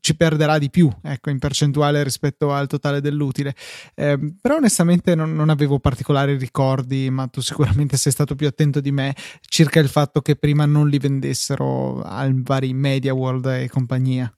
ci 0.00 0.16
perderà 0.16 0.58
di 0.58 0.70
più 0.70 0.88
ecco 1.02 1.30
in 1.30 1.38
percentuale 1.38 2.02
rispetto 2.02 2.52
al 2.52 2.66
totale 2.66 3.00
dell'utile. 3.00 3.54
Eh, 3.94 4.34
però 4.40 4.56
onestamente 4.56 5.14
non, 5.14 5.34
non 5.34 5.48
avevo 5.48 5.78
particolari 5.80 6.36
ricordi 6.36 7.10
ma 7.10 7.26
tu 7.26 7.40
sicuramente 7.40 7.96
sei 7.96 8.12
stato 8.12 8.34
più 8.34 8.46
attento 8.46 8.80
di 8.80 8.92
me 8.92 9.14
circa 9.40 9.80
il 9.80 9.88
fatto 9.88 10.20
che 10.20 10.36
prima 10.36 10.64
non 10.64 10.88
li 10.88 10.98
vendessero 10.98 12.02
ai 12.02 12.32
vari 12.34 12.72
Media 12.72 13.12
World 13.14 13.46
e 13.46 13.68
compagnia 13.68 14.32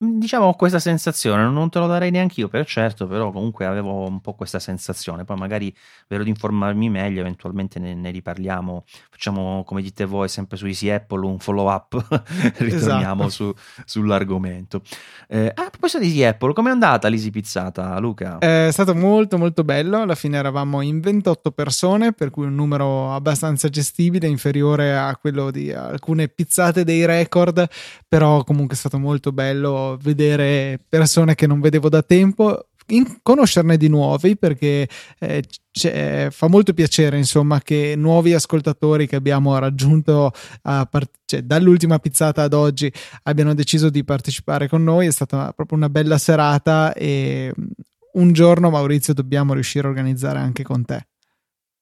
Diciamo 0.00 0.44
ho 0.44 0.54
questa 0.54 0.78
sensazione, 0.78 1.42
non 1.48 1.70
te 1.70 1.80
lo 1.80 1.88
darei 1.88 2.12
neanche 2.12 2.38
io 2.38 2.46
per 2.46 2.64
certo, 2.66 3.08
però 3.08 3.32
comunque 3.32 3.66
avevo 3.66 4.06
un 4.06 4.20
po' 4.20 4.34
questa 4.34 4.60
sensazione. 4.60 5.24
Poi 5.24 5.36
magari 5.36 5.74
vero 6.06 6.22
di 6.22 6.28
informarmi 6.28 6.88
meglio, 6.88 7.18
eventualmente 7.18 7.80
ne, 7.80 7.94
ne 7.94 8.10
riparliamo. 8.12 8.84
Facciamo 9.10 9.64
come 9.66 9.82
dite 9.82 10.04
voi, 10.04 10.28
sempre 10.28 10.56
su 10.56 10.66
Easy 10.66 10.88
Apple, 10.88 11.26
un 11.26 11.40
follow 11.40 11.68
up. 11.68 11.94
Ritorniamo 12.58 13.26
Esatto. 13.26 13.28
su- 13.28 13.54
sull'argomento. 13.84 14.82
Eh, 15.26 15.50
a 15.52 15.68
proposito 15.68 15.98
di 15.98 16.06
Easy 16.06 16.22
Apple, 16.22 16.52
com'è 16.52 16.70
andata 16.70 17.08
l'Easy 17.08 17.30
Pizzata, 17.30 17.98
Luca? 17.98 18.38
È 18.38 18.68
stato 18.70 18.94
molto 18.94 19.36
molto 19.36 19.64
bello, 19.64 20.02
alla 20.02 20.14
fine 20.14 20.36
eravamo 20.36 20.80
in 20.80 21.00
28 21.00 21.50
persone, 21.50 22.12
per 22.12 22.30
cui 22.30 22.46
un 22.46 22.54
numero 22.54 23.12
abbastanza 23.12 23.68
gestibile, 23.68 24.28
inferiore 24.28 24.96
a 24.96 25.16
quello 25.16 25.50
di 25.50 25.72
alcune 25.72 26.28
pizzate 26.28 26.84
dei 26.84 27.04
record, 27.04 27.68
però 28.06 28.44
comunque 28.44 28.76
è 28.76 28.78
stato 28.78 29.00
molto 29.00 29.32
bello 29.32 29.86
vedere 29.96 30.78
persone 30.88 31.34
che 31.34 31.46
non 31.46 31.60
vedevo 31.60 31.88
da 31.88 32.02
tempo. 32.02 32.68
in- 32.88 33.18
conoscerne 33.22 33.76
di 33.76 33.88
nuovi 33.88 34.36
perché 34.36 34.88
eh, 35.18 36.28
fa 36.30 36.48
molto 36.48 36.72
piacere 36.72 37.16
insomma 37.16 37.60
che 37.60 37.94
nuovi 37.96 38.32
ascoltatori 38.34 39.06
che 39.06 39.16
abbiamo 39.16 39.58
raggiunto 39.58 40.32
part- 40.62 41.18
cioè, 41.24 41.42
dall'ultima 41.42 41.98
pizzata 41.98 42.42
ad 42.42 42.54
oggi 42.54 42.92
abbiano 43.24 43.54
deciso 43.54 43.90
di 43.90 44.04
partecipare 44.04 44.68
con 44.68 44.82
noi 44.82 45.06
è 45.06 45.10
stata 45.10 45.52
proprio 45.52 45.76
una 45.76 45.90
bella 45.90 46.18
serata 46.18 46.92
e 46.94 47.52
mm, 47.58 47.66
un 48.14 48.32
giorno 48.32 48.70
Maurizio 48.70 49.12
dobbiamo 49.12 49.52
riuscire 49.52 49.86
a 49.86 49.90
organizzare 49.90 50.38
anche 50.38 50.62
con 50.62 50.84
te 50.84 51.06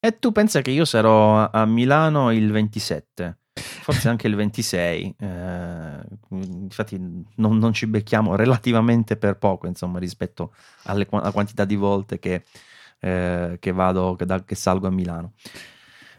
E 0.01 0.19
tu 0.19 0.33
pensa 0.33 0.61
che 0.61 0.71
io 0.71 0.85
sarò 0.85 1.49
a 1.51 1.65
Milano 1.67 2.33
il 2.33 2.51
27, 2.51 3.39
forse 3.61 4.09
anche 4.09 4.27
il 4.27 4.35
26. 4.35 5.15
eh, 5.19 6.01
infatti 6.31 6.99
non, 7.37 7.59
non 7.59 7.73
ci 7.73 7.87
becchiamo 7.87 8.35
relativamente 8.37 9.17
per 9.17 9.37
poco, 9.39 9.67
insomma, 9.67 9.99
rispetto 9.99 10.55
alle, 10.85 11.07
alla 11.11 11.33
quantità 11.33 11.65
di 11.65 11.77
volte 11.77 12.19
che, 12.19 12.45
eh, 13.01 13.57
che 13.59 13.73
vado, 13.73 14.15
che, 14.17 14.25
da- 14.27 14.45
che 14.45 14.55
salgo 14.55 14.87
a 14.87 14.91
Milano. 14.91 15.33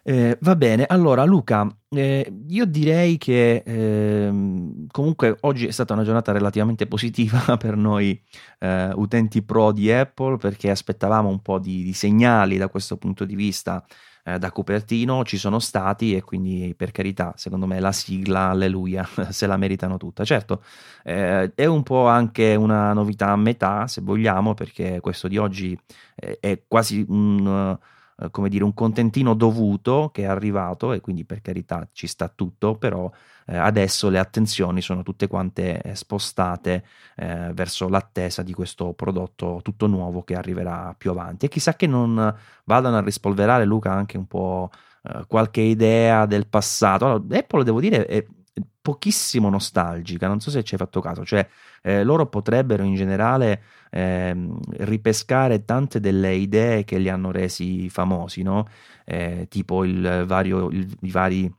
Eh, 0.09 0.37
va 0.39 0.55
bene, 0.55 0.85
allora 0.87 1.25
Luca, 1.25 1.67
eh, 1.89 2.31
io 2.47 2.65
direi 2.65 3.17
che 3.17 3.61
ehm, 3.65 4.87
comunque 4.89 5.35
oggi 5.41 5.67
è 5.67 5.71
stata 5.71 5.91
una 5.91 6.05
giornata 6.05 6.31
relativamente 6.31 6.87
positiva 6.87 7.57
per 7.59 7.75
noi 7.75 8.17
eh, 8.59 8.89
utenti 8.95 9.41
pro 9.43 9.73
di 9.73 9.91
Apple 9.91 10.37
perché 10.37 10.69
aspettavamo 10.69 11.27
un 11.27 11.41
po' 11.41 11.59
di, 11.59 11.83
di 11.83 11.91
segnali 11.91 12.55
da 12.55 12.69
questo 12.69 12.95
punto 12.95 13.25
di 13.25 13.35
vista 13.35 13.85
eh, 14.23 14.39
da 14.39 14.49
Cupertino, 14.49 15.25
ci 15.25 15.35
sono 15.37 15.59
stati 15.59 16.15
e 16.15 16.21
quindi 16.21 16.73
per 16.77 16.91
carità, 16.91 17.33
secondo 17.35 17.65
me 17.65 17.81
la 17.81 17.91
sigla, 17.91 18.47
alleluia, 18.51 19.05
se 19.29 19.45
la 19.45 19.57
meritano 19.57 19.97
tutta. 19.97 20.23
Certo, 20.23 20.63
eh, 21.03 21.51
è 21.53 21.65
un 21.65 21.83
po' 21.83 22.07
anche 22.07 22.55
una 22.55 22.93
novità 22.93 23.31
a 23.31 23.35
metà, 23.35 23.87
se 23.87 23.99
vogliamo, 23.99 24.53
perché 24.53 25.01
questo 25.01 25.27
di 25.27 25.37
oggi 25.37 25.77
eh, 26.15 26.37
è 26.39 26.61
quasi 26.65 27.03
un... 27.09 27.77
eh, 28.19 28.30
come 28.32 28.49
dire, 28.49 28.63
un 28.63 28.73
contentino 28.73 29.34
dovuto 29.34 30.10
che 30.13 30.23
è 30.23 30.25
arrivato 30.25 30.93
e 30.93 31.01
quindi 31.01 31.23
per 31.23 31.41
carità 31.41 31.88
ci 31.91 32.08
sta 32.08 32.27
tutto, 32.27 32.75
però 32.75 33.10
eh, 33.45 33.56
adesso 33.58 34.10
le 34.10 34.19
attenzioni 34.19 34.82
sono 34.82 35.03
tutte 35.03 35.27
quante 35.27 35.82
eh, 35.82 35.95
spostate 35.95 36.84
eh, 37.15 37.51
verso 37.53 37.88
l'attesa 37.88 38.41
di 38.43 38.53
questo 38.53 38.93
prodotto 38.93 39.62
tutto 39.63 39.88
nuovo 39.88 40.23
che 40.23 40.36
arriverà 40.36 40.93
più 40.97 41.12
avanti 41.12 41.45
e 41.45 41.49
chissà 41.49 41.75
che 41.75 41.88
non 41.88 42.36
vadano 42.65 42.97
a 42.97 43.01
rispolverare 43.01 43.65
Luca 43.65 43.91
anche 43.91 44.17
un 44.17 44.27
po' 44.27 44.69
eh, 45.03 45.25
qualche 45.27 45.62
idea 45.62 46.25
del 46.25 46.47
passato. 46.47 47.06
Allora, 47.06 47.38
Apple 47.38 47.63
devo 47.63 47.80
dire 47.80 48.06
è 48.06 48.25
pochissimo 48.81 49.49
nostalgica, 49.49 50.27
non 50.27 50.39
so 50.39 50.49
se 50.49 50.63
ci 50.63 50.73
hai 50.73 50.79
fatto 50.79 51.01
caso, 51.01 51.25
cioè 51.25 51.47
eh, 51.81 52.03
loro 52.03 52.27
potrebbero 52.27 52.83
in 52.83 52.95
generale 52.95 53.61
ehm, 53.91 54.59
ripescare 54.79 55.63
tante 55.65 55.99
delle 55.99 56.33
idee 56.35 56.83
che 56.83 56.97
li 56.97 57.09
hanno 57.09 57.31
resi 57.31 57.89
famosi, 57.89 58.41
no? 58.43 58.65
Eh, 59.05 59.47
tipo 59.49 59.83
il 59.83 60.23
vario, 60.27 60.69
il- 60.69 60.95
i 61.01 61.11
vari 61.11 61.51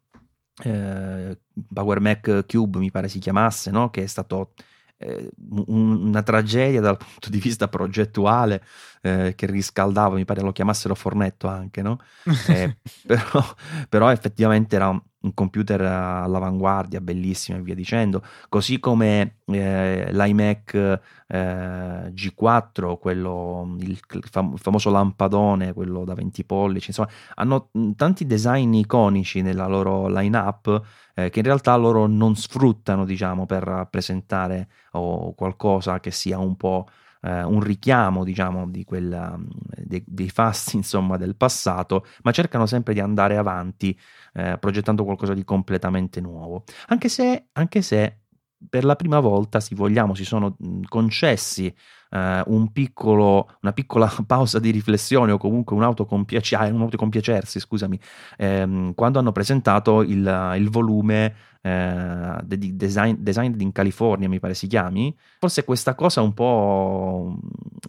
eh, 0.64 1.38
Power 1.72 2.00
Mac 2.00 2.44
Cube, 2.46 2.78
mi 2.78 2.90
pare 2.90 3.08
si 3.08 3.18
chiamasse, 3.18 3.70
no? 3.70 3.90
Che 3.90 4.02
è 4.02 4.06
stato 4.06 4.52
eh, 5.00 5.30
un- 5.68 6.06
una 6.08 6.22
tragedia 6.22 6.80
dal 6.80 6.96
punto 6.96 7.30
di 7.30 7.38
vista 7.38 7.68
progettuale 7.68 8.62
eh, 9.08 9.34
che 9.34 9.46
riscaldava, 9.46 10.14
mi 10.16 10.24
pare 10.24 10.42
lo 10.42 10.52
chiamassero 10.52 10.94
fornetto 10.94 11.48
anche, 11.48 11.82
no? 11.82 11.98
Eh, 12.46 12.78
però, 13.06 13.42
però 13.88 14.10
effettivamente 14.10 14.76
era 14.76 14.88
un- 14.88 15.02
computer 15.34 15.80
all'avanguardia, 15.82 17.00
bellissimo 17.00 17.58
e 17.58 17.62
via 17.62 17.74
dicendo, 17.74 18.22
così 18.48 18.78
come 18.78 19.38
eh, 19.46 20.08
l'iMac 20.12 21.00
eh, 21.26 22.10
G4, 22.12 22.98
quello, 22.98 23.76
il, 23.80 23.98
fam- 24.30 24.56
famoso 24.56 24.90
lampadone, 24.90 25.72
quello 25.72 26.04
da 26.04 26.14
20 26.14 26.44
pollici, 26.44 26.88
insomma, 26.88 27.08
hanno 27.34 27.70
tanti 27.96 28.26
design 28.26 28.72
iconici 28.74 29.42
nella 29.42 29.66
loro 29.66 30.08
line-up 30.08 30.82
eh, 31.14 31.30
che 31.30 31.38
in 31.40 31.44
realtà 31.44 31.74
loro 31.76 32.06
non 32.06 32.36
sfruttano, 32.36 33.04
diciamo, 33.04 33.46
per 33.46 33.88
presentare 33.90 34.68
o 34.92 35.34
qualcosa 35.34 36.00
che 36.00 36.10
sia 36.10 36.38
un 36.38 36.56
po' 36.56 36.86
eh, 37.22 37.42
un 37.42 37.60
richiamo, 37.60 38.24
diciamo, 38.24 38.68
di 38.68 38.84
quella, 38.84 39.38
dei, 39.38 40.02
dei 40.06 40.30
fasti, 40.30 40.76
insomma, 40.76 41.16
del 41.16 41.36
passato, 41.36 42.06
ma 42.22 42.32
cercano 42.32 42.66
sempre 42.66 42.94
di 42.94 43.00
andare 43.00 43.36
avanti 43.36 43.98
eh, 44.34 44.56
progettando 44.58 45.04
qualcosa 45.04 45.34
di 45.34 45.44
completamente 45.44 46.20
nuovo. 46.20 46.64
Anche 46.88 47.08
se, 47.08 47.48
anche 47.52 47.82
se 47.82 48.20
per 48.68 48.84
la 48.84 48.96
prima 48.96 49.20
volta, 49.20 49.60
se 49.60 49.74
vogliamo, 49.74 50.14
si 50.14 50.24
sono 50.24 50.56
concessi 50.88 51.72
eh, 52.10 52.42
un 52.46 52.72
piccolo, 52.72 53.56
una 53.62 53.72
piccola 53.72 54.12
pausa 54.26 54.58
di 54.58 54.70
riflessione 54.70 55.32
o 55.32 55.38
comunque 55.38 55.74
ah, 55.76 55.78
un 55.78 55.84
autocompiacersi, 55.84 57.60
scusami, 57.60 57.98
ehm, 58.36 58.94
quando 58.94 59.18
hanno 59.18 59.32
presentato 59.32 60.02
il, 60.02 60.54
il 60.56 60.70
volume 60.70 61.34
eh, 61.60 62.38
di 62.44 62.76
design, 62.76 63.16
Designed 63.18 63.60
in 63.60 63.72
California, 63.72 64.28
mi 64.28 64.38
pare 64.38 64.54
si 64.54 64.66
chiami, 64.66 65.14
forse 65.38 65.64
questa 65.64 65.94
cosa 65.94 66.20
un 66.22 66.32
po', 66.32 67.36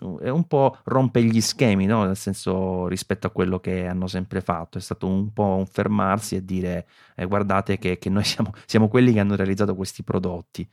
un 0.01 0.47
po 0.47 0.77
rompe 0.85 1.23
gli 1.23 1.41
schemi, 1.41 1.85
no? 1.85 2.03
nel 2.03 2.17
senso 2.17 2.87
rispetto 2.87 3.27
a 3.27 3.29
quello 3.31 3.59
che 3.59 3.87
hanno 3.87 4.07
sempre 4.07 4.41
fatto, 4.41 4.77
è 4.77 4.81
stato 4.81 5.07
un 5.07 5.31
po' 5.33 5.55
un 5.55 5.65
fermarsi 5.65 6.35
e 6.35 6.43
dire 6.43 6.87
eh, 7.15 7.25
guardate 7.25 7.77
che, 7.77 7.97
che 7.97 8.09
noi 8.09 8.23
siamo, 8.25 8.53
siamo 8.65 8.87
quelli 8.87 9.13
che 9.13 9.19
hanno 9.19 9.35
realizzato 9.35 9.75
questi 9.75 10.03
prodotti. 10.03 10.67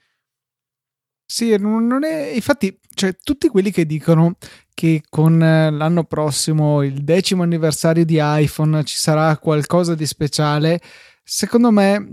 Sì, 1.28 1.56
non 1.58 2.04
è. 2.04 2.30
Infatti, 2.34 2.78
cioè, 2.94 3.16
tutti 3.20 3.48
quelli 3.48 3.70
che 3.72 3.84
dicono 3.84 4.36
che 4.72 5.02
con 5.08 5.42
eh, 5.42 5.70
l'anno 5.70 6.04
prossimo, 6.04 6.82
il 6.82 7.02
decimo 7.02 7.42
anniversario 7.42 8.04
di 8.04 8.18
iPhone, 8.20 8.84
ci 8.84 8.96
sarà 8.96 9.36
qualcosa 9.38 9.94
di 9.94 10.06
speciale, 10.06 10.80
secondo 11.24 11.70
me 11.72 12.12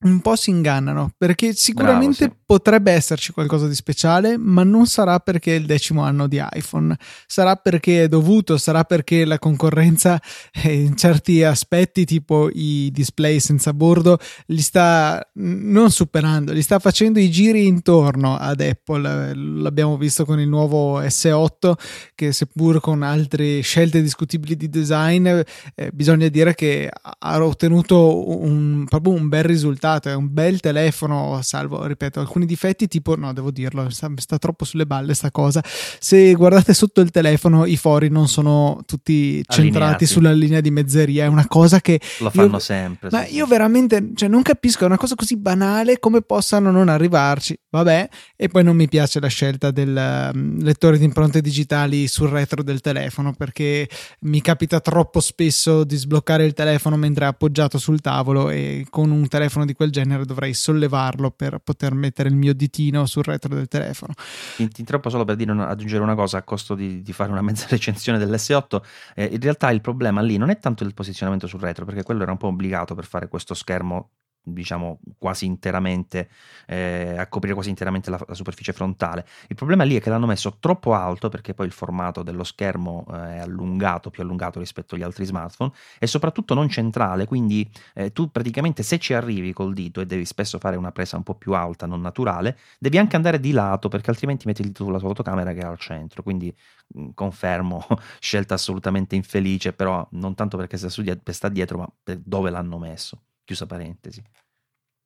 un 0.00 0.20
po' 0.20 0.36
si 0.36 0.50
ingannano 0.50 1.10
perché 1.18 1.54
sicuramente 1.54 2.26
Bravo, 2.26 2.34
sì. 2.34 2.42
potrebbe 2.46 2.92
esserci 2.92 3.32
qualcosa 3.32 3.66
di 3.66 3.74
speciale, 3.74 4.36
ma 4.38 4.62
non 4.62 4.86
sarà 4.86 5.18
perché 5.18 5.56
è 5.56 5.58
il 5.58 5.66
decimo 5.66 6.02
anno 6.02 6.28
di 6.28 6.40
iPhone, 6.52 6.96
sarà 7.26 7.56
perché 7.56 8.04
è 8.04 8.08
dovuto, 8.08 8.58
sarà 8.58 8.84
perché 8.84 9.24
la 9.24 9.40
concorrenza 9.40 10.20
in 10.62 10.96
certi 10.96 11.42
aspetti, 11.42 12.04
tipo 12.04 12.48
i 12.52 12.90
display 12.92 13.40
senza 13.40 13.72
bordo, 13.72 14.18
li 14.46 14.60
sta 14.60 15.20
non 15.34 15.90
superando, 15.90 16.52
li 16.52 16.62
sta 16.62 16.78
facendo 16.78 17.18
i 17.18 17.30
giri 17.30 17.66
intorno 17.66 18.36
ad 18.36 18.60
Apple. 18.60 19.34
L'abbiamo 19.34 19.96
visto 19.96 20.24
con 20.24 20.38
il 20.38 20.48
nuovo 20.48 21.00
S8 21.00 21.72
che 22.14 22.30
seppur 22.32 22.78
con 22.80 23.02
altre 23.02 23.60
scelte 23.62 24.00
discutibili 24.00 24.56
di 24.56 24.68
design, 24.68 25.26
eh, 25.26 25.90
bisogna 25.92 26.28
dire 26.28 26.54
che 26.54 26.88
ha 27.18 27.44
ottenuto 27.44 28.38
un, 28.42 28.84
proprio 28.88 29.12
un 29.12 29.28
bel 29.28 29.42
risultato 29.42 29.86
risultato, 29.88 30.08
è 30.08 30.14
un 30.14 30.28
bel 30.30 30.60
telefono, 30.60 31.40
salvo, 31.42 31.84
ripeto, 31.86 32.20
alcuni 32.20 32.46
difetti 32.46 32.86
tipo, 32.86 33.16
no, 33.16 33.32
devo 33.32 33.50
dirlo, 33.50 33.88
sta, 33.90 34.10
sta 34.16 34.38
troppo 34.38 34.64
sulle 34.64 34.86
balle 34.86 35.14
sta 35.14 35.30
cosa. 35.30 35.62
Se 35.64 36.32
guardate 36.34 36.74
sotto 36.74 37.00
il 37.00 37.10
telefono, 37.10 37.64
i 37.64 37.76
fori 37.76 38.08
non 38.08 38.28
sono 38.28 38.82
tutti 38.86 39.42
centrati 39.46 39.76
Allineati. 39.76 40.06
sulla 40.06 40.32
linea 40.32 40.60
di 40.60 40.70
mezzeria, 40.70 41.24
è 41.24 41.28
una 41.28 41.46
cosa 41.46 41.80
che... 41.80 42.00
Lo 42.18 42.30
fanno 42.30 42.52
io, 42.52 42.58
sempre. 42.58 43.08
Ma 43.10 43.24
sì, 43.24 43.34
io 43.34 43.46
veramente, 43.46 44.10
cioè, 44.14 44.28
non 44.28 44.42
capisco, 44.42 44.82
è 44.82 44.86
una 44.86 44.98
cosa 44.98 45.14
così 45.14 45.36
banale 45.36 45.98
come 45.98 46.20
possano 46.20 46.70
non 46.70 46.88
arrivarci, 46.88 47.58
vabbè, 47.70 48.08
e 48.36 48.48
poi 48.48 48.64
non 48.64 48.76
mi 48.76 48.88
piace 48.88 49.20
la 49.20 49.28
scelta 49.28 49.70
del 49.70 50.30
um, 50.34 50.62
lettore 50.62 50.98
di 50.98 51.04
impronte 51.04 51.40
digitali 51.40 52.06
sul 52.06 52.28
retro 52.28 52.62
del 52.62 52.80
telefono, 52.80 53.32
perché 53.32 53.88
mi 54.20 54.40
capita 54.40 54.80
troppo 54.80 55.20
spesso 55.20 55.84
di 55.84 55.96
sbloccare 55.96 56.44
il 56.44 56.52
telefono 56.52 56.96
mentre 56.96 57.24
è 57.24 57.28
appoggiato 57.28 57.78
sul 57.78 58.00
tavolo 58.00 58.50
e 58.50 58.86
con 58.90 59.10
un 59.10 59.26
telefono 59.28 59.64
di 59.64 59.74
quel 59.78 59.92
genere 59.92 60.24
dovrei 60.24 60.54
sollevarlo 60.54 61.30
per 61.30 61.58
poter 61.58 61.94
mettere 61.94 62.28
il 62.28 62.34
mio 62.34 62.52
ditino 62.52 63.06
sul 63.06 63.22
retro 63.22 63.54
del 63.54 63.68
telefono. 63.68 64.12
Ti, 64.56 64.68
ti 64.68 64.80
interrompo 64.80 65.08
solo 65.08 65.24
per 65.24 65.36
dire, 65.36 65.52
aggiungere 65.52 66.02
una 66.02 66.16
cosa 66.16 66.38
a 66.38 66.42
costo 66.42 66.74
di, 66.74 67.00
di 67.00 67.12
fare 67.12 67.30
una 67.30 67.42
mezza 67.42 67.68
recensione 67.70 68.18
dell'S8. 68.18 68.82
Eh, 69.14 69.26
in 69.26 69.40
realtà 69.40 69.70
il 69.70 69.80
problema 69.80 70.20
lì 70.20 70.36
non 70.36 70.50
è 70.50 70.58
tanto 70.58 70.82
il 70.82 70.94
posizionamento 70.94 71.46
sul 71.46 71.60
retro, 71.60 71.84
perché 71.84 72.02
quello 72.02 72.22
era 72.22 72.32
un 72.32 72.38
po' 72.38 72.48
obbligato 72.48 72.96
per 72.96 73.04
fare 73.04 73.28
questo 73.28 73.54
schermo 73.54 74.10
diciamo 74.42 75.00
quasi 75.18 75.46
interamente 75.46 76.28
eh, 76.66 77.16
a 77.18 77.26
coprire 77.26 77.54
quasi 77.54 77.68
interamente 77.68 78.10
la, 78.10 78.20
la, 78.26 78.34
superficie 78.34 78.72
frontale. 78.72 79.26
Il 79.48 79.56
problema 79.56 79.84
lì 79.84 79.96
è 79.96 80.00
che 80.00 80.10
l'hanno 80.10 80.26
messo 80.26 80.56
troppo 80.60 80.94
alto 80.94 81.28
perché 81.28 81.54
poi 81.54 81.66
il 81.66 81.72
formato 81.72 82.22
dello 82.22 82.44
schermo 82.44 83.06
eh, 83.10 83.36
è 83.36 83.38
allungato, 83.38 84.10
più 84.10 84.22
allungato 84.22 84.58
rispetto 84.58 84.94
agli 84.94 85.02
altri 85.02 85.24
smartphone 85.24 85.72
e 85.98 86.06
soprattutto 86.06 86.54
non 86.54 86.68
centrale, 86.68 87.26
quindi 87.26 87.68
eh, 87.94 88.12
tu 88.12 88.30
praticamente 88.30 88.82
se 88.82 88.98
ci 88.98 89.14
arrivi 89.14 89.52
col 89.52 89.74
dito 89.74 90.00
e 90.00 90.06
devi 90.06 90.24
spesso 90.24 90.58
fare 90.58 90.76
una 90.76 90.92
presa 90.92 91.16
un 91.16 91.22
po' 91.22 91.34
più 91.34 91.52
alta, 91.52 91.86
non 91.86 92.00
naturale, 92.00 92.58
devi 92.78 92.98
anche 92.98 93.16
andare 93.16 93.40
di 93.40 93.52
lato 93.52 93.88
perché 93.88 94.10
altrimenti 94.10 94.46
metti 94.46 94.62
il 94.62 94.68
dito 94.68 94.84
sulla 94.84 94.98
tua 94.98 95.08
fotocamera 95.08 95.52
che 95.52 95.60
è 95.60 95.64
al 95.64 95.78
centro, 95.78 96.22
quindi 96.22 96.54
mh, 96.94 97.00
mm, 97.00 97.08
confermo, 97.14 97.84
scelta 98.20 98.54
assolutamente 98.54 99.14
infelice, 99.14 99.72
però 99.72 100.06
non 100.12 100.34
tanto 100.34 100.56
perché 100.56 100.76
sta 100.76 101.48
dietro, 101.48 101.78
ma 101.78 101.88
per 102.02 102.20
dove 102.24 102.50
l'hanno 102.50 102.78
messo. 102.78 103.22
Chiusa 103.48 103.64
parentesi. 103.64 104.22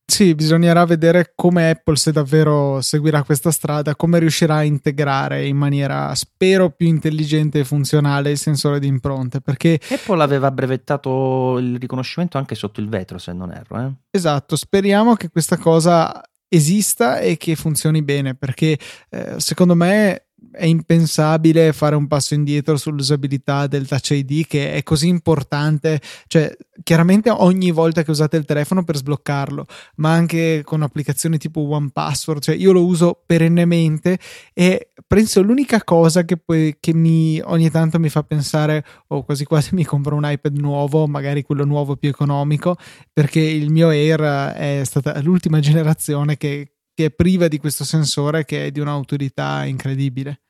Sì, 0.05 0.35
bisognerà 0.35 0.85
vedere 0.85 1.33
come 1.37 1.71
Apple, 1.71 1.95
se 1.95 2.11
davvero 2.11 2.81
seguirà 2.81 3.23
questa 3.23 3.53
strada, 3.53 3.95
come 3.95 4.19
riuscirà 4.19 4.57
a 4.57 4.63
integrare 4.65 5.47
in 5.47 5.57
maniera, 5.57 6.13
spero, 6.17 6.71
più 6.71 6.89
intelligente 6.89 7.61
e 7.61 7.65
funzionale 7.65 8.33
il 8.33 8.39
sensore 8.39 8.81
di 8.81 8.89
impronte. 8.89 9.41
Perché 9.41 9.79
Apple 9.89 10.21
aveva 10.21 10.51
brevettato 10.51 11.57
il 11.59 11.79
riconoscimento 11.79 12.37
anche 12.37 12.57
sotto 12.57 12.81
il 12.81 12.89
vetro, 12.89 13.19
se 13.19 13.33
non 13.33 13.53
erro. 13.53 13.81
Eh? 13.81 13.93
Esatto, 14.11 14.57
speriamo 14.57 15.15
che 15.15 15.29
questa 15.29 15.57
cosa 15.57 16.21
esista 16.49 17.21
e 17.21 17.37
che 17.37 17.55
funzioni 17.55 18.03
bene, 18.03 18.35
perché 18.35 18.77
eh, 19.09 19.37
secondo 19.39 19.77
me 19.77 20.31
è 20.51 20.67
impensabile 20.67 21.73
fare 21.73 21.97
un 21.97 22.07
passo 22.07 22.35
indietro 22.35 22.77
sull'usabilità 22.77 23.67
del 23.67 23.87
Touch 23.87 24.11
ID 24.11 24.47
che 24.47 24.75
è 24.75 24.83
così 24.83 25.09
importante, 25.09 26.01
cioè 26.27 26.55
chiaramente 26.83 27.31
ogni 27.31 27.71
volta 27.71 28.03
che 28.03 28.11
usate 28.11 28.37
il 28.37 28.45
telefono 28.45 28.85
per 28.85 28.97
sbloccarlo, 28.97 29.67
ma 29.97 30.13
anche 30.13 30.63
con 30.65 30.83
applicazioni 30.83 31.39
tipo 31.39 31.61
One 31.61 31.91
Password, 31.93 32.43
cioè 32.43 32.55
io 32.55 32.73
lo 32.73 32.85
uso 32.85 33.23
perennemente 33.25 34.19
e 34.53 34.93
penso 35.07 35.43
l'unica 35.43 35.83
cosa 35.85 36.25
che, 36.25 36.37
poi, 36.37 36.77
che 36.81 36.95
mi, 36.95 37.41
ogni 37.45 37.71
tanto 37.71 37.99
mi 37.99 38.09
fa 38.09 38.23
pensare 38.23 38.85
o 39.09 39.17
oh, 39.17 39.25
quasi 39.25 39.45
quasi 39.45 39.75
mi 39.75 39.85
compro 39.85 40.17
un 40.17 40.25
iPad 40.25 40.57
nuovo, 40.59 41.07
magari 41.07 41.43
quello 41.43 41.65
nuovo 41.65 41.97
più 41.97 42.09
economico, 42.09 42.77
perché 43.13 43.41
il 43.41 43.71
mio 43.71 43.89
Air 43.89 44.55
è 44.55 44.83
stata 44.85 45.21
l'ultima 45.23 45.61
generazione 45.61 46.37
che 46.37 46.73
è 47.05 47.11
priva 47.11 47.49
di 47.49 47.59
questo 47.59 47.85
sensore 47.85 48.45
che 48.45 48.67
è 48.67 48.71
di 48.71 48.81
un'autorità 48.81 49.65
incredibile. 49.65 50.43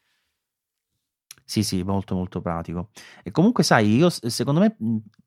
Sì, 1.45 1.63
sì, 1.63 1.83
molto 1.83 2.15
molto 2.15 2.41
pratico. 2.41 2.91
E 3.23 3.31
comunque 3.31 3.63
sai, 3.63 3.95
io 3.97 4.09
secondo 4.09 4.61
me 4.61 4.77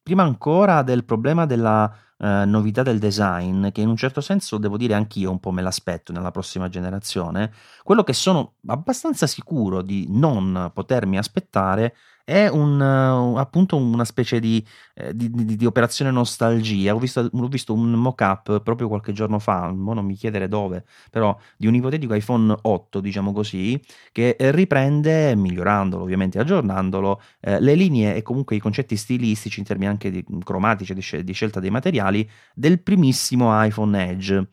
prima 0.02 0.24
ancora 0.24 0.82
del 0.82 1.06
problema 1.06 1.46
della 1.46 1.92
eh, 2.18 2.46
novità 2.46 2.82
del 2.82 2.98
design, 3.00 3.70
che 3.70 3.82
in 3.82 3.90
un 3.90 3.96
certo 3.96 4.22
senso 4.22 4.58
devo 4.58 4.78
dire 4.78 4.94
anch'io 4.94 5.30
un 5.30 5.40
po' 5.40 5.52
me 5.52 5.62
l'aspetto 5.62 6.12
nella 6.12 6.32
prossima 6.32 6.70
generazione, 6.70 7.52
quello 7.84 8.04
che 8.04 8.14
sono 8.14 8.56
abbastanza 8.68 9.28
sicuro 9.28 9.82
di 9.82 10.08
non 10.10 10.72
potermi 10.74 11.18
aspettare 11.18 11.96
è 12.26 12.48
un, 12.48 12.80
uh, 12.82 13.38
appunto 13.38 13.78
una 13.78 14.04
specie 14.04 14.40
di, 14.40 14.66
eh, 14.96 15.16
di, 15.16 15.30
di, 15.30 15.56
di, 15.56 15.66
operazione 15.66 16.10
nostalgia. 16.10 16.94
Ho 16.94 16.98
visto, 16.98 17.30
ho 17.32 17.48
visto 17.48 17.72
un 17.72 17.92
mock-up 17.92 18.62
proprio 18.62 18.88
qualche 18.88 19.14
giorno 19.14 19.38
fa, 19.38 19.72
non 19.72 20.04
mi 20.04 20.16
chiedere 20.16 20.48
dove, 20.48 20.86
però 21.12 21.38
di 21.56 21.68
un 21.68 21.76
ipotetico 21.76 22.16
iPhone 22.16 22.54
8, 22.60 23.00
diciamo 23.00 23.32
così, 23.32 23.80
che 24.12 24.36
riprende, 24.40 25.36
migliorandolo 25.36 26.02
ovviamente, 26.04 26.40
aggiornandolo, 26.40 27.22
eh, 27.42 27.60
le 27.62 27.76
linee 27.76 28.16
e 28.16 28.24
comunque 28.24 28.56
i 28.56 28.60
concetti 28.60 28.96
stilistici 28.96 29.60
in 29.60 29.66
termini 29.66 29.90
anche 29.90 30.10
di 30.10 30.26
cromatici, 30.44 30.96
di, 30.96 31.24
di 31.24 31.34
scelta 31.34 31.60
dei 31.60 31.70
materiali, 31.70 32.28
del 32.56 32.82
primissimo 32.82 33.64
iPhone 33.64 34.10
Edge. 34.10 34.48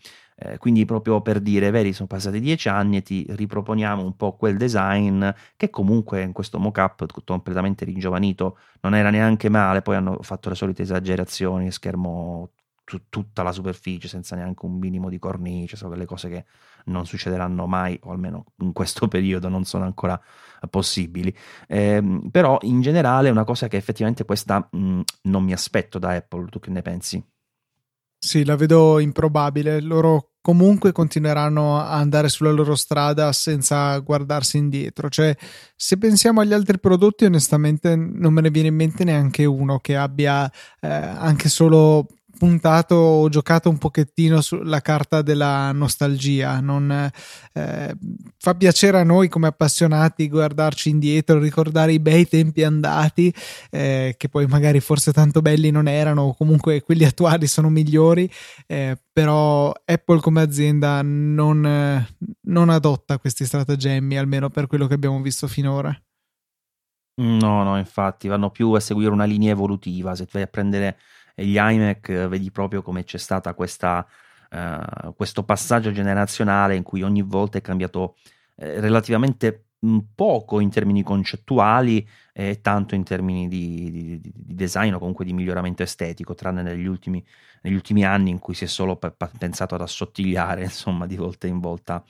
Eh, 0.44 0.58
quindi 0.58 0.84
proprio 0.84 1.20
per 1.20 1.40
dire, 1.40 1.70
vedi, 1.70 1.92
sono 1.92 2.08
passati 2.08 2.40
dieci 2.40 2.68
anni 2.68 2.96
e 2.96 3.02
ti 3.02 3.24
riproponiamo 3.28 4.02
un 4.02 4.16
po' 4.16 4.34
quel 4.34 4.56
design 4.56 5.28
che 5.56 5.70
comunque 5.70 6.22
in 6.22 6.32
questo 6.32 6.58
mock-up 6.58 7.06
completamente 7.24 7.84
ringiovanito 7.84 8.58
non 8.80 8.94
era 8.96 9.10
neanche 9.10 9.48
male, 9.48 9.82
poi 9.82 9.96
hanno 9.96 10.18
fatto 10.22 10.48
le 10.48 10.56
solite 10.56 10.82
esagerazioni, 10.82 11.70
schermo 11.70 12.50
su 12.84 13.02
tutta 13.08 13.44
la 13.44 13.52
superficie 13.52 14.08
senza 14.08 14.34
neanche 14.34 14.66
un 14.66 14.78
minimo 14.78 15.08
di 15.08 15.18
cornice, 15.18 15.76
sono 15.76 15.90
quelle 15.90 16.06
cose 16.06 16.28
che 16.28 16.44
non 16.86 17.06
succederanno 17.06 17.66
mai, 17.66 17.96
o 18.02 18.10
almeno 18.10 18.46
in 18.58 18.72
questo 18.72 19.06
periodo 19.06 19.48
non 19.48 19.64
sono 19.64 19.84
ancora 19.84 20.20
possibili. 20.68 21.34
Eh, 21.68 22.20
però 22.30 22.58
in 22.62 22.80
generale 22.80 23.28
è 23.28 23.30
una 23.30 23.44
cosa 23.44 23.68
che 23.68 23.76
effettivamente 23.76 24.24
questa 24.24 24.66
mh, 24.68 25.00
non 25.22 25.44
mi 25.44 25.52
aspetto 25.52 26.00
da 26.00 26.10
Apple, 26.10 26.46
tu 26.48 26.58
che 26.58 26.70
ne 26.70 26.82
pensi? 26.82 27.24
Sì, 28.18 28.44
la 28.44 28.56
vedo 28.56 28.98
improbabile. 29.00 29.80
Loro 29.80 30.31
comunque 30.42 30.92
continueranno 30.92 31.78
a 31.78 31.92
andare 31.92 32.28
sulla 32.28 32.50
loro 32.50 32.74
strada 32.74 33.32
senza 33.32 33.96
guardarsi 34.00 34.58
indietro. 34.58 35.08
Cioè, 35.08 35.34
se 35.74 35.96
pensiamo 35.96 36.40
agli 36.40 36.52
altri 36.52 36.78
prodotti, 36.78 37.24
onestamente 37.24 37.96
non 37.96 38.34
me 38.34 38.42
ne 38.42 38.50
viene 38.50 38.68
in 38.68 38.74
mente 38.74 39.04
neanche 39.04 39.44
uno 39.46 39.78
che 39.78 39.96
abbia 39.96 40.50
eh, 40.80 40.88
anche 40.88 41.48
solo 41.48 42.06
puntato 42.38 42.94
o 42.94 43.28
giocato 43.28 43.68
un 43.68 43.78
pochettino 43.78 44.40
sulla 44.40 44.80
carta 44.80 45.22
della 45.22 45.72
nostalgia. 45.72 46.60
Non, 46.60 47.10
eh, 47.52 47.96
fa 48.38 48.54
piacere 48.54 48.98
a 48.98 49.04
noi 49.04 49.28
come 49.28 49.46
appassionati 49.46 50.28
guardarci 50.28 50.90
indietro, 50.90 51.38
ricordare 51.38 51.92
i 51.92 52.00
bei 52.00 52.26
tempi 52.26 52.62
andati, 52.64 53.32
eh, 53.70 54.14
che 54.16 54.28
poi 54.28 54.46
magari 54.46 54.80
forse 54.80 55.12
tanto 55.12 55.40
belli 55.40 55.70
non 55.70 55.88
erano, 55.88 56.22
o 56.22 56.34
comunque 56.34 56.82
quelli 56.82 57.04
attuali 57.04 57.46
sono 57.46 57.68
migliori. 57.68 58.30
Eh, 58.66 58.98
però 59.12 59.72
Apple 59.84 60.20
come 60.20 60.40
azienda 60.40 61.02
non, 61.02 62.06
non 62.40 62.68
adotta 62.70 63.18
questi 63.18 63.44
stratagemmi, 63.44 64.16
almeno 64.16 64.50
per 64.50 64.66
quello 64.66 64.86
che 64.86 64.94
abbiamo 64.94 65.20
visto 65.20 65.46
finora. 65.46 65.94
No, 67.14 67.62
no, 67.62 67.76
infatti 67.76 68.26
vanno 68.26 68.50
più 68.50 68.72
a 68.72 68.80
seguire 68.80 69.12
una 69.12 69.24
linea 69.24 69.50
evolutiva. 69.50 70.14
Se 70.14 70.24
tu 70.24 70.30
vai 70.32 70.42
a 70.42 70.46
prendere 70.46 70.96
gli 71.34 71.56
iMac 71.56 72.08
eh, 72.08 72.28
vedi 72.28 72.50
proprio 72.50 72.82
come 72.82 73.04
c'è 73.04 73.18
stato 73.18 73.48
uh, 73.48 75.14
questo 75.14 75.44
passaggio 75.44 75.92
generazionale 75.92 76.76
in 76.76 76.82
cui 76.82 77.02
ogni 77.02 77.22
volta 77.22 77.58
è 77.58 77.60
cambiato 77.60 78.16
eh, 78.56 78.80
relativamente 78.80 79.66
poco 80.14 80.60
in 80.60 80.70
termini 80.70 81.02
concettuali 81.02 82.06
e 82.32 82.60
tanto 82.60 82.94
in 82.94 83.02
termini 83.02 83.48
di, 83.48 83.90
di, 83.90 84.20
di, 84.20 84.32
design 84.54 84.94
o 84.94 84.98
comunque 84.98 85.24
di 85.24 85.32
miglioramento 85.32 85.82
estetico, 85.82 86.34
tranne 86.34 86.62
negli 86.62 86.86
ultimi, 86.86 87.24
negli 87.62 87.74
ultimi 87.74 88.04
anni 88.04 88.30
in 88.30 88.38
cui 88.38 88.54
si 88.54 88.64
è 88.64 88.68
solo 88.68 88.96
p- 88.96 89.12
pensato 89.38 89.74
ad 89.74 89.80
assottigliare 89.80 90.62
insomma 90.64 91.06
di 91.06 91.16
volta 91.16 91.48
in 91.48 91.58
volta 91.58 92.02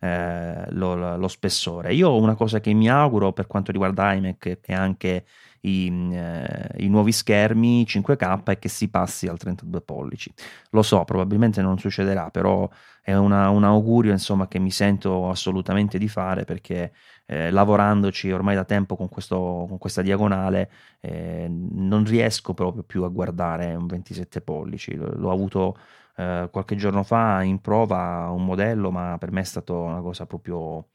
eh, 0.00 0.64
lo, 0.72 1.16
lo, 1.16 1.28
spessore. 1.28 1.94
Io 1.94 2.16
una 2.16 2.34
cosa 2.34 2.58
che 2.60 2.72
mi 2.72 2.88
auguro 2.90 3.32
per 3.32 3.46
quanto 3.46 3.70
riguarda 3.70 4.12
iMac 4.12 4.58
e 4.62 4.74
anche 4.74 5.24
i, 5.62 6.08
eh, 6.12 6.68
i, 6.78 6.88
nuovi 6.88 7.12
schermi 7.12 7.84
5K 7.86 8.50
e 8.52 8.58
che 8.58 8.68
si 8.68 8.88
passi 8.88 9.26
al 9.26 9.38
32 9.38 9.80
pollici. 9.80 10.32
Lo 10.70 10.82
so, 10.82 11.04
probabilmente 11.04 11.62
non 11.62 11.78
succederà, 11.78 12.30
però 12.30 12.68
è 13.02 13.14
una, 13.14 13.48
un 13.50 13.64
augurio 13.64 14.12
insomma, 14.12 14.48
che 14.48 14.58
mi 14.58 14.70
sento 14.70 15.28
assolutamente 15.28 15.98
di 15.98 16.08
fare 16.08 16.44
perché 16.44 16.92
eh, 17.26 17.50
lavorandoci 17.50 18.30
ormai 18.30 18.54
da 18.54 18.64
tempo 18.64 18.96
con, 18.96 19.08
questo, 19.08 19.66
con 19.68 19.78
questa 19.78 20.02
diagonale 20.02 20.70
eh, 21.00 21.46
non 21.48 22.04
riesco 22.04 22.54
proprio 22.54 22.82
più 22.82 23.04
a 23.04 23.08
guardare 23.08 23.74
un 23.74 23.86
27 23.86 24.40
pollici. 24.40 24.94
L- 24.96 25.18
l'ho 25.18 25.30
avuto 25.30 25.76
eh, 26.16 26.48
qualche 26.50 26.76
giorno 26.76 27.02
fa 27.02 27.42
in 27.42 27.60
prova 27.60 28.28
un 28.30 28.44
modello, 28.44 28.90
ma 28.90 29.16
per 29.18 29.30
me 29.32 29.40
è 29.40 29.44
stata 29.44 29.72
una 29.72 30.00
cosa 30.00 30.26
proprio 30.26 30.88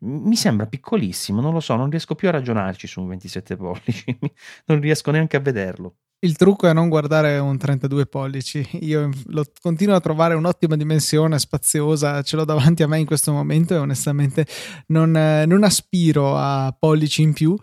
mi 0.00 0.36
sembra 0.36 0.66
piccolissimo, 0.66 1.40
non 1.40 1.52
lo 1.52 1.60
so, 1.60 1.74
non 1.76 1.90
riesco 1.90 2.14
più 2.14 2.28
a 2.28 2.32
ragionarci 2.32 2.86
su 2.86 3.00
un 3.00 3.08
27 3.08 3.56
pollici, 3.56 4.18
non 4.66 4.80
riesco 4.80 5.10
neanche 5.10 5.36
a 5.36 5.40
vederlo. 5.40 5.96
Il 6.18 6.36
trucco 6.36 6.66
è 6.66 6.72
non 6.72 6.88
guardare 6.88 7.38
un 7.38 7.58
32 7.58 8.06
pollici. 8.06 8.66
Io 8.80 9.10
lo 9.26 9.44
continuo 9.60 9.94
a 9.94 10.00
trovare 10.00 10.34
un'ottima 10.34 10.74
dimensione 10.74 11.38
spaziosa, 11.38 12.22
ce 12.22 12.36
l'ho 12.36 12.44
davanti 12.44 12.82
a 12.82 12.88
me 12.88 12.98
in 12.98 13.04
questo 13.04 13.32
momento 13.32 13.74
e 13.74 13.78
onestamente 13.78 14.46
non, 14.88 15.10
non 15.10 15.62
aspiro 15.62 16.36
a 16.36 16.74
pollici 16.76 17.20
in 17.20 17.34
più 17.34 17.56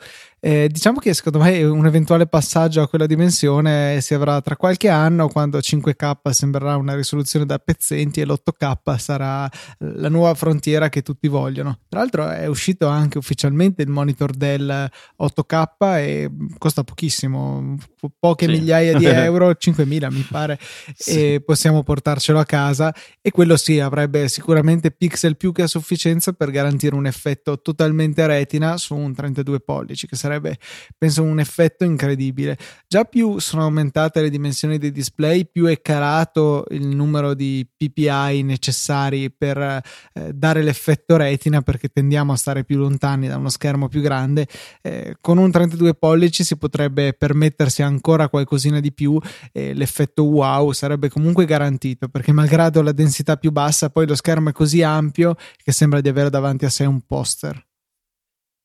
eh, 0.45 0.67
diciamo 0.69 0.99
che 0.99 1.13
secondo 1.13 1.39
me 1.39 1.63
un 1.63 1.85
eventuale 1.85 2.27
passaggio 2.27 2.81
a 2.81 2.89
quella 2.89 3.05
dimensione 3.05 4.01
si 4.01 4.13
avrà 4.13 4.41
tra 4.41 4.57
qualche 4.57 4.89
anno 4.89 5.29
quando 5.29 5.57
5K 5.57 6.31
sembrerà 6.31 6.75
una 6.75 6.95
risoluzione 6.95 7.45
da 7.45 7.59
pezzenti 7.59 8.19
e 8.19 8.25
l'8K 8.25 8.97
sarà 8.97 9.49
la 9.77 10.09
nuova 10.09 10.33
frontiera 10.33 10.89
che 10.89 11.01
tutti 11.01 11.29
vogliono. 11.29 11.79
Tra 11.87 11.99
l'altro 12.01 12.27
è 12.27 12.45
uscito 12.47 12.87
anche 12.87 13.17
ufficialmente 13.17 13.83
il 13.83 13.87
monitor 13.87 14.31
del 14.31 14.91
8K 15.17 15.67
e 15.99 16.29
costa 16.57 16.83
pochissimo, 16.83 17.77
poche 18.19 18.45
sì. 18.45 18.51
migliaia 18.51 18.97
di 18.97 19.05
euro, 19.07 19.51
5.000 19.51 20.11
mi 20.11 20.27
pare, 20.29 20.59
sì. 20.93 21.35
e 21.35 21.41
possiamo 21.41 21.83
portarcelo 21.83 22.37
a 22.37 22.45
casa 22.45 22.93
e 23.21 23.31
quello 23.31 23.55
sì 23.55 23.79
avrebbe 23.79 24.27
sicuramente 24.27 24.91
pixel 24.91 25.37
più 25.37 25.53
che 25.53 25.61
a 25.61 25.67
sufficienza 25.67 26.33
per 26.33 26.51
garantire 26.51 26.95
un 26.95 27.05
effetto 27.05 27.61
totalmente 27.61 28.27
retina 28.27 28.75
su 28.75 28.93
un 28.93 29.13
32 29.13 29.61
pollici 29.61 30.05
che 30.05 30.17
sarebbe 30.17 30.31
sarebbe 30.33 30.57
penso 30.97 31.23
un 31.23 31.39
effetto 31.39 31.83
incredibile. 31.83 32.57
Già 32.87 33.03
più 33.03 33.39
sono 33.39 33.63
aumentate 33.63 34.21
le 34.21 34.29
dimensioni 34.29 34.77
dei 34.77 34.91
display, 34.91 35.45
più 35.45 35.65
è 35.65 35.81
calato 35.81 36.65
il 36.69 36.87
numero 36.87 37.33
di 37.33 37.67
PPI 37.75 38.43
necessari 38.43 39.31
per 39.31 39.57
eh, 39.57 40.33
dare 40.33 40.63
l'effetto 40.63 41.17
retina 41.17 41.61
perché 41.61 41.89
tendiamo 41.89 42.33
a 42.33 42.35
stare 42.35 42.63
più 42.63 42.77
lontani 42.77 43.27
da 43.27 43.37
uno 43.37 43.49
schermo 43.49 43.87
più 43.87 44.01
grande. 44.01 44.47
Eh, 44.81 45.15
con 45.21 45.37
un 45.37 45.51
32 45.51 45.93
pollici 45.95 46.43
si 46.43 46.57
potrebbe 46.57 47.13
permettersi 47.13 47.81
ancora 47.81 48.29
qualcosina 48.29 48.79
di 48.79 48.91
più 48.91 49.19
e 49.51 49.73
l'effetto 49.73 50.23
wow 50.23 50.71
sarebbe 50.71 51.09
comunque 51.09 51.45
garantito 51.45 52.07
perché 52.07 52.31
malgrado 52.31 52.81
la 52.81 52.91
densità 52.91 53.37
più 53.37 53.51
bassa 53.51 53.89
poi 53.89 54.07
lo 54.07 54.15
schermo 54.15 54.49
è 54.49 54.51
così 54.51 54.81
ampio 54.81 55.35
che 55.63 55.71
sembra 55.71 56.01
di 56.01 56.09
avere 56.09 56.29
davanti 56.29 56.65
a 56.65 56.69
sé 56.69 56.85
un 56.85 57.01
poster. 57.01 57.71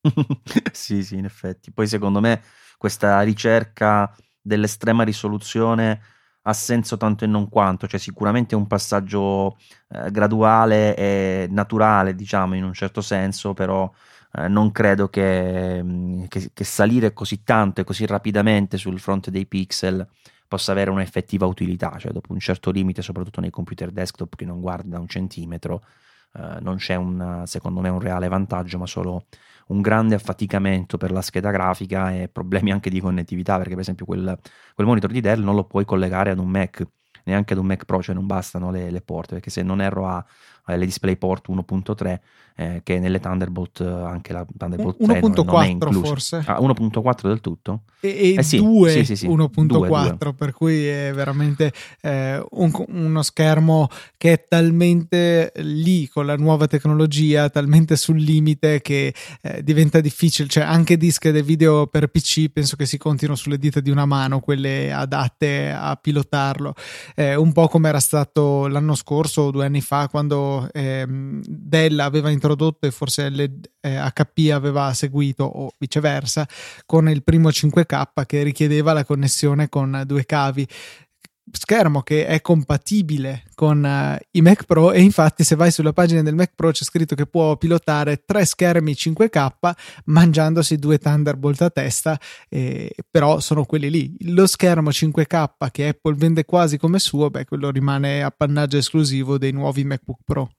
sì, 0.72 1.02
sì, 1.02 1.16
in 1.16 1.24
effetti. 1.24 1.72
Poi 1.72 1.86
secondo 1.86 2.20
me 2.20 2.42
questa 2.76 3.20
ricerca 3.22 4.14
dell'estrema 4.40 5.02
risoluzione 5.02 6.00
ha 6.42 6.52
senso 6.52 6.96
tanto 6.96 7.24
e 7.24 7.26
non 7.26 7.48
quanto, 7.48 7.86
cioè 7.86 8.00
sicuramente 8.00 8.54
è 8.54 8.58
un 8.58 8.66
passaggio 8.66 9.58
eh, 9.90 10.10
graduale 10.10 10.96
e 10.96 11.46
naturale, 11.50 12.14
diciamo, 12.14 12.54
in 12.54 12.64
un 12.64 12.72
certo 12.72 13.02
senso, 13.02 13.52
però 13.52 13.90
eh, 14.32 14.48
non 14.48 14.72
credo 14.72 15.08
che, 15.08 15.82
mm, 15.82 16.24
che, 16.28 16.50
che, 16.54 16.64
salire 16.64 17.12
così 17.12 17.42
tanto 17.42 17.80
e 17.82 17.84
così 17.84 18.06
rapidamente 18.06 18.78
sul 18.78 18.98
fronte 18.98 19.30
dei 19.30 19.46
pixel 19.46 20.06
possa 20.46 20.72
avere 20.72 20.90
un'effettiva 20.90 21.44
utilità, 21.44 21.98
cioè 21.98 22.12
dopo 22.12 22.32
un 22.32 22.38
certo 22.38 22.70
limite, 22.70 23.02
soprattutto 23.02 23.40
nei 23.42 23.50
computer 23.50 23.90
desktop 23.90 24.34
che 24.34 24.46
non 24.46 24.60
guardi 24.60 24.88
da 24.88 24.98
un 24.98 25.08
centimetro, 25.08 25.82
eh, 26.34 26.58
non 26.60 26.76
c'è 26.76 26.94
un, 26.94 27.42
secondo 27.46 27.80
me 27.80 27.90
un 27.90 28.00
reale 28.00 28.28
vantaggio, 28.28 28.78
ma 28.78 28.86
solo 28.86 29.26
un 29.68 29.80
grande 29.80 30.14
affaticamento 30.14 30.96
per 30.96 31.10
la 31.10 31.22
scheda 31.22 31.50
grafica 31.50 32.12
e 32.12 32.28
problemi 32.28 32.72
anche 32.72 32.90
di 32.90 33.00
connettività, 33.00 33.56
perché 33.56 33.70
per 33.70 33.80
esempio 33.80 34.06
quel, 34.06 34.38
quel 34.74 34.86
monitor 34.86 35.10
di 35.10 35.20
Dell 35.20 35.42
non 35.42 35.54
lo 35.54 35.64
puoi 35.64 35.84
collegare 35.84 36.30
ad 36.30 36.38
un 36.38 36.48
Mac, 36.48 36.86
neanche 37.24 37.52
ad 37.52 37.58
un 37.58 37.66
Mac 37.66 37.84
Pro, 37.84 38.02
cioè 38.02 38.14
non 38.14 38.26
bastano 38.26 38.70
le, 38.70 38.90
le 38.90 39.00
porte, 39.00 39.34
perché 39.34 39.50
se 39.50 39.62
non 39.62 39.80
erro 39.80 40.06
ha 40.06 40.24
le 40.76 40.84
DisplayPort 40.84 41.48
1.3 41.48 42.18
eh, 42.60 42.80
che 42.82 42.98
nelle 42.98 43.20
Thunderbolt 43.20 43.80
anche 43.82 44.32
la 44.32 44.44
Thunderbolt 44.44 44.96
3 44.96 45.20
1.4 45.20 45.44
non, 45.44 45.62
è 45.62 45.66
incluso. 45.68 46.04
forse 46.04 46.42
ah, 46.44 46.58
1.4 46.58 47.28
del 47.28 47.40
tutto 47.40 47.82
e, 48.00 48.08
e 48.08 48.34
eh 48.38 48.42
sì, 48.42 48.58
2 48.58 48.90
sì, 48.90 49.04
sì, 49.04 49.16
sì. 49.16 49.28
1.4 49.28 49.64
2, 49.64 49.88
2. 50.18 50.34
per 50.34 50.52
cui 50.52 50.84
è 50.84 51.12
veramente 51.14 51.72
eh, 52.00 52.44
un, 52.50 52.72
uno 52.88 53.22
schermo 53.22 53.88
che 54.16 54.32
è 54.32 54.44
talmente 54.48 55.52
lì 55.58 56.08
con 56.08 56.26
la 56.26 56.34
nuova 56.34 56.66
tecnologia 56.66 57.48
talmente 57.48 57.94
sul 57.94 58.18
limite 58.18 58.80
che 58.80 59.14
eh, 59.40 59.62
diventa 59.62 60.00
difficile 60.00 60.48
cioè 60.48 60.64
anche 60.64 60.96
dische 60.96 61.30
del 61.30 61.44
video 61.44 61.86
per 61.86 62.08
PC 62.08 62.48
penso 62.48 62.74
che 62.74 62.86
si 62.86 62.98
contino 62.98 63.36
sulle 63.36 63.58
dita 63.58 63.78
di 63.78 63.90
una 63.90 64.04
mano 64.04 64.40
quelle 64.40 64.92
adatte 64.92 65.70
a 65.70 65.94
pilotarlo 65.94 66.74
eh, 67.14 67.36
un 67.36 67.52
po' 67.52 67.68
come 67.68 67.88
era 67.88 68.00
stato 68.00 68.66
l'anno 68.66 68.96
scorso 68.96 69.42
o 69.42 69.50
due 69.52 69.64
anni 69.64 69.80
fa 69.80 70.08
quando 70.08 70.57
ehm, 70.72 71.42
Dell 71.46 71.98
aveva 72.00 72.30
introdotto 72.30 72.46
introdotto 72.48 72.86
e 72.86 72.90
forse 72.90 73.28
l'HP 73.30 74.38
eh, 74.38 74.52
aveva 74.52 74.92
seguito 74.94 75.44
o 75.44 75.72
viceversa 75.78 76.46
con 76.86 77.08
il 77.08 77.22
primo 77.22 77.48
5K 77.48 78.26
che 78.26 78.42
richiedeva 78.42 78.92
la 78.92 79.04
connessione 79.04 79.68
con 79.68 80.02
due 80.06 80.24
cavi 80.24 80.66
schermo 81.52 82.02
che 82.02 82.26
è 82.26 82.40
compatibile 82.40 83.44
con 83.54 83.82
uh, 83.82 84.16
i 84.32 84.40
Mac 84.40 84.64
Pro 84.64 84.92
e 84.92 85.00
infatti 85.00 85.44
se 85.44 85.54
vai 85.54 85.70
sulla 85.70 85.92
pagina 85.92 86.22
del 86.22 86.34
Mac 86.34 86.52
Pro 86.54 86.70
c'è 86.70 86.84
scritto 86.84 87.14
che 87.14 87.26
può 87.26 87.56
pilotare 87.56 88.22
tre 88.24 88.44
schermi 88.44 88.92
5K 88.92 89.72
mangiandosi 90.06 90.76
due 90.76 90.98
Thunderbolt 90.98 91.62
a 91.62 91.70
testa 91.70 92.18
eh, 92.48 92.94
però 93.10 93.40
sono 93.40 93.64
quelli 93.64 93.90
lì 93.90 94.16
lo 94.32 94.46
schermo 94.46 94.90
5K 94.90 95.70
che 95.70 95.88
Apple 95.88 96.14
vende 96.14 96.44
quasi 96.44 96.78
come 96.78 96.98
suo 96.98 97.30
beh 97.30 97.44
quello 97.44 97.70
rimane 97.70 98.22
appannaggio 98.22 98.76
esclusivo 98.76 99.38
dei 99.38 99.52
nuovi 99.52 99.84
MacBook 99.84 100.20
Pro 100.24 100.50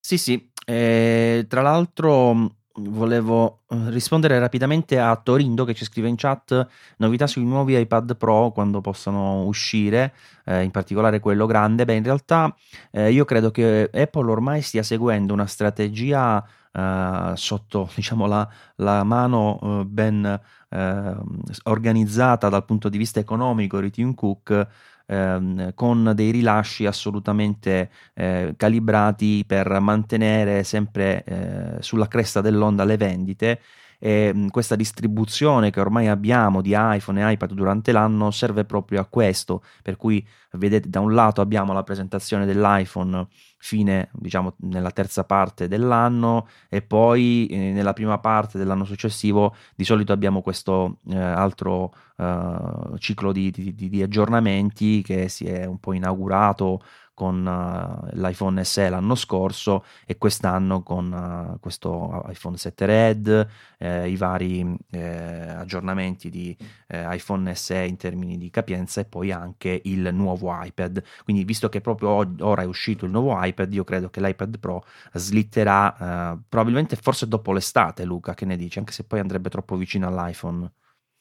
sì, 0.00 0.18
sì. 0.18 0.50
E, 0.64 1.44
tra 1.48 1.62
l'altro 1.62 2.56
volevo 2.74 3.62
eh, 3.68 3.90
rispondere 3.90 4.38
rapidamente 4.38 4.98
a 4.98 5.16
Torindo 5.16 5.64
che 5.64 5.74
ci 5.74 5.84
scrive 5.84 6.08
in 6.08 6.16
chat 6.16 6.66
novità 6.98 7.26
sui 7.26 7.44
nuovi 7.44 7.78
iPad 7.78 8.16
Pro 8.16 8.52
quando 8.52 8.80
possano 8.80 9.44
uscire, 9.44 10.14
eh, 10.44 10.62
in 10.62 10.70
particolare 10.70 11.20
quello 11.20 11.46
grande. 11.46 11.84
Beh, 11.84 11.94
in 11.94 12.04
realtà 12.04 12.54
eh, 12.90 13.10
io 13.10 13.24
credo 13.24 13.50
che 13.50 13.90
Apple 13.92 14.30
ormai 14.30 14.62
stia 14.62 14.82
seguendo 14.82 15.32
una 15.32 15.46
strategia 15.46 16.44
eh, 16.72 17.32
sotto 17.34 17.90
diciamo, 17.94 18.26
la, 18.26 18.48
la 18.76 19.02
mano 19.04 19.58
eh, 19.62 19.84
ben 19.84 20.40
eh, 20.68 21.16
organizzata 21.64 22.48
dal 22.48 22.64
punto 22.64 22.88
di 22.88 22.98
vista 22.98 23.20
economico 23.20 23.80
di 23.80 23.90
Tim 23.90 24.14
Cook 24.14 24.68
ehm, 25.10 25.74
con 25.74 26.12
dei 26.14 26.30
rilasci 26.30 26.86
assolutamente 26.86 27.90
eh, 28.14 28.54
calibrati 28.56 29.44
per 29.46 29.80
mantenere 29.80 30.62
sempre 30.64 31.24
eh, 31.24 31.76
sulla 31.82 32.06
cresta 32.08 32.40
dell'onda 32.40 32.84
le 32.84 32.96
vendite 32.96 33.60
e 34.00 34.32
mh, 34.34 34.48
questa 34.48 34.74
distribuzione 34.74 35.70
che 35.70 35.78
ormai 35.78 36.08
abbiamo 36.08 36.62
di 36.62 36.74
iPhone 36.74 37.20
e 37.20 37.32
iPad 37.32 37.52
durante 37.52 37.92
l'anno 37.92 38.30
serve 38.30 38.64
proprio 38.64 39.00
a 39.00 39.04
questo, 39.04 39.62
per 39.82 39.96
cui 39.96 40.26
vedete 40.52 40.88
da 40.88 40.98
un 41.00 41.14
lato 41.14 41.40
abbiamo 41.40 41.72
la 41.72 41.84
presentazione 41.84 42.46
dell'iPhone 42.46 43.28
fine 43.62 44.08
diciamo 44.12 44.54
nella 44.60 44.90
terza 44.90 45.24
parte 45.24 45.68
dell'anno 45.68 46.48
e 46.68 46.80
poi 46.80 47.46
eh, 47.46 47.72
nella 47.72 47.92
prima 47.92 48.18
parte 48.18 48.56
dell'anno 48.56 48.84
successivo 48.84 49.54
di 49.76 49.84
solito 49.84 50.12
abbiamo 50.12 50.40
questo 50.40 50.98
eh, 51.10 51.18
altro 51.18 51.92
eh, 52.16 52.98
ciclo 52.98 53.32
di, 53.32 53.50
di, 53.50 53.74
di, 53.74 54.02
aggiornamenti 54.02 55.02
che 55.02 55.28
si 55.28 55.44
è 55.44 55.66
un 55.66 55.78
po' 55.78 55.92
inaugurato 55.92 56.82
con 57.20 57.44
uh, 57.44 58.18
l'iPhone 58.18 58.64
SE 58.64 58.88
l'anno 58.88 59.14
scorso 59.14 59.84
e 60.06 60.16
quest'anno 60.16 60.82
con 60.82 61.12
uh, 61.12 61.60
questo 61.60 62.24
iPhone 62.28 62.56
7 62.56 62.86
Red, 62.86 63.48
eh, 63.76 64.08
i 64.08 64.16
vari 64.16 64.74
eh, 64.88 65.50
aggiornamenti 65.50 66.30
di 66.30 66.56
eh, 66.86 67.14
iPhone 67.14 67.54
SE 67.54 67.84
in 67.84 67.98
termini 67.98 68.38
di 68.38 68.48
capienza 68.48 69.02
e 69.02 69.04
poi 69.04 69.32
anche 69.32 69.82
il 69.84 70.08
nuovo 70.14 70.50
iPad. 70.62 71.02
Quindi 71.22 71.44
visto 71.44 71.68
che 71.68 71.82
proprio 71.82 72.26
ora 72.40 72.62
è 72.62 72.64
uscito 72.64 73.04
il 73.04 73.10
nuovo 73.10 73.36
iPad, 73.38 73.70
io 73.74 73.84
credo 73.84 74.08
che 74.08 74.22
l'iPad 74.22 74.58
Pro 74.58 74.82
slitterà 75.12 76.38
probabilmente 76.48 76.96
forse 76.96 77.28
dopo 77.28 77.52
l'estate, 77.52 78.04
Luca, 78.04 78.32
che 78.32 78.46
ne 78.46 78.56
dici? 78.56 78.78
Anche 78.78 78.92
se 78.92 79.04
poi 79.04 79.20
andrebbe 79.20 79.50
troppo 79.50 79.76
vicino 79.76 80.06
all'iPhone 80.06 80.70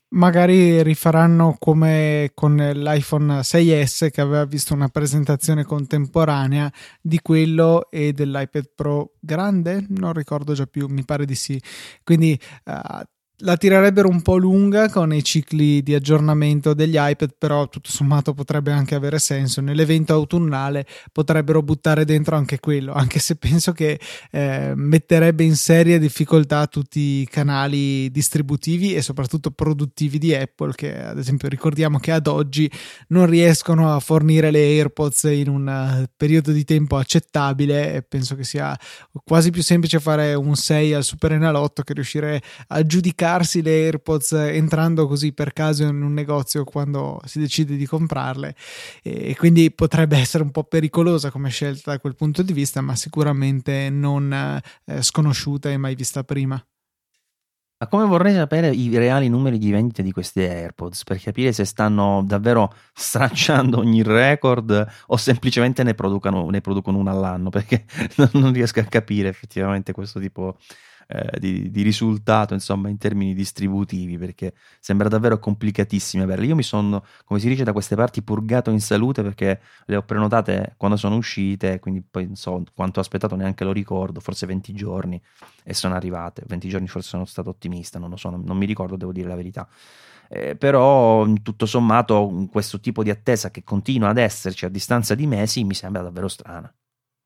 magari 0.10 0.82
rifaranno 0.82 1.56
come 1.60 2.32
con 2.34 2.56
l'iPhone 2.56 3.40
6S 3.40 4.10
che 4.10 4.22
aveva 4.22 4.46
visto 4.46 4.74
una 4.74 4.90
presentazione 4.90 5.64
contemporanea 5.64 6.72
di 7.02 7.20
quello 7.22 7.90
e 7.90 8.14
dell'iPad 8.14 8.72
Pro 8.74 9.14
grande, 9.20 9.86
non 9.90 10.14
ricordo 10.14 10.54
già 10.54 10.66
più, 10.66 10.88
mi 10.88 11.06
pare 11.06 11.26
di 11.26 11.36
sì. 11.36 11.62
Quindi 12.04 12.40
uh, 12.66 13.02
la 13.40 13.56
tirerebbero 13.56 14.10
un 14.10 14.22
po' 14.22 14.38
lunga 14.38 14.90
con 14.90 15.14
i 15.14 15.24
cicli 15.24 15.82
di 15.82 15.94
aggiornamento 15.94 16.74
degli 16.74 16.98
iPad, 16.98 17.36
però 17.38 17.70
tutto 17.70 17.90
sommato 17.90 18.34
potrebbe 18.34 18.72
anche 18.72 18.96
avere 18.96 19.18
senso. 19.20 19.62
Nell'evento 19.62 20.14
autunnale 20.14 20.86
potrebbero 21.12 21.62
buttare 21.62 22.04
dentro 22.04 22.36
anche 22.36 22.60
quello, 22.60 22.92
anche 22.94 23.20
se 23.20 23.36
penso 23.38 23.72
che 23.72 24.00
eh, 24.32 24.74
metterebbe 24.76 25.44
in 25.44 25.56
seria 25.56 25.98
difficoltà 26.00 26.68
tutti 26.68 27.00
i 27.00 27.28
canali 27.30 28.12
distributivi 28.12 28.94
e 28.94 29.02
soprattutto 29.02 29.52
produttivi 29.52 30.18
di 30.18 30.36
Apple, 30.36 30.74
che 30.74 31.02
ad 31.02 31.18
esempio 31.18 31.48
ricordiamo 31.48 32.00
che 32.00 32.12
ad 32.12 32.28
oggi 32.28 32.70
non 33.10 33.26
riescono 33.26 33.94
a 33.94 34.00
fornire 34.00 34.52
le 34.52 34.60
AirPods 34.60 35.24
in 35.24 35.48
un 35.48 35.70
eh, 35.70 36.10
periodo 36.16 36.52
di 36.52 36.66
tempo 36.66 36.98
accettabile 36.98 37.94
e 37.94 38.02
penso 38.02 38.36
che 38.36 38.44
sia 38.44 38.78
quasi 39.24 39.50
più 39.50 39.64
semplice 39.64 40.00
fare 40.00 40.34
un 40.34 40.56
6 40.56 40.94
al 40.94 41.04
Super 41.06 41.32
Enalotto 41.34 41.84
che 41.84 41.94
riuscire 41.94 42.42
a 42.68 42.86
giudicare 42.86 43.28
giocarsi 43.30 43.62
le 43.62 43.72
AirPods 43.72 44.32
entrando 44.32 45.08
così 45.08 45.34
per 45.34 45.54
caso 45.54 45.84
in 45.84 46.02
un 46.02 46.14
negozio 46.14 46.64
quando 46.64 47.22
si 47.26 47.40
decide 47.40 47.76
di 47.76 47.86
comprarle 47.86 48.56
e 49.04 49.36
quindi 49.38 49.72
potrebbe 49.72 50.18
essere 50.20 50.44
un 50.44 50.52
po' 50.52 50.64
pericolosa 50.64 51.30
come 51.30 51.50
scelta 51.50 51.92
da 51.92 52.00
quel 52.00 52.16
punto 52.16 52.42
di 52.42 52.54
vista 52.54 52.82
ma 52.82 52.96
sicuramente 52.96 53.90
non 53.90 54.34
eh, 54.34 55.02
sconosciuta 55.02 55.70
e 55.70 55.78
mai 55.78 55.96
vista 55.96 56.24
prima. 56.24 56.62
Ma 57.82 57.88
come 57.88 58.06
vorrei 58.06 58.34
sapere 58.34 58.72
i 58.72 58.94
reali 58.98 59.30
numeri 59.30 59.58
di 59.58 59.72
vendita 59.72 60.02
di 60.02 60.12
queste 60.12 60.50
AirPods 60.50 61.06
per 61.06 61.18
capire 61.18 61.54
se 61.54 61.64
stanno 61.64 62.22
davvero 62.26 62.74
stracciando 62.94 63.78
ogni 63.78 64.04
record 64.04 64.86
o 65.08 65.16
semplicemente 65.16 65.84
ne, 65.84 65.96
ne 65.96 66.62
producono 66.62 66.98
una 66.98 67.12
all'anno, 67.12 67.50
perché 67.50 67.86
non 68.34 68.52
riesco 68.52 68.82
a 68.82 68.84
capire 68.84 69.30
effettivamente 69.30 69.94
questo 69.94 70.20
tipo 70.20 70.58
eh, 71.12 71.40
di, 71.40 71.72
di, 71.72 71.82
risultato, 71.82 72.54
insomma, 72.54 72.88
in 72.88 72.98
termini 72.98 73.34
distributivi, 73.34 74.20
perché 74.20 74.54
sembra 74.80 75.10
davvero 75.10 75.40
complicatissimo 75.40 76.22
averle. 76.24 76.46
Io 76.46 76.56
mi 76.56 76.62
sono, 76.62 77.04
come 77.26 77.40
si 77.40 77.48
dice 77.48 77.64
da 77.64 77.74
queste 77.74 77.96
parti, 77.96 78.22
purgato 78.22 78.70
in 78.70 78.80
salute 78.80 79.24
perché 79.24 79.60
le 79.86 79.96
ho 79.96 80.04
prenotate 80.04 80.76
quando 80.78 80.98
sono 80.98 81.16
uscite, 81.16 81.80
quindi 81.80 82.04
poi 82.08 82.26
non 82.28 82.36
so 82.36 82.64
quanto 82.76 83.00
ho 83.00 83.02
aspettato, 83.02 83.36
neanche 83.36 83.64
lo 83.64 83.72
ricordo, 83.72 84.20
forse 84.20 84.46
20 84.46 84.72
giorni 84.74 85.20
e 85.64 85.74
sono 85.74 85.96
arrivate. 85.96 86.44
20 86.46 86.70
giorni 86.70 86.88
forse 86.88 87.10
sono 87.10 87.26
stato 87.26 87.50
ottimista, 87.50 87.98
non 87.98 88.12
lo 88.12 88.16
so, 88.16 88.30
non, 88.30 88.44
non 88.46 88.58
mi 88.58 88.68
ricordo, 88.68 88.96
devo 88.96 89.12
dire 89.12 89.28
la 89.28 89.36
verità. 89.36 89.68
Eh, 90.32 90.56
però 90.56 91.26
tutto 91.42 91.66
sommato 91.66 92.48
questo 92.52 92.80
tipo 92.80 93.02
di 93.02 93.10
attesa 93.10 93.50
che 93.50 93.64
continua 93.64 94.10
ad 94.10 94.20
esserci 94.20 94.66
a 94.66 94.70
distanza 94.70 95.16
di 95.16 95.26
mesi 95.26 95.64
mi 95.64 95.74
sembra 95.74 96.04
davvero 96.04 96.28
strana. 96.28 96.72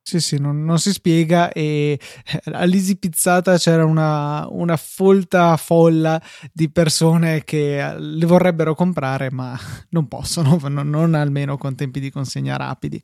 Sì, 0.05 0.19
sì, 0.19 0.37
non, 0.37 0.65
non, 0.65 0.79
si 0.79 0.91
spiega 0.91 1.49
e 1.53 1.97
eh, 2.25 2.41
all'Easy 2.51 2.97
Pizzata 2.97 3.57
c'era 3.57 3.85
una, 3.85 4.45
una, 4.49 4.75
folta 4.75 5.55
folla 5.55 6.21
di 6.51 6.69
persone 6.69 7.45
che 7.45 7.79
eh, 7.79 7.97
le 7.97 8.25
vorrebbero 8.25 8.75
comprare 8.75 9.31
ma 9.31 9.57
non 9.91 10.09
possono, 10.09 10.59
non, 10.67 10.89
non 10.89 11.13
almeno 11.13 11.57
con 11.57 11.75
tempi 11.75 12.01
di 12.01 12.11
consegna 12.11 12.57
rapidi. 12.57 13.01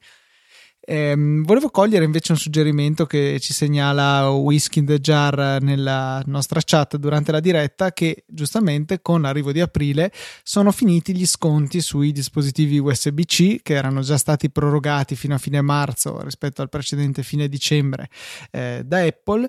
Ehm, 0.91 1.43
volevo 1.43 1.69
cogliere 1.69 2.03
invece 2.03 2.31
un 2.31 2.39
suggerimento 2.39 3.05
che 3.05 3.37
ci 3.39 3.53
segnala 3.53 4.27
Whisky 4.29 4.79
in 4.79 4.87
the 4.87 4.99
Jar 4.99 5.61
nella 5.61 6.19
nostra 6.25 6.61
chat 6.65 6.97
durante 6.97 7.31
la 7.31 7.39
diretta 7.39 7.91
che 7.91 8.23
giustamente 8.25 8.99
con 8.99 9.21
l'arrivo 9.21 9.51
di 9.51 9.61
aprile 9.61 10.11
sono 10.41 10.71
finiti 10.71 11.15
gli 11.15 11.27
sconti 11.27 11.79
sui 11.79 12.11
dispositivi 12.11 12.79
USB-C 12.79 13.61
che 13.61 13.75
erano 13.75 14.01
già 14.01 14.17
stati 14.17 14.49
prorogati 14.49 15.15
fino 15.15 15.35
a 15.35 15.37
fine 15.37 15.61
marzo 15.61 16.23
rispetto 16.23 16.63
al 16.63 16.69
precedente 16.69 17.21
fine 17.21 17.47
dicembre 17.47 18.09
eh, 18.49 18.81
da 18.83 19.03
Apple 19.03 19.47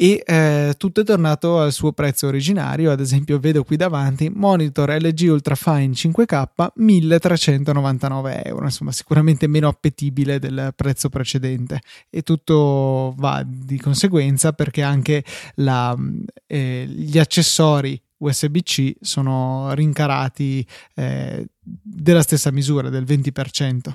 e 0.00 0.22
eh, 0.24 0.74
tutto 0.78 1.00
è 1.00 1.04
tornato 1.04 1.58
al 1.58 1.72
suo 1.72 1.90
prezzo 1.90 2.28
originario. 2.28 2.92
Ad 2.92 3.00
esempio, 3.00 3.40
vedo 3.40 3.64
qui 3.64 3.74
davanti 3.74 4.30
monitor 4.32 4.90
LG 4.90 5.28
Ultrafine 5.28 5.90
5K 5.92 6.68
1399 6.74 8.44
euro, 8.44 8.64
insomma, 8.66 8.92
sicuramente 8.92 9.48
meno 9.48 9.66
appetibile 9.66 10.38
del 10.38 10.72
prezzo 10.76 11.08
precedente. 11.08 11.80
E 12.10 12.22
tutto 12.22 13.12
va 13.16 13.44
di 13.44 13.76
conseguenza 13.80 14.52
perché 14.52 14.82
anche 14.82 15.24
la, 15.56 15.96
eh, 16.46 16.86
gli 16.86 17.18
accessori 17.18 18.00
USB-C 18.18 18.98
sono 19.00 19.74
rincarati 19.74 20.64
eh, 20.94 21.44
della 21.60 22.22
stessa 22.22 22.52
misura, 22.52 22.88
del 22.88 23.02
20%. 23.02 23.92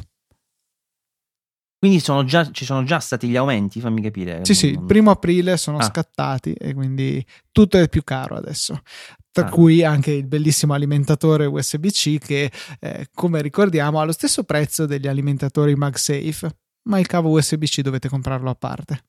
Quindi 1.83 1.99
sono 1.99 2.23
già, 2.23 2.49
ci 2.49 2.63
sono 2.63 2.85
già 2.85 2.99
stati 2.99 3.27
gli 3.27 3.35
aumenti, 3.35 3.81
fammi 3.81 4.01
capire. 4.01 4.39
Sì, 4.45 4.55
sì, 4.55 4.67
il 4.67 4.85
primo 4.85 5.11
aprile 5.11 5.57
sono 5.57 5.79
ah. 5.79 5.83
scattati 5.83 6.53
e 6.53 6.73
quindi 6.73 7.21
tutto 7.51 7.77
è 7.77 7.89
più 7.89 8.05
caro 8.05 8.37
adesso. 8.37 8.83
Tra 9.29 9.47
ah. 9.47 9.49
cui 9.49 9.83
anche 9.83 10.11
il 10.11 10.25
bellissimo 10.25 10.71
alimentatore 10.71 11.45
USB-C 11.45 12.19
che, 12.19 12.49
eh, 12.79 13.09
come 13.13 13.41
ricordiamo, 13.41 13.99
ha 13.99 14.05
lo 14.05 14.13
stesso 14.13 14.45
prezzo 14.45 14.85
degli 14.85 15.09
alimentatori 15.09 15.75
MagSafe, 15.75 16.55
ma 16.83 16.99
il 16.99 17.05
cavo 17.05 17.31
USB-C 17.31 17.81
dovete 17.81 18.07
comprarlo 18.07 18.49
a 18.49 18.55
parte. 18.55 19.03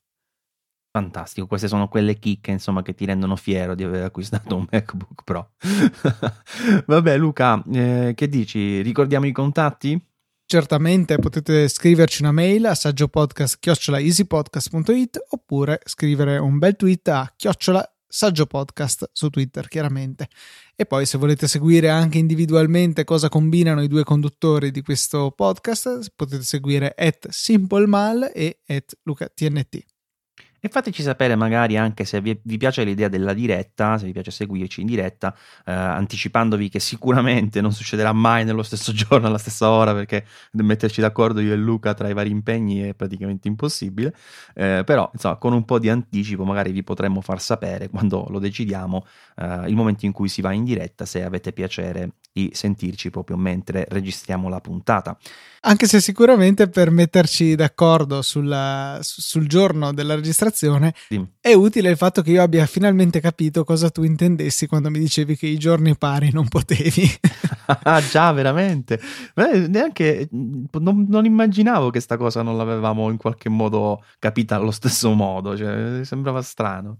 Fantastico, 0.90 1.46
queste 1.46 1.68
sono 1.68 1.86
quelle 1.86 2.18
chicche 2.18 2.50
insomma 2.50 2.82
che 2.82 2.94
ti 2.94 3.04
rendono 3.04 3.36
fiero 3.36 3.76
di 3.76 3.84
aver 3.84 4.02
acquistato 4.02 4.56
un 4.56 4.66
MacBook 4.68 5.22
Pro. 5.22 5.52
Vabbè 6.86 7.16
Luca, 7.18 7.62
eh, 7.72 8.14
che 8.16 8.28
dici? 8.28 8.80
Ricordiamo 8.80 9.26
i 9.26 9.32
contatti? 9.32 10.13
Certamente 10.46 11.16
potete 11.16 11.68
scriverci 11.68 12.22
una 12.22 12.32
mail 12.32 12.66
a 12.66 12.74
saggiopodcast.easypodcast.it 12.74 15.24
oppure 15.30 15.80
scrivere 15.84 16.36
un 16.38 16.58
bel 16.58 16.76
tweet 16.76 17.08
a 17.08 17.32
chiocciola 17.34 17.94
saggiopodcast 18.14 19.10
su 19.12 19.28
Twitter, 19.28 19.66
chiaramente. 19.68 20.28
E 20.76 20.86
poi 20.86 21.06
se 21.06 21.18
volete 21.18 21.48
seguire 21.48 21.88
anche 21.88 22.18
individualmente 22.18 23.04
cosa 23.04 23.28
combinano 23.28 23.82
i 23.82 23.88
due 23.88 24.04
conduttori 24.04 24.70
di 24.70 24.82
questo 24.82 25.32
podcast, 25.32 26.12
potete 26.14 26.44
seguire 26.44 26.94
at 26.96 27.28
simplemal 27.30 28.30
e 28.32 28.60
at 28.66 28.96
lucatnt. 29.02 29.93
E 30.64 30.70
fateci 30.70 31.02
sapere 31.02 31.36
magari 31.36 31.76
anche 31.76 32.06
se 32.06 32.22
vi, 32.22 32.38
piace 32.56 32.84
l'idea 32.84 33.08
della 33.08 33.34
diretta, 33.34 33.98
se 33.98 34.06
vi 34.06 34.12
piace 34.12 34.30
seguirci 34.30 34.80
in 34.80 34.86
diretta, 34.86 35.36
eh, 35.66 35.70
anticipandovi 35.70 36.70
che 36.70 36.80
sicuramente 36.80 37.60
non 37.60 37.70
succederà 37.70 38.14
mai 38.14 38.46
nello 38.46 38.62
stesso 38.62 38.90
giorno, 38.96 39.26
alla 39.26 39.36
stessa 39.36 39.68
ora, 39.68 39.92
perché 39.92 40.24
metterci 40.52 41.02
d'accordo 41.02 41.40
io 41.40 41.52
e 41.52 41.56
Luca 41.56 41.92
tra 41.92 42.08
i 42.08 42.14
vari 42.14 42.30
impegni 42.30 42.80
è 42.80 42.94
praticamente 42.94 43.46
impossibile. 43.46 44.14
Eh, 44.54 44.84
però, 44.86 45.10
insomma, 45.12 45.36
con 45.36 45.52
un 45.52 45.66
po' 45.66 45.78
di 45.78 45.90
anticipo 45.90 46.44
magari 46.44 46.72
vi 46.72 46.82
potremmo 46.82 47.20
far 47.20 47.42
sapere 47.42 47.90
quando 47.90 48.24
lo 48.30 48.38
decidiamo, 48.38 49.04
eh, 49.36 49.68
il 49.68 49.74
momento 49.74 50.06
in 50.06 50.12
cui 50.12 50.30
si 50.30 50.40
va 50.40 50.52
in 50.52 50.64
diretta, 50.64 51.04
se 51.04 51.22
avete 51.22 51.52
piacere 51.52 52.12
di 52.34 52.50
sentirci 52.52 53.10
proprio 53.10 53.36
mentre 53.36 53.86
registriamo 53.88 54.48
la 54.48 54.60
puntata. 54.60 55.16
Anche 55.66 55.86
se 55.86 56.00
sicuramente 56.00 56.68
per 56.68 56.90
metterci 56.90 57.54
d'accordo 57.54 58.22
sulla, 58.22 58.98
sul 59.02 59.46
giorno 59.46 59.94
della 59.94 60.16
registrazione 60.16 60.92
sì. 61.08 61.24
è 61.40 61.52
utile 61.52 61.90
il 61.90 61.96
fatto 61.96 62.22
che 62.22 62.32
io 62.32 62.42
abbia 62.42 62.66
finalmente 62.66 63.20
capito 63.20 63.62
cosa 63.62 63.88
tu 63.88 64.02
intendessi 64.02 64.66
quando 64.66 64.90
mi 64.90 64.98
dicevi 64.98 65.36
che 65.36 65.46
i 65.46 65.58
giorni 65.58 65.96
pari 65.96 66.32
non 66.32 66.48
potevi. 66.48 67.08
ah, 67.84 68.02
già, 68.02 68.32
veramente. 68.32 69.00
Beh, 69.32 69.68
neanche 69.68 70.28
non, 70.32 71.06
non, 71.08 71.24
immaginavo 71.24 71.90
che 71.90 72.00
sta 72.00 72.16
cosa 72.16 72.42
non 72.42 72.56
l'avevamo 72.56 73.10
in 73.10 73.16
qualche 73.16 73.48
modo 73.48 74.02
capita 74.18 74.56
allo 74.56 74.72
stesso 74.72 75.12
modo. 75.14 75.56
Cioè, 75.56 76.04
sembrava 76.04 76.42
strano. 76.42 76.98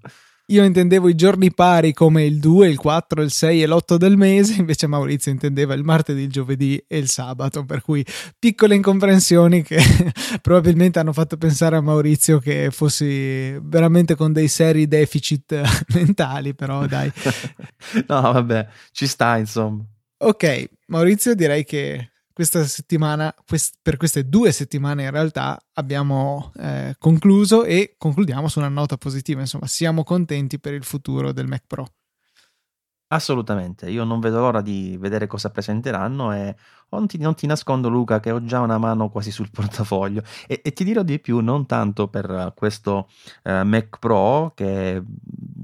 Io 0.49 0.63
intendevo 0.63 1.09
i 1.09 1.15
giorni 1.15 1.55
pari 1.55 1.95
come 1.95 2.25
il 2.25 2.39
2, 2.39 2.69
il 2.69 2.77
4, 2.77 3.23
il 3.23 3.31
6 3.31 3.63
e 3.63 3.67
l'8 3.67 3.97
del 3.97 4.19
mese, 4.19 4.57
invece 4.61 4.87
Maurizio 4.87 5.33
intendeva 5.33 5.73
il 5.73 5.85
martedì, 5.85 6.21
il 6.21 6.31
giovedì 6.31 6.83
e 6.87 6.99
il 6.99 7.09
sabato, 7.09 7.65
per 7.65 7.81
cui 7.81 8.05
piccole 8.39 8.75
incomprensioni 8.75 9.63
che 9.63 9.79
probabilmente 10.43 10.99
hanno 10.99 11.15
fatto 11.15 11.39
pensare 11.39 11.77
a 11.77 11.81
Maurizio 11.81 12.41
che 12.41 12.69
fossi 12.71 13.59
veramente 13.63 14.17
con 14.17 14.35
dei 14.35 14.49
seri 14.49 14.87
deficit 14.87 15.63
mentali, 15.95 16.55
però 16.55 16.87
dai. 16.87 17.11
no, 18.07 18.21
vabbè, 18.21 18.69
ci 18.93 19.07
sta 19.07 19.39
insomma. 19.39 19.83
Ok, 20.19 20.69
Maurizio 20.89 21.35
direi 21.35 21.65
che 21.65 22.11
questa 22.35 22.65
settimana, 22.67 23.35
quest- 23.47 23.79
per 23.81 23.97
queste 23.97 24.29
due 24.29 24.53
settimane 24.53 25.05
in 25.05 25.11
realtà 25.11 25.59
abbiamo 25.75 26.53
eh, 26.57 26.97
concluso 26.99 27.65
e 27.65 27.95
concludiamo 27.97 28.49
su 28.49 28.59
una 28.59 28.69
nota 28.69 28.99
positiva, 28.99 29.41
insomma 29.41 29.69
siamo 29.69 30.03
contenti 30.03 30.59
per 30.59 30.75
il 30.75 30.85
futuro 30.85 31.33
del 31.33 31.47
Mac 31.47 31.63
Pro. 31.67 31.87
Assolutamente, 33.15 33.89
io 33.89 34.03
non 34.03 34.19
vedo 34.19 34.41
l'ora 34.41 34.61
di 34.61 34.97
vedere 34.99 35.29
cosa 35.29 35.49
presenteranno 35.49 36.33
e 36.33 36.57
non 36.91 37.07
ti, 37.07 37.17
non 37.19 37.37
ti 37.37 37.47
nascondo 37.47 37.89
Luca 37.89 38.19
che 38.19 38.33
ho 38.33 38.43
già 38.45 38.59
una 38.59 38.77
mano 38.77 39.09
quasi 39.09 39.31
sul 39.31 39.51
portafoglio. 39.55 40.23
E, 40.49 40.61
e 40.65 40.73
ti 40.73 40.83
dirò 40.83 41.03
di 41.05 41.21
più, 41.21 41.39
non 41.39 41.65
tanto 41.67 42.09
per 42.09 42.53
questo 42.57 43.09
eh, 43.45 43.63
Mac 43.63 43.99
Pro 44.01 44.51
che 44.57 45.01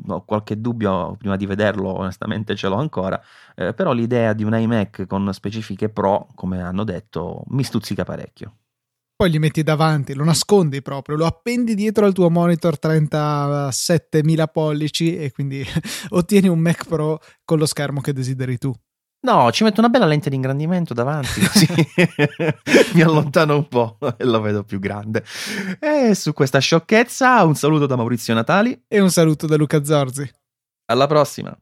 ho 0.07 0.25
qualche 0.25 0.61
dubbio 0.61 1.17
prima 1.19 1.35
di 1.35 1.47
vederlo, 1.47 1.89
onestamente 1.89 2.55
ce 2.55 2.69
l'ho 2.69 2.77
ancora, 2.77 3.21
eh, 3.57 3.75
però 3.75 3.93
l'idea 3.93 4.33
di 4.33 4.45
un 4.45 4.55
iMac 4.55 5.07
con 5.09 5.33
specifiche 5.33 5.89
Pro, 5.89 6.29
come 6.37 6.63
hanno 6.63 6.85
detto, 6.85 7.43
mi 7.49 7.65
stuzzica 7.65 8.05
parecchio 8.05 8.60
poi 9.21 9.31
gli 9.31 9.39
metti 9.39 9.63
davanti, 9.63 10.15
lo 10.15 10.25
nascondi 10.25 10.81
proprio, 10.81 11.15
lo 11.15 11.27
appendi 11.27 11.75
dietro 11.75 12.07
al 12.07 12.15
tuo 12.15 12.31
monitor 12.31 12.79
37.000 12.81 14.45
pollici 14.51 15.15
e 15.15 15.31
quindi 15.31 15.63
ottieni 16.09 16.49
un 16.49 16.59
Mac 16.59 16.87
Pro 16.87 17.21
con 17.45 17.59
lo 17.59 17.67
schermo 17.67 18.01
che 18.01 18.15
desideri 18.15 18.57
tu. 18.57 18.73
No, 19.27 19.53
ci 19.53 19.63
metto 19.63 19.81
una 19.81 19.91
bella 19.91 20.07
lente 20.07 20.31
di 20.31 20.37
ingrandimento 20.37 20.95
davanti, 20.95 21.39
così 21.45 21.67
mi 22.97 23.03
allontano 23.03 23.57
un 23.57 23.69
po' 23.69 23.99
e 24.17 24.25
lo 24.25 24.41
vedo 24.41 24.65
più 24.65 24.79
grande. 24.79 25.23
E 25.79 26.15
su 26.15 26.33
questa 26.33 26.59
sciocchezza 26.59 27.45
un 27.45 27.57
saluto 27.57 27.85
da 27.85 27.97
Maurizio 27.97 28.33
Natali 28.33 28.85
e 28.89 29.01
un 29.01 29.11
saluto 29.11 29.47
da 29.47 29.57
Luca 29.57 29.85
Zorzi. 29.85 30.27
Alla 30.87 31.07
prossima. 31.07 31.55